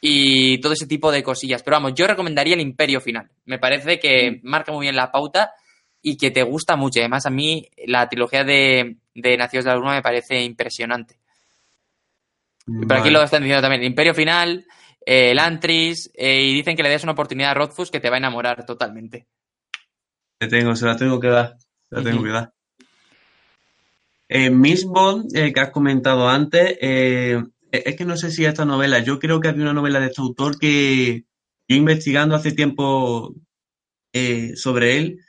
Y 0.00 0.58
todo 0.58 0.72
ese 0.72 0.88
tipo 0.88 1.12
de 1.12 1.22
cosillas. 1.22 1.62
Pero 1.62 1.76
vamos, 1.76 1.94
yo 1.94 2.08
recomendaría 2.08 2.54
El 2.54 2.62
Imperio 2.62 3.00
Final. 3.00 3.30
Me 3.44 3.60
parece 3.60 4.00
que 4.00 4.40
marca 4.42 4.72
muy 4.72 4.86
bien 4.86 4.96
la 4.96 5.12
pauta 5.12 5.52
y 6.02 6.16
que 6.16 6.32
te 6.32 6.42
gusta 6.42 6.74
mucho. 6.74 6.98
Además, 6.98 7.26
a 7.26 7.30
mí 7.30 7.68
la 7.86 8.08
trilogía 8.08 8.42
de, 8.42 8.96
de 9.14 9.36
Nacidos 9.36 9.66
de 9.66 9.70
la 9.70 9.76
Bruma 9.76 9.94
me 9.94 10.02
parece 10.02 10.42
impresionante. 10.42 11.14
Por 12.66 12.92
aquí 12.94 13.10
lo 13.10 13.22
están 13.22 13.42
diciendo 13.42 13.62
también. 13.62 13.84
Imperio 13.84 14.14
Final, 14.14 14.66
eh, 15.04 15.30
el 15.32 15.38
Antris, 15.38 16.10
eh, 16.14 16.42
y 16.42 16.54
dicen 16.54 16.76
que 16.76 16.82
le 16.82 16.88
des 16.88 17.02
una 17.02 17.12
oportunidad 17.12 17.50
a 17.50 17.54
Rothfuss 17.54 17.90
que 17.90 18.00
te 18.00 18.08
va 18.08 18.16
a 18.16 18.18
enamorar 18.18 18.64
totalmente. 18.64 19.26
Le 20.40 20.48
tengo, 20.48 20.74
se 20.74 20.86
la 20.86 20.96
tengo 20.96 21.20
que 21.20 21.28
dar. 21.28 21.56
Se 21.88 21.96
la 21.96 22.02
tengo 22.02 22.22
que 22.22 22.30
dar. 22.30 22.54
Eh, 24.28 24.50
Miss 24.50 24.84
Bond, 24.84 25.36
eh, 25.36 25.52
que 25.52 25.60
has 25.60 25.70
comentado 25.70 26.28
antes, 26.28 26.76
eh, 26.80 27.42
es 27.70 27.96
que 27.96 28.04
no 28.04 28.16
sé 28.16 28.30
si 28.30 28.44
esta 28.44 28.64
novela, 28.64 28.98
yo 29.00 29.18
creo 29.18 29.40
que 29.40 29.48
había 29.48 29.62
una 29.62 29.72
novela 29.72 30.00
de 30.00 30.06
este 30.06 30.22
autor 30.22 30.58
que 30.58 31.24
yo 31.68 31.76
investigando 31.76 32.34
hace 32.34 32.52
tiempo 32.52 33.34
eh, 34.12 34.56
sobre 34.56 34.96
él, 34.98 35.20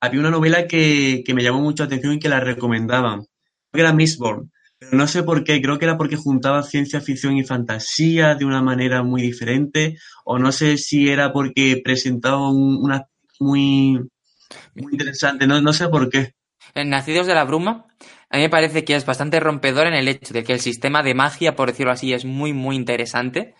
había 0.00 0.20
una 0.20 0.30
novela 0.30 0.66
que, 0.66 1.22
que, 1.24 1.34
me 1.34 1.42
llamó 1.42 1.60
mucho 1.60 1.82
la 1.82 1.86
atención 1.86 2.14
y 2.14 2.18
que 2.18 2.28
la 2.28 2.40
recomendaban. 2.40 3.26
Era 3.72 3.92
Miss 3.92 4.18
Bond, 4.18 4.50
pero 4.50 4.59
no 4.92 5.06
sé 5.06 5.22
por 5.22 5.44
qué, 5.44 5.60
creo 5.60 5.78
que 5.78 5.84
era 5.84 5.96
porque 5.96 6.16
juntaba 6.16 6.62
ciencia 6.62 7.00
ficción 7.00 7.36
y 7.36 7.44
fantasía 7.44 8.34
de 8.34 8.44
una 8.44 8.62
manera 8.62 9.02
muy 9.02 9.22
diferente, 9.22 9.96
o 10.24 10.38
no 10.38 10.52
sé 10.52 10.76
si 10.76 11.08
era 11.08 11.32
porque 11.32 11.80
presentaba 11.82 12.50
un, 12.50 12.76
una 12.82 13.06
muy, 13.38 14.00
muy 14.74 14.92
interesante, 14.92 15.46
no, 15.46 15.60
no 15.60 15.72
sé 15.72 15.88
por 15.88 16.10
qué. 16.10 16.34
En 16.74 16.90
Nacidos 16.90 17.26
de 17.26 17.34
la 17.34 17.44
Bruma, 17.44 17.86
a 18.28 18.36
mí 18.36 18.42
me 18.42 18.50
parece 18.50 18.84
que 18.84 18.94
es 18.94 19.04
bastante 19.04 19.40
rompedor 19.40 19.86
en 19.86 19.94
el 19.94 20.08
hecho 20.08 20.32
de 20.32 20.44
que 20.44 20.52
el 20.52 20.60
sistema 20.60 21.02
de 21.02 21.14
magia, 21.14 21.56
por 21.56 21.68
decirlo 21.68 21.92
así, 21.92 22.12
es 22.12 22.24
muy, 22.24 22.52
muy 22.52 22.76
interesante. 22.76 23.54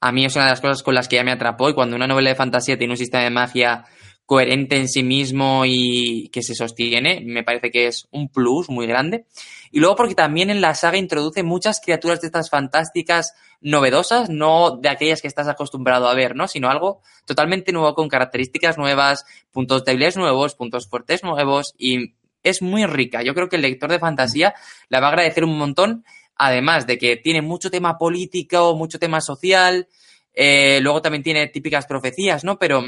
A 0.00 0.12
mí 0.12 0.24
es 0.24 0.34
una 0.34 0.44
de 0.44 0.50
las 0.50 0.60
cosas 0.60 0.82
con 0.82 0.94
las 0.94 1.08
que 1.08 1.16
ya 1.16 1.24
me 1.24 1.32
atrapó 1.32 1.68
y 1.68 1.74
cuando 1.74 1.96
una 1.96 2.06
novela 2.06 2.30
de 2.30 2.36
fantasía 2.36 2.78
tiene 2.78 2.94
un 2.94 2.98
sistema 2.98 3.24
de 3.24 3.30
magia 3.30 3.84
coherente 4.26 4.76
en 4.76 4.88
sí 4.88 5.02
mismo 5.02 5.64
y 5.66 6.28
que 6.32 6.42
se 6.42 6.54
sostiene, 6.54 7.20
me 7.24 7.44
parece 7.44 7.70
que 7.70 7.86
es 7.86 8.08
un 8.10 8.28
plus 8.28 8.70
muy 8.70 8.86
grande. 8.86 9.26
Y 9.70 9.80
luego 9.80 9.96
porque 9.96 10.14
también 10.14 10.50
en 10.50 10.60
la 10.60 10.74
saga 10.74 10.96
introduce 10.96 11.42
muchas 11.42 11.80
criaturas 11.80 12.20
de 12.20 12.28
estas 12.28 12.48
fantásticas 12.48 13.34
novedosas, 13.60 14.30
no 14.30 14.78
de 14.78 14.88
aquellas 14.88 15.20
que 15.20 15.28
estás 15.28 15.48
acostumbrado 15.48 16.08
a 16.08 16.14
ver, 16.14 16.36
¿no? 16.36 16.48
Sino 16.48 16.70
algo 16.70 17.02
totalmente 17.26 17.72
nuevo 17.72 17.94
con 17.94 18.08
características 18.08 18.78
nuevas, 18.78 19.24
puntos 19.50 19.84
débiles 19.84 20.16
nuevos, 20.16 20.54
puntos 20.54 20.88
fuertes 20.88 21.22
nuevos 21.22 21.74
y 21.76 22.14
es 22.42 22.62
muy 22.62 22.86
rica. 22.86 23.22
Yo 23.22 23.34
creo 23.34 23.48
que 23.48 23.56
el 23.56 23.62
lector 23.62 23.90
de 23.90 23.98
fantasía 23.98 24.54
la 24.88 25.00
va 25.00 25.06
a 25.06 25.10
agradecer 25.10 25.44
un 25.44 25.58
montón, 25.58 26.04
además 26.36 26.86
de 26.86 26.98
que 26.98 27.16
tiene 27.16 27.42
mucho 27.42 27.70
tema 27.70 27.98
político, 27.98 28.74
mucho 28.76 28.98
tema 28.98 29.20
social, 29.20 29.88
eh, 30.34 30.80
luego 30.80 31.00
también 31.00 31.22
tiene 31.22 31.46
típicas 31.48 31.86
profecías, 31.86 32.44
¿no? 32.44 32.58
Pero 32.58 32.84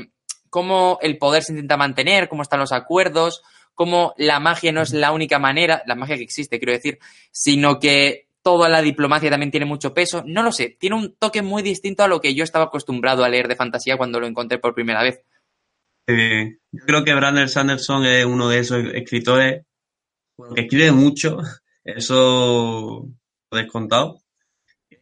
cómo 0.57 0.99
el 1.03 1.19
poder 1.19 1.43
se 1.43 1.53
intenta 1.53 1.77
mantener, 1.77 2.31
cómo 2.31 2.41
están 2.41 2.61
los 2.61 2.73
acuerdos, 2.73 3.43
cómo 3.75 4.15
la 4.17 4.41
magia 4.41 4.73
no 4.73 4.81
es 4.81 4.95
la 4.95 5.13
única 5.13 5.39
manera, 5.39 5.83
la 5.85 5.95
magia 5.95 6.17
que 6.17 6.23
existe, 6.23 6.59
quiero 6.59 6.73
decir, 6.73 6.99
sino 7.31 7.79
que 7.79 8.29
toda 8.41 8.71
la 8.71 8.81
diplomacia 8.81 9.29
también 9.29 9.51
tiene 9.51 9.67
mucho 9.67 9.93
peso. 9.93 10.25
No 10.25 10.43
lo 10.43 10.53
sé, 10.53 10.75
tiene 10.81 10.97
un 10.97 11.15
toque 11.19 11.43
muy 11.43 11.63
distinto 11.63 12.05
a 12.05 12.09
lo 12.09 12.23
que 12.23 12.35
yo 12.35 12.43
estaba 12.43 12.65
acostumbrado 12.65 13.23
a 13.23 13.29
leer 13.29 13.49
de 13.49 13.57
fantasía 13.57 13.99
cuando 13.99 14.19
lo 14.19 14.27
encontré 14.27 14.59
por 14.59 14.75
primera 14.75 15.03
vez. 15.03 15.21
Eh, 16.07 16.57
yo 16.73 16.87
creo 16.87 17.05
que 17.05 17.15
Brandon 17.15 17.51
Sanderson 17.51 18.07
es 18.07 18.25
uno 18.25 18.49
de 18.49 18.61
esos 18.61 18.83
escritores 18.95 19.67
que 20.55 20.61
escribe 20.63 20.91
mucho, 20.91 21.37
eso 21.85 23.07
lo 23.51 23.59
descontado, 23.59 24.23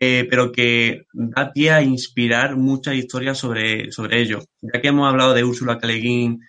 eh, 0.07 0.26
pero 0.28 0.52
que 0.52 1.07
da 1.12 1.52
pie 1.52 1.70
a 1.70 1.82
inspirar 1.82 2.57
muchas 2.57 2.94
historias 2.94 3.38
sobre, 3.38 3.90
sobre 3.90 4.20
ello. 4.20 4.40
Ya 4.61 4.80
que 4.80 4.88
hemos 4.88 5.09
hablado 5.09 5.32
de 5.32 5.44
Úrsula 5.44 5.78
K. 5.78 5.86
Le 5.86 5.94
Guin, 5.94 6.40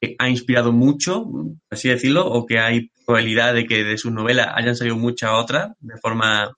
que 0.00 0.16
ha 0.18 0.30
inspirado 0.30 0.72
mucho, 0.72 1.26
así 1.70 1.90
decirlo, 1.90 2.26
o 2.26 2.46
que 2.46 2.58
hay 2.58 2.90
probabilidad 3.04 3.52
de 3.52 3.66
que 3.66 3.84
de 3.84 3.98
sus 3.98 4.12
novelas 4.12 4.48
hayan 4.54 4.74
salido 4.74 4.96
muchas 4.96 5.30
otras 5.34 5.72
de 5.80 5.98
forma 5.98 6.52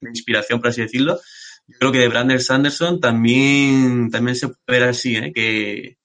de 0.00 0.10
inspiración, 0.10 0.60
por 0.60 0.70
así 0.70 0.82
decirlo. 0.82 1.20
Yo 1.68 1.78
creo 1.78 1.92
que 1.92 1.98
de 1.98 2.08
Brandon 2.08 2.40
Sanderson 2.40 3.00
también, 3.00 4.10
también 4.10 4.34
se 4.34 4.48
puede 4.48 4.80
ver 4.80 4.88
así, 4.88 5.16
¿eh? 5.16 5.32
que, 5.32 5.96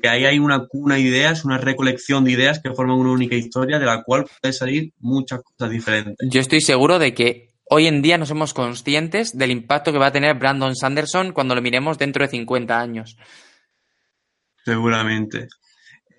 que 0.00 0.08
ahí 0.08 0.24
hay 0.24 0.38
una 0.38 0.66
cuna 0.66 0.94
de 0.94 1.02
ideas, 1.02 1.44
una 1.44 1.58
recolección 1.58 2.24
de 2.24 2.32
ideas 2.32 2.60
que 2.60 2.72
forman 2.72 2.96
una 2.96 3.12
única 3.12 3.34
historia 3.34 3.78
de 3.78 3.84
la 3.84 4.02
cual 4.02 4.24
puede 4.40 4.54
salir 4.54 4.92
muchas 4.98 5.42
cosas 5.42 5.70
diferentes. 5.70 6.16
Yo 6.30 6.40
estoy 6.40 6.62
seguro 6.62 6.98
de 6.98 7.12
que 7.12 7.49
hoy 7.70 7.86
en 7.86 8.02
día 8.02 8.18
no 8.18 8.26
somos 8.26 8.52
conscientes 8.52 9.36
del 9.36 9.50
impacto 9.50 9.92
que 9.92 9.98
va 9.98 10.08
a 10.08 10.12
tener 10.12 10.36
Brandon 10.38 10.74
Sanderson 10.74 11.32
cuando 11.32 11.54
lo 11.54 11.62
miremos 11.62 11.98
dentro 11.98 12.24
de 12.24 12.30
50 12.30 12.78
años. 12.78 13.16
Seguramente. 14.64 15.48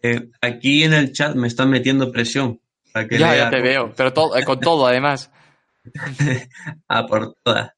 Eh, 0.01 0.29
aquí 0.41 0.83
en 0.83 0.93
el 0.93 1.11
chat 1.11 1.35
me 1.35 1.47
están 1.47 1.69
metiendo 1.69 2.11
presión. 2.11 2.59
Para 2.91 3.07
que 3.07 3.17
ya, 3.17 3.35
ya 3.35 3.49
te 3.49 3.61
veo, 3.61 3.93
pero 3.95 4.11
todo, 4.11 4.33
con 4.45 4.59
todo 4.59 4.87
además. 4.87 5.31
A 6.87 7.05
por 7.07 7.35
todas. 7.43 7.71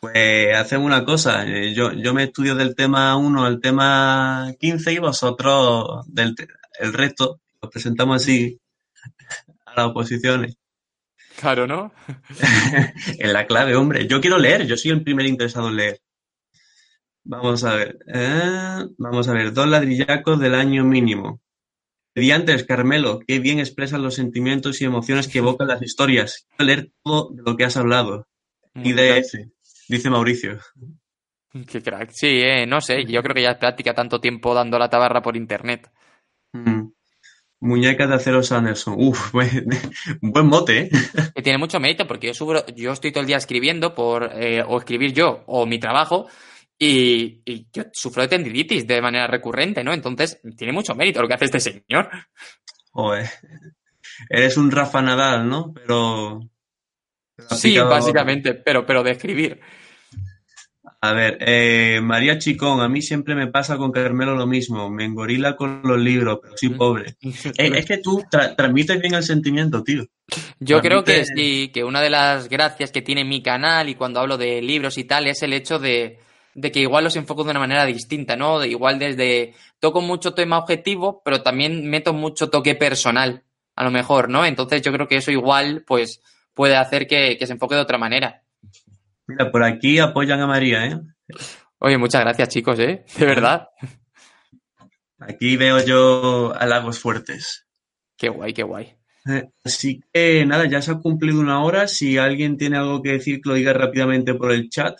Pues 0.00 0.54
hacemos 0.54 0.86
una 0.86 1.04
cosa, 1.04 1.46
eh, 1.46 1.72
yo, 1.72 1.92
yo 1.92 2.12
me 2.12 2.24
estudio 2.24 2.54
del 2.54 2.74
tema 2.74 3.16
1 3.16 3.44
al 3.44 3.60
tema 3.60 4.52
15 4.60 4.92
y 4.92 4.98
vosotros 4.98 6.04
del 6.06 6.34
el 6.78 6.92
resto, 6.92 7.40
os 7.60 7.70
presentamos 7.70 8.16
así 8.16 8.60
a 9.64 9.74
las 9.76 9.86
oposiciones. 9.86 10.58
Claro, 11.40 11.66
¿no? 11.66 11.92
en 13.18 13.32
la 13.32 13.46
clave, 13.46 13.74
hombre. 13.74 14.06
Yo 14.06 14.20
quiero 14.20 14.38
leer, 14.38 14.66
yo 14.66 14.76
soy 14.76 14.92
el 14.92 15.02
primer 15.02 15.26
interesado 15.26 15.68
en 15.68 15.76
leer. 15.76 16.00
Vamos 17.24 17.64
a 17.64 17.74
ver. 17.74 17.98
eh, 18.12 18.84
vamos 18.98 19.28
a 19.28 19.32
ver. 19.32 19.52
Dos 19.52 19.66
ladrillacos 19.68 20.38
del 20.38 20.54
año 20.54 20.84
mínimo. 20.84 21.40
Mediantes, 22.14 22.64
Carmelo, 22.64 23.20
qué 23.26 23.40
bien 23.40 23.58
expresan 23.58 24.02
los 24.02 24.14
sentimientos 24.14 24.80
y 24.80 24.84
emociones 24.84 25.26
que 25.26 25.38
evocan 25.38 25.68
las 25.68 25.82
historias. 25.82 26.46
Quiero 26.56 26.66
leer 26.66 26.90
todo 27.02 27.30
de 27.32 27.42
lo 27.44 27.56
que 27.56 27.64
has 27.64 27.76
hablado. 27.76 28.28
IDF, 28.74 29.34
dice 29.88 30.10
Mauricio. 30.10 30.58
Qué 31.68 31.82
crack. 31.82 32.10
Sí, 32.12 32.40
eh, 32.40 32.66
no 32.66 32.80
sé, 32.80 33.04
yo 33.04 33.22
creo 33.22 33.34
que 33.34 33.42
ya 33.42 33.52
es 33.52 33.58
práctica 33.58 33.94
tanto 33.94 34.20
tiempo 34.20 34.54
dando 34.54 34.78
la 34.78 34.90
tabarra 34.90 35.22
por 35.22 35.36
internet. 35.36 35.90
Muñecas 37.64 38.08
de 38.08 38.14
acero 38.14 38.42
Sanderson. 38.42 38.94
Uf, 38.98 39.32
buen, 39.32 39.66
buen 40.20 40.46
mote, 40.46 40.78
¿eh? 40.82 40.90
Que 41.34 41.42
tiene 41.42 41.58
mucho 41.58 41.80
mérito 41.80 42.06
porque 42.06 42.28
yo, 42.28 42.32
subro- 42.34 42.64
yo 42.74 42.92
estoy 42.92 43.10
todo 43.10 43.22
el 43.22 43.26
día 43.26 43.38
escribiendo 43.38 43.94
por, 43.94 44.30
eh, 44.34 44.62
o 44.66 44.78
escribir 44.78 45.12
yo 45.12 45.42
o 45.46 45.64
mi 45.66 45.78
trabajo 45.78 46.28
y, 46.78 47.40
y 47.44 47.66
yo 47.72 47.84
sufro 47.92 48.22
de 48.22 48.28
tendinitis 48.28 48.86
de 48.86 49.00
manera 49.00 49.26
recurrente, 49.26 49.82
¿no? 49.82 49.92
Entonces 49.92 50.40
tiene 50.56 50.72
mucho 50.72 50.94
mérito 50.94 51.22
lo 51.22 51.28
que 51.28 51.34
hace 51.34 51.46
este 51.46 51.60
señor. 51.60 52.10
Joder. 52.90 53.30
Eres 54.28 54.56
un 54.56 54.70
Rafa 54.70 55.00
Nadal, 55.02 55.48
¿no? 55.48 55.72
Pero. 55.72 56.40
Sí, 57.50 57.76
básicamente, 57.78 58.54
pero, 58.54 58.84
pero 58.86 59.02
de 59.02 59.10
escribir. 59.12 59.60
A 61.04 61.12
ver, 61.12 61.36
eh, 61.40 62.00
María 62.02 62.38
Chicón, 62.38 62.80
a 62.80 62.88
mí 62.88 63.02
siempre 63.02 63.34
me 63.34 63.48
pasa 63.48 63.76
con 63.76 63.92
Carmelo 63.92 64.34
lo 64.34 64.46
mismo. 64.46 64.88
Me 64.88 65.04
engorila 65.04 65.54
con 65.54 65.82
los 65.84 65.98
libros, 65.98 66.38
pero 66.42 66.56
soy 66.56 66.70
pobre. 66.70 67.16
Eh, 67.58 67.70
es 67.74 67.84
que 67.84 67.98
tú 67.98 68.22
tra- 68.30 68.56
transmites 68.56 68.98
bien 69.02 69.14
el 69.14 69.22
sentimiento, 69.22 69.82
tío. 69.82 70.06
Yo 70.60 70.80
creo 70.80 71.04
que 71.04 71.26
sí, 71.26 71.70
que 71.74 71.84
una 71.84 72.00
de 72.00 72.08
las 72.08 72.48
gracias 72.48 72.90
que 72.90 73.02
tiene 73.02 73.22
mi 73.22 73.42
canal 73.42 73.90
y 73.90 73.96
cuando 73.96 74.18
hablo 74.20 74.38
de 74.38 74.62
libros 74.62 74.96
y 74.96 75.04
tal 75.04 75.26
es 75.26 75.42
el 75.42 75.52
hecho 75.52 75.78
de, 75.78 76.20
de 76.54 76.72
que 76.72 76.80
igual 76.80 77.04
los 77.04 77.16
enfoco 77.16 77.44
de 77.44 77.50
una 77.50 77.60
manera 77.60 77.84
distinta, 77.84 78.34
¿no? 78.34 78.58
De 78.58 78.68
igual 78.68 78.98
desde 78.98 79.52
toco 79.80 80.00
mucho 80.00 80.32
tema 80.32 80.56
objetivo, 80.56 81.20
pero 81.22 81.42
también 81.42 81.86
meto 81.90 82.14
mucho 82.14 82.48
toque 82.48 82.74
personal, 82.76 83.42
a 83.76 83.84
lo 83.84 83.90
mejor, 83.90 84.30
¿no? 84.30 84.46
Entonces 84.46 84.80
yo 84.80 84.90
creo 84.90 85.06
que 85.06 85.16
eso 85.16 85.30
igual, 85.30 85.84
pues, 85.86 86.22
puede 86.54 86.76
hacer 86.76 87.06
que, 87.06 87.36
que 87.36 87.46
se 87.46 87.52
enfoque 87.52 87.74
de 87.74 87.82
otra 87.82 87.98
manera. 87.98 88.40
Mira, 89.26 89.50
por 89.50 89.62
aquí 89.62 89.98
apoyan 89.98 90.40
a 90.40 90.46
María, 90.46 90.86
¿eh? 90.86 91.00
Oye, 91.78 91.98
muchas 91.98 92.22
gracias, 92.22 92.48
chicos, 92.48 92.78
¿eh? 92.78 93.04
De 93.18 93.26
verdad. 93.26 93.68
Aquí 95.18 95.56
veo 95.56 95.84
yo 95.84 96.54
halagos 96.58 96.98
fuertes. 96.98 97.66
Qué 98.16 98.28
guay, 98.28 98.52
qué 98.52 98.62
guay. 98.62 98.96
Eh, 99.26 99.48
Así 99.64 100.00
que 100.12 100.44
nada, 100.44 100.66
ya 100.66 100.82
se 100.82 100.90
ha 100.90 100.98
cumplido 100.98 101.40
una 101.40 101.62
hora. 101.62 101.88
Si 101.88 102.18
alguien 102.18 102.56
tiene 102.56 102.76
algo 102.76 103.02
que 103.02 103.12
decir, 103.12 103.40
que 103.40 103.48
lo 103.48 103.54
diga 103.54 103.72
rápidamente 103.72 104.34
por 104.34 104.52
el 104.52 104.68
chat. 104.68 104.98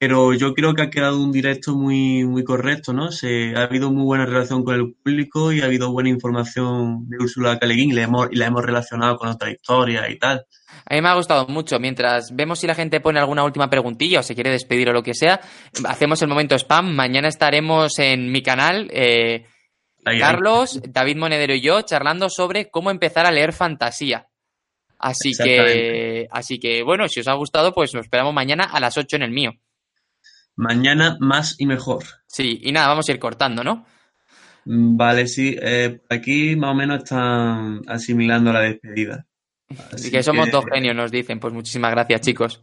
Pero 0.00 0.32
yo 0.32 0.54
creo 0.54 0.72
que 0.72 0.80
ha 0.80 0.88
quedado 0.88 1.22
un 1.22 1.30
directo 1.30 1.74
muy, 1.74 2.24
muy 2.24 2.42
correcto, 2.42 2.94
¿no? 2.94 3.12
Se, 3.12 3.54
ha 3.54 3.64
habido 3.64 3.92
muy 3.92 4.02
buena 4.04 4.24
relación 4.24 4.64
con 4.64 4.74
el 4.74 4.94
público 4.94 5.52
y 5.52 5.60
ha 5.60 5.66
habido 5.66 5.92
buena 5.92 6.08
información 6.08 7.06
de 7.06 7.18
Úrsula 7.18 7.58
Caleguín 7.58 7.90
y 7.90 7.92
la 7.92 8.04
hemos, 8.04 8.28
y 8.32 8.36
la 8.36 8.46
hemos 8.46 8.64
relacionado 8.64 9.18
con 9.18 9.28
otra 9.28 9.50
historia 9.50 10.08
y 10.08 10.18
tal. 10.18 10.46
A 10.86 10.94
mí 10.94 11.02
me 11.02 11.08
ha 11.10 11.14
gustado 11.16 11.46
mucho. 11.48 11.78
Mientras 11.78 12.34
vemos 12.34 12.60
si 12.60 12.66
la 12.66 12.74
gente 12.74 13.00
pone 13.00 13.20
alguna 13.20 13.44
última 13.44 13.68
preguntilla 13.68 14.20
o 14.20 14.22
se 14.22 14.34
quiere 14.34 14.50
despedir 14.50 14.88
o 14.88 14.94
lo 14.94 15.02
que 15.02 15.12
sea, 15.12 15.38
hacemos 15.84 16.22
el 16.22 16.28
momento 16.28 16.54
spam. 16.54 16.94
Mañana 16.94 17.28
estaremos 17.28 17.98
en 17.98 18.32
mi 18.32 18.42
canal, 18.42 18.88
eh. 18.94 19.44
Carlos, 20.02 20.80
David 20.88 21.18
Monedero 21.18 21.54
y 21.54 21.60
yo, 21.60 21.82
charlando 21.82 22.30
sobre 22.30 22.70
cómo 22.70 22.90
empezar 22.90 23.26
a 23.26 23.30
leer 23.30 23.52
fantasía. 23.52 24.28
Así 24.98 25.32
que, 25.32 26.26
así 26.30 26.58
que, 26.58 26.82
bueno, 26.82 27.06
si 27.06 27.20
os 27.20 27.28
ha 27.28 27.34
gustado, 27.34 27.74
pues 27.74 27.92
nos 27.92 28.06
esperamos 28.06 28.32
mañana 28.32 28.64
a 28.64 28.80
las 28.80 28.96
8 28.96 29.16
en 29.16 29.22
el 29.24 29.30
mío. 29.30 29.52
Mañana 30.60 31.16
más 31.20 31.56
y 31.58 31.66
mejor. 31.66 32.04
Sí, 32.26 32.60
y 32.62 32.72
nada, 32.72 32.88
vamos 32.88 33.08
a 33.08 33.12
ir 33.12 33.18
cortando, 33.18 33.64
¿no? 33.64 33.86
Mm, 34.66 34.96
Vale, 34.96 35.26
sí. 35.26 35.56
eh, 35.60 36.00
aquí 36.10 36.54
más 36.56 36.72
o 36.72 36.74
menos 36.74 36.98
están 37.02 37.80
asimilando 37.88 38.52
la 38.52 38.60
despedida. 38.60 39.26
Así 39.70 39.94
Así 39.94 40.10
que 40.10 40.22
somos 40.22 40.46
que- 40.46 40.52
dos 40.52 40.64
genios, 40.72 40.94
nos 40.94 41.10
dicen. 41.10 41.40
Pues 41.40 41.54
muchísimas 41.54 41.90
gracias, 41.92 42.20
chicos. 42.20 42.60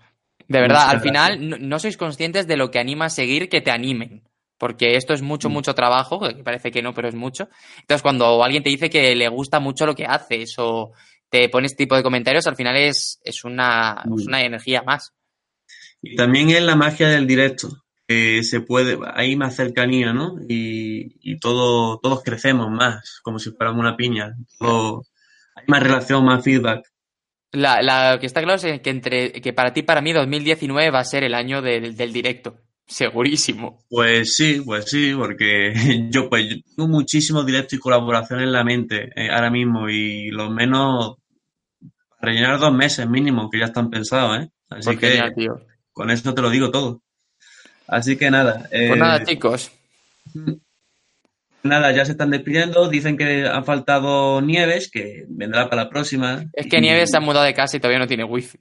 De 0.47 0.59
verdad, 0.61 0.85
Muchas 0.85 0.93
al 0.93 1.01
final 1.01 1.49
no, 1.49 1.57
no 1.57 1.79
sois 1.79 1.97
conscientes 1.97 2.47
de 2.47 2.55
lo 2.57 2.69
que 2.69 2.79
anima 2.79 3.05
a 3.05 3.09
seguir 3.09 3.49
que 3.49 3.61
te 3.61 3.71
animen. 3.71 4.23
Porque 4.59 4.95
esto 4.95 5.13
es 5.13 5.21
mucho, 5.21 5.49
Mm. 5.49 5.53
mucho 5.53 5.73
trabajo, 5.75 6.19
que 6.19 6.43
parece 6.43 6.71
que 6.71 6.81
no, 6.81 6.93
pero 6.93 7.07
es 7.07 7.15
mucho. 7.15 7.47
Entonces, 7.81 8.01
cuando 8.01 8.43
alguien 8.43 8.63
te 8.63 8.69
dice 8.69 8.89
que 8.89 9.15
le 9.15 9.27
gusta 9.29 9.59
mucho 9.59 9.85
lo 9.85 9.93
que 9.95 10.05
haces 10.05 10.55
o 10.57 10.93
te 11.29 11.49
pone 11.49 11.67
este 11.67 11.83
tipo 11.83 11.95
de 11.95 12.03
comentarios, 12.03 12.47
al 12.47 12.55
final 12.55 12.75
es, 12.75 13.19
es, 13.23 13.43
una, 13.43 14.01
Mm. 14.05 14.19
es 14.19 14.27
una 14.27 14.41
energía 14.43 14.81
más. 14.83 15.13
Y 16.01 16.15
también 16.15 16.49
es 16.49 16.61
la 16.63 16.75
magia 16.75 17.07
del 17.09 17.25
directo, 17.27 17.69
que 18.07 18.43
se 18.43 18.61
puede, 18.61 18.97
hay 19.13 19.35
más 19.35 19.55
cercanía, 19.55 20.13
¿no? 20.13 20.35
Y, 20.47 21.17
y 21.21 21.39
todo, 21.39 21.99
todos 21.99 22.23
crecemos 22.23 22.69
más, 22.71 23.19
como 23.21 23.37
si 23.39 23.51
fuéramos 23.51 23.79
una 23.81 23.97
piña. 23.97 24.33
Todo- 24.59 25.03
hay 25.55 25.65
más 25.67 25.83
relación, 25.83 26.23
más 26.25 26.43
feedback. 26.43 26.85
La, 27.51 27.81
la 27.81 28.17
que 28.19 28.25
está 28.27 28.41
claro 28.43 28.61
es 28.61 28.81
que, 28.81 28.89
entre, 28.89 29.31
que 29.33 29.53
para 29.53 29.73
ti, 29.73 29.81
para 29.83 30.01
mí, 30.01 30.13
2019 30.13 30.89
va 30.91 30.99
a 30.99 31.03
ser 31.05 31.23
el 31.23 31.33
año 31.33 31.61
del- 31.61 31.95
del 31.97 32.13
directo. 32.13 32.57
Segurísimo. 32.85 33.83
Pues 33.89 34.35
sí, 34.35 34.61
pues 34.65 34.85
sí, 34.89 35.13
porque 35.17 35.73
yo 36.09 36.29
pues 36.29 36.45
yo 36.49 36.55
tengo 36.75 36.87
muchísimos 36.89 37.45
directos 37.45 37.73
y 37.73 37.79
colaboraciones 37.79 38.45
en 38.45 38.53
la 38.53 38.63
mente 38.63 39.09
eh, 39.15 39.29
ahora 39.29 39.49
mismo 39.49 39.89
y 39.89 40.29
los 40.29 40.49
menos 40.49 41.15
rellenar 42.21 42.59
dos 42.59 42.73
meses 42.73 43.07
mínimo 43.09 43.49
que 43.49 43.59
ya 43.59 43.65
están 43.65 43.89
pensados, 43.89 44.39
¿eh? 44.43 44.49
Así 44.69 44.85
Pues 44.85 44.99
que 44.99 45.07
genial, 45.09 45.33
tío. 45.35 45.61
con 45.91 46.09
eso 46.11 46.33
te 46.33 46.41
lo 46.41 46.49
digo 46.49 46.71
todo. 46.71 47.01
Así 47.87 48.17
que 48.17 48.29
nada, 48.29 48.67
eh, 48.71 48.87
Pues 48.89 48.99
nada, 48.99 49.23
chicos. 49.23 49.71
nada, 51.63 51.91
ya 51.91 52.05
se 52.05 52.11
están 52.11 52.29
despidiendo, 52.31 52.89
dicen 52.89 53.17
que 53.17 53.45
ha 53.45 53.63
faltado 53.63 54.41
Nieves, 54.41 54.89
que 54.91 55.25
vendrá 55.29 55.69
para 55.69 55.83
la 55.83 55.89
próxima. 55.89 56.45
Es 56.53 56.67
que 56.67 56.77
Y- 56.77 56.81
Nieves 56.81 57.11
se 57.11 57.17
ha 57.17 57.21
mudado 57.21 57.45
de 57.45 57.53
casa 57.53 57.77
y 57.77 57.79
todavía 57.79 57.99
no 57.99 58.07
tiene 58.07 58.23
wifi. 58.23 58.57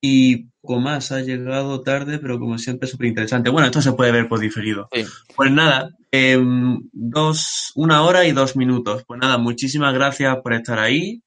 Y 0.00 0.44
poco 0.60 0.78
más, 0.80 1.10
ha 1.10 1.20
llegado 1.20 1.80
tarde, 1.82 2.18
pero 2.18 2.38
como 2.38 2.58
siempre 2.58 2.86
súper 2.88 3.06
interesante. 3.08 3.50
Bueno, 3.50 3.66
esto 3.66 3.80
se 3.80 3.92
puede 3.92 4.12
ver 4.12 4.28
por 4.28 4.38
diferido. 4.38 4.88
Sí. 4.92 5.04
Pues 5.34 5.50
nada, 5.50 5.90
em, 6.12 6.78
dos, 6.92 7.72
una 7.74 8.02
hora 8.02 8.24
y 8.26 8.32
dos 8.32 8.56
minutos. 8.56 9.04
Pues 9.06 9.18
nada, 9.20 9.38
muchísimas 9.38 9.94
gracias 9.94 10.36
por 10.42 10.52
estar 10.52 10.78
ahí. 10.78 11.22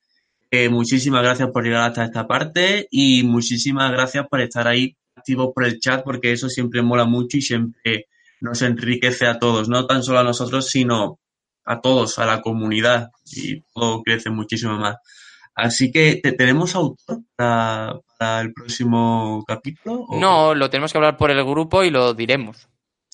eh, 0.51 0.67
muchísimas 0.67 1.21
gracias 1.21 1.49
por 1.51 1.63
llegar 1.63 1.83
hasta 1.89 2.05
esta 2.05 2.25
parte 2.25 2.87
y 2.89 3.21
muchísimas 3.21 3.91
gracias 3.91 4.25
por 4.27 4.41
estar 4.41 4.67
ahí 4.67 4.95
activos 5.19 5.51
por 5.53 5.65
el 5.65 5.79
chat 5.79 6.03
porque 6.03 6.31
eso 6.31 6.49
siempre 6.49 6.81
mola 6.81 7.05
mucho 7.05 7.37
y 7.37 7.41
siempre 7.41 8.07
nos 8.41 8.61
enriquece 8.61 9.27
a 9.27 9.37
todos, 9.39 9.69
no 9.69 9.85
tan 9.85 10.01
solo 10.03 10.19
a 10.19 10.23
nosotros, 10.23 10.67
sino 10.69 11.19
a 11.65 11.81
todos, 11.81 12.17
a 12.19 12.25
la 12.25 12.41
comunidad 12.41 13.09
y 13.25 13.61
todo 13.73 14.01
crece 14.01 14.29
muchísimo 14.29 14.77
más. 14.77 14.95
Así 15.55 15.91
que, 15.91 16.19
¿te- 16.23 16.31
¿tenemos 16.31 16.73
autor 16.73 17.19
para, 17.35 17.99
para 18.17 18.41
el 18.41 18.53
próximo 18.53 19.43
capítulo? 19.45 20.05
o- 20.07 20.19
No, 20.19 20.55
lo 20.55 20.69
tenemos 20.69 20.91
que 20.91 20.97
hablar 20.97 21.17
por 21.17 21.31
el 21.31 21.43
grupo 21.43 21.83
y 21.83 21.89
lo 21.91 22.13
diremos. 22.13 22.67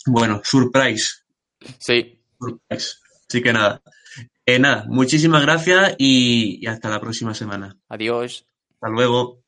Bueno, 0.06 0.42
surprise. 0.44 1.24
Sí. 1.80 2.20
surprise. 2.40 2.98
Así 3.28 3.42
que 3.42 3.52
nada. 3.52 3.82
Eh, 4.46 4.60
nada, 4.60 4.86
muchísimas 4.88 5.42
gracias 5.42 5.96
y, 5.98 6.60
y 6.64 6.68
hasta 6.68 6.90
la 6.90 7.02
próxima 7.02 7.34
semana. 7.34 7.76
Adiós. 7.90 8.46
Hasta 8.76 8.90
luego. 8.90 9.42